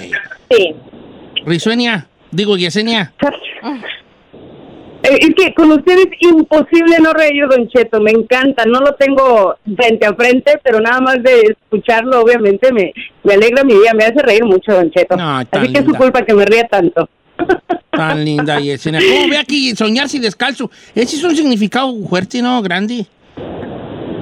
Sí. 0.51 0.75
Risueña, 1.47 2.07
digo 2.31 2.57
Yesenia. 2.57 3.13
Eh, 5.03 5.19
Es 5.21 5.35
que 5.35 5.55
con 5.55 5.73
ustedes 5.73 6.07
es 6.21 6.29
imposible 6.31 6.97
no 7.03 7.15
reír, 7.15 7.47
Don 7.49 7.67
Cheto, 7.69 8.01
me 8.01 8.11
encanta, 8.11 8.65
no 8.67 8.81
lo 8.81 8.95
tengo 8.97 9.57
frente 9.77 10.07
a 10.07 10.13
frente, 10.15 10.61
pero 10.63 10.81
nada 10.81 11.01
más 11.01 11.23
de 11.23 11.57
escucharlo, 11.59 12.21
obviamente, 12.21 12.71
me, 12.73 12.93
me 13.25 13.35
alegra 13.35 13.65
mi 13.65 13.73
día, 13.73 13.95
me 13.95 14.05
hace 14.05 14.21
reír 14.21 14.45
mucho, 14.45 14.73
Don 14.75 14.91
Cheto. 14.91 15.17
Tan 15.17 15.47
Así 15.51 15.73
que 15.73 15.79
es 15.79 15.85
su 15.87 15.95
culpa 15.95 16.23
que 16.23 16.35
me 16.35 16.45
ría 16.45 16.67
tanto. 16.69 17.09
Tan 18.09 18.25
linda 18.25 18.59
Yesenia. 18.59 19.01
¿Cómo 19.01 19.29
ve 19.29 19.37
aquí 19.37 19.77
soñar 19.77 20.09
sin 20.09 20.23
descalzo? 20.23 20.71
Ese 20.95 21.17
es 21.17 21.25
un 21.25 21.37
significado 21.37 21.95
fuerte, 22.09 22.41
¿no? 22.41 22.63
Grande. 22.63 23.07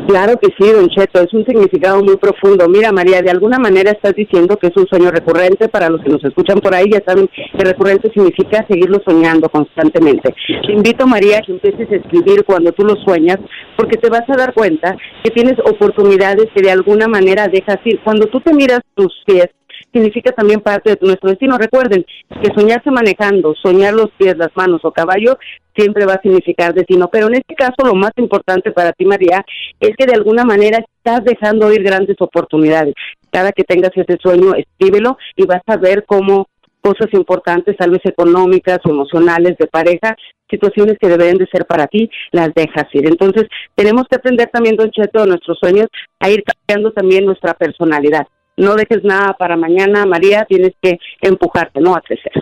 Claro 0.09 0.39
que 0.41 0.49
sí, 0.59 0.72
Don 0.72 0.89
Cheto, 0.89 1.20
es 1.20 1.35
un 1.35 1.45
significado 1.45 2.03
muy 2.03 2.16
profundo. 2.16 2.66
Mira, 2.66 2.91
María, 2.93 3.20
de 3.20 3.31
alguna 3.31 3.59
manera 3.59 3.91
estás 3.91 4.14
diciendo 4.14 4.57
que 4.57 4.68
es 4.68 4.72
un 4.74 4.87
sueño 4.87 5.11
recurrente. 5.11 5.68
Para 5.68 5.91
los 5.91 6.03
que 6.03 6.09
nos 6.09 6.24
escuchan 6.24 6.61
por 6.61 6.74
ahí, 6.74 6.87
ya 6.91 7.03
saben 7.07 7.29
que 7.29 7.62
recurrente 7.62 8.11
significa 8.14 8.64
seguirlo 8.66 9.03
soñando 9.07 9.51
constantemente. 9.51 10.35
Te 10.66 10.72
invito, 10.72 11.07
María, 11.07 11.39
a 11.39 11.43
que 11.43 11.53
empieces 11.53 11.93
a 11.93 11.97
escribir 11.97 12.45
cuando 12.47 12.72
tú 12.72 12.85
lo 12.85 12.97
sueñas, 13.05 13.37
porque 13.76 13.99
te 13.99 14.09
vas 14.09 14.24
a 14.29 14.37
dar 14.37 14.55
cuenta 14.55 14.97
que 15.22 15.31
tienes 15.31 15.59
oportunidades 15.62 16.47
que 16.55 16.62
de 16.62 16.70
alguna 16.70 17.07
manera 17.07 17.47
dejas 17.47 17.79
ir. 17.85 18.01
Cuando 18.03 18.26
tú 18.29 18.41
te 18.41 18.55
miras 18.55 18.81
tus 18.95 19.12
pies, 19.26 19.51
significa 19.93 20.32
también 20.32 20.61
parte 20.61 20.91
de 20.91 20.99
nuestro 21.01 21.30
destino. 21.30 21.59
Recuerden 21.59 22.05
que 22.43 22.55
soñarse 22.55 22.91
manejando, 22.91 23.55
soñar 23.55 23.95
los 23.95 24.11
pies, 24.18 24.36
las 24.36 24.51
manos 24.55 24.80
o 24.84 24.93
caballo, 24.93 25.39
siempre 25.76 26.07
va 26.07 26.14
a 26.14 26.22
significar 26.22 26.74
destino. 26.74 27.09
Pero 27.09 27.28
en 27.28 27.34
este 27.34 27.55
caso, 27.55 27.76
lo 27.84 27.95
más 27.95 28.12
importante 28.16 28.72
para 28.72 28.93
ti, 28.93 29.05
María, 29.05 29.45
es 29.80 29.97
que 29.97 30.07
de 30.07 30.14
alguna 30.14 30.45
manera 30.45 30.78
estás 30.78 31.24
dejando 31.24 31.72
ir 31.72 31.82
grandes 31.82 32.16
oportunidades. 32.20 32.95
Cada 33.30 33.53
que 33.53 33.64
tengas 33.64 33.93
ese 33.95 34.18
sueño, 34.20 34.55
escríbelo 34.55 35.18
y 35.36 35.47
vas 35.47 35.62
a 35.66 35.76
ver 35.76 36.05
cómo 36.07 36.49
cosas 36.80 37.09
importantes, 37.12 37.76
tal 37.76 37.91
vez 37.91 38.01
económicas 38.05 38.78
o 38.84 38.91
emocionales 38.91 39.57
de 39.59 39.66
pareja, 39.66 40.16
situaciones 40.49 40.97
que 40.99 41.09
deben 41.09 41.36
de 41.36 41.47
ser 41.47 41.66
para 41.66 41.86
ti, 41.86 42.09
las 42.32 42.55
dejas 42.55 42.86
ir. 42.93 43.07
Entonces, 43.07 43.45
tenemos 43.74 44.05
que 44.09 44.16
aprender 44.16 44.49
también, 44.53 44.76
Don 44.76 44.91
Cheto, 44.91 45.22
de 45.22 45.28
nuestros 45.28 45.59
sueños, 45.59 45.89
a 46.20 46.30
ir 46.30 46.43
cambiando 46.45 46.93
también 46.93 47.26
nuestra 47.26 47.55
personalidad. 47.55 48.26
No 48.59 48.75
dejes 48.75 49.05
nada 49.05 49.35
para 49.39 49.57
mañana, 49.57 50.05
María, 50.05 50.45
tienes 50.49 50.73
que 50.83 50.99
empujarte, 51.23 51.81
¿no? 51.81 51.95
A 51.95 52.01
crecer. 52.01 52.33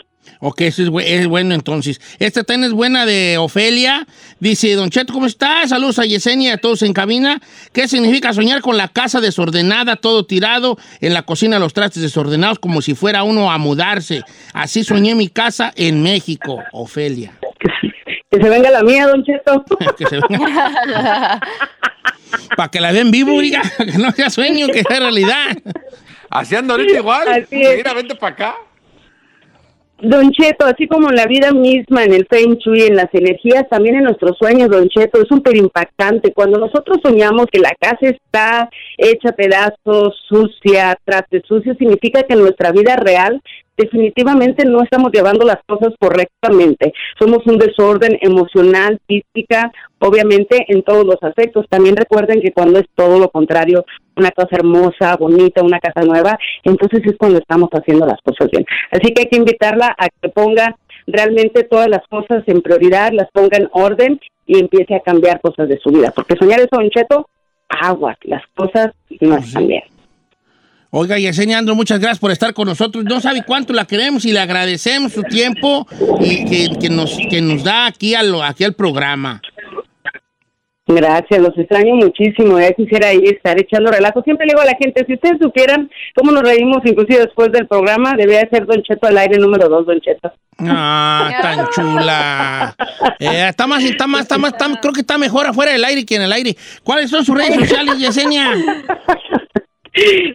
Ok, 0.41 0.63
eso 0.63 0.83
es, 0.83 0.91
es 1.07 1.27
bueno 1.27 1.55
entonces. 1.55 2.01
Esta 2.19 2.43
también 2.43 2.71
es 2.71 2.73
buena 2.73 3.07
de 3.07 3.39
Ofelia. 3.39 4.07
Dice, 4.41 4.75
Don 4.75 4.91
Cheto, 4.91 5.13
¿cómo 5.13 5.27
estás? 5.27 5.71
Saludos 5.71 5.99
a 5.99 6.05
Yesenia 6.05 6.51
y 6.51 6.53
a 6.53 6.57
todos 6.59 6.83
en 6.83 6.95
cabina. 6.95 7.41
¿Qué 7.73 7.87
significa 7.87 8.33
soñar 8.33 8.63
con 8.63 8.77
la 8.77 8.89
casa 8.89 9.21
desordenada, 9.21 9.97
todo 9.97 10.25
tirado, 10.25 10.79
en 11.01 11.15
la 11.15 11.23
cocina 11.23 11.59
los 11.59 11.75
trastes 11.75 12.03
desordenados, 12.03 12.59
como 12.59 12.83
si 12.83 12.95
fuera 12.95 13.23
uno 13.23 13.51
a 13.51 13.59
mudarse? 13.59 14.23
Así 14.53 14.85
soñé 14.85 15.15
mi 15.15 15.29
casa 15.29 15.73
en 15.77 16.03
México, 16.03 16.63
Ofelia. 16.73 17.33
Que 18.31 18.43
se 18.43 18.49
venga 18.49 18.71
la 18.71 18.83
mía, 18.83 19.07
Don 19.07 19.23
Cheto. 19.23 19.65
que 19.99 20.07
se 20.07 20.19
venga. 20.29 21.41
Para 22.57 22.71
que 22.71 22.81
la 22.81 22.93
vean 22.93 23.11
vivo, 23.11 23.41
diga, 23.41 23.63
que 23.79 23.99
no 23.99 24.11
sea 24.13 24.31
sueño, 24.31 24.69
que 24.69 24.83
sea 24.83 25.01
realidad. 25.01 25.57
Así 26.37 26.55
anda 26.55 26.75
ahorita 26.75 26.99
igual. 26.99 27.29
Así 27.29 27.63
es. 27.63 27.77
Mira, 27.77 27.95
vente 27.95 28.15
para 28.15 28.35
acá. 28.35 28.57
Don 29.99 30.31
Cheto, 30.31 30.67
así 30.67 30.87
como 30.87 31.09
en 31.09 31.17
la 31.17 31.25
vida 31.25 31.53
misma, 31.53 32.05
en 32.05 32.13
el 32.13 32.27
Feng 32.27 32.59
Shui, 32.59 32.83
en 32.83 32.97
las 32.97 33.09
energías, 33.15 33.67
también 33.71 33.97
en 33.97 34.05
nuestros 34.05 34.37
sueños, 34.37 34.69
Don 34.69 34.91
Cheto, 34.91 35.23
es 35.23 35.29
súper 35.29 35.57
impactante. 35.57 36.35
Cuando 36.35 36.59
nosotros 36.59 36.99
soñamos 37.03 37.47
que 37.51 37.61
la 37.61 37.75
casa 37.81 38.01
está 38.03 38.69
hecha 38.99 39.33
pedazos, 39.33 40.15
sucia, 40.29 40.99
traste 41.03 41.41
sucio, 41.49 41.75
significa 41.79 42.23
que 42.25 42.35
en 42.35 42.41
nuestra 42.41 42.73
vida 42.73 42.97
real 42.97 43.41
definitivamente 43.79 44.67
no 44.67 44.83
estamos 44.83 45.13
llevando 45.13 45.47
las 45.47 45.59
cosas 45.67 45.95
correctamente. 45.99 46.93
Somos 47.19 47.47
un 47.47 47.59
desorden 47.59 48.19
emocional, 48.21 49.01
física, 49.07 49.73
obviamente 49.99 50.67
en 50.69 50.83
todos 50.83 51.07
los 51.07 51.23
aspectos. 51.23 51.67
También 51.71 51.97
recuerden 51.97 52.43
que 52.43 52.53
cuando 52.53 52.79
es 52.79 52.87
todo 52.95 53.19
lo 53.19 53.31
contrario, 53.31 53.87
una 54.17 54.31
casa 54.31 54.57
hermosa, 54.57 55.17
bonita, 55.17 55.63
una 55.63 55.79
casa 55.79 56.01
nueva, 56.07 56.39
entonces 56.65 57.03
es 57.05 57.15
cuando 57.19 57.39
estamos 57.39 57.69
haciendo 57.73 58.07
las 58.07 58.21
cosas 58.23 58.51
bien. 58.51 58.65
Así 58.91 59.13
que 59.13 59.23
hay 59.23 59.29
que 59.29 59.37
invitarla 59.37 59.95
a 59.99 60.09
que 60.09 60.29
ponga 60.31 60.75
realmente 61.07 61.63
todas 61.65 61.89
las 61.89 62.07
cosas 62.09 62.43
en 62.47 62.63
prioridad, 62.63 63.13
las 63.13 63.31
ponga 63.31 63.57
en 63.59 63.69
orden 63.73 64.19
y 64.47 64.59
empiece 64.59 64.95
a 64.95 65.01
cambiar 65.01 65.41
cosas 65.41 65.69
de 65.69 65.79
su 65.79 65.91
vida. 65.91 66.13
Porque 66.15 66.37
soñar 66.37 66.61
es 66.61 66.69
Don 66.71 66.89
Cheto, 66.91 67.29
agua, 67.69 68.17
las 68.23 68.43
cosas 68.55 68.93
no 69.21 69.37
están 69.37 69.67
bien. 69.69 69.83
Oiga, 70.91 71.19
Yesenia 71.19 71.59
Andro, 71.59 71.75
muchas 71.75 71.99
gracias 71.99 72.19
por 72.21 72.31
estar 72.31 72.55
con 72.55 72.69
nosotros. 72.69 73.05
No 73.05 73.21
sabe 73.21 73.43
cuánto 73.47 73.73
la 73.73 73.85
queremos 73.85 74.25
y 74.25 74.33
le 74.33 74.39
agradecemos 74.41 75.13
su 75.13 75.23
tiempo 75.25 75.87
y 76.21 76.45
que, 76.47 76.79
que 76.79 76.89
nos, 76.89 77.19
que 77.29 77.43
nos 77.43 77.65
da 77.65 77.87
aquí, 77.87 78.15
a 78.15 78.23
lo- 78.23 78.43
aquí 78.43 78.65
al 78.65 78.73
programa. 78.75 79.43
Gracias, 80.89 81.41
los 81.41 81.57
extraño 81.59 81.97
muchísimo. 81.97 82.61
Ya 82.61 82.71
quisiera 82.73 83.13
ir, 83.13 83.25
estar 83.35 83.59
echando 83.61 83.91
relajo. 83.91 84.23
Siempre 84.23 84.47
le 84.47 84.53
digo 84.53 84.61
a 84.63 84.67
la 84.67 84.77
gente, 84.81 85.05
si 85.05 85.15
ustedes 85.15 85.39
supieran 85.41 85.91
cómo 86.15 86.31
nos 86.31 86.45
reímos, 86.45 86.79
inclusive 86.85 87.21
después 87.25 87.51
del 87.51 87.67
programa, 87.67 88.15
debería 88.17 88.49
ser 88.49 88.67
Don 88.67 88.81
Cheto 88.83 89.09
al 89.09 89.19
aire 89.19 89.37
número 89.39 89.69
dos, 89.69 89.85
Don 89.85 90.01
Cheto. 90.01 90.33
Ah, 90.61 91.29
tan 91.43 91.67
chula. 91.71 92.77
Eh, 93.19 93.47
está 93.49 93.67
más, 93.67 93.83
está 93.83 94.07
más, 94.07 94.23
está 94.23 94.39
más, 94.39 94.53
está- 94.53 94.81
creo 94.81 94.93
que 94.95 95.01
está 95.01 95.19
mejor 95.19 95.47
afuera 95.47 95.73
del 95.73 95.85
aire 95.85 96.07
que 96.07 96.15
en 96.17 96.23
el 96.23 96.33
aire. 96.33 96.57
¿Cuáles 96.85 97.11
son 97.11 97.25
sus 97.25 97.37
redes 97.37 97.57
sociales, 97.69 97.99
Yesenia? 97.99 98.53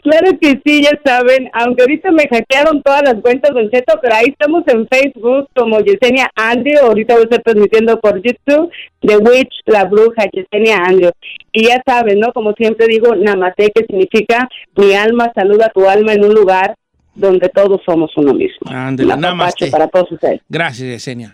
Claro 0.04 0.38
que 0.40 0.60
sí, 0.66 0.84
ya 0.84 1.00
saben, 1.06 1.50
aunque 1.54 1.84
ahorita 1.84 2.12
me 2.12 2.28
hackearon 2.28 2.82
todas 2.82 3.04
las 3.04 3.16
cuentas, 3.22 3.52
Don 3.54 3.70
Cheto, 3.70 4.00
pero 4.02 4.16
ahí 4.16 4.28
estamos 4.30 4.64
en 4.68 4.88
Facebook 4.88 5.48
como 5.56 5.80
Yesenia 5.80 6.30
Andrew, 6.36 6.86
ahorita 6.86 7.14
voy 7.14 7.24
a 7.24 7.26
estar 7.26 7.44
transmitiendo 7.44 8.00
por 8.00 8.22
YouTube, 8.22 8.72
The 9.02 9.18
Witch, 9.18 9.54
la 9.66 9.86
bruja, 9.86 10.26
Yesenia 10.32 10.78
Andrew. 10.78 11.12
Y 11.52 11.68
ya 11.68 11.82
saben, 11.86 12.20
¿no? 12.20 12.34
Como 12.34 12.54
siempre 12.54 12.88
digo, 12.88 13.16
Namaste, 13.16 13.72
que 13.74 13.86
significa 13.86 14.50
mi 14.76 14.94
alma 14.94 15.32
saluda 15.36 15.68
a 15.68 15.70
tu 15.70 15.88
alma 15.88 16.14
en 16.14 16.26
un 16.26 16.34
lugar 16.34 16.76
donde 17.14 17.50
todos 17.50 17.82
somos 17.86 18.12
uno 18.16 18.34
mismo. 18.34 18.72
Ándale, 18.72 19.16
namaste. 19.18 19.70
para 19.70 19.88
todos 19.88 20.12
ustedes. 20.12 20.42
Gracias, 20.50 20.88
Yesenia. 20.88 21.34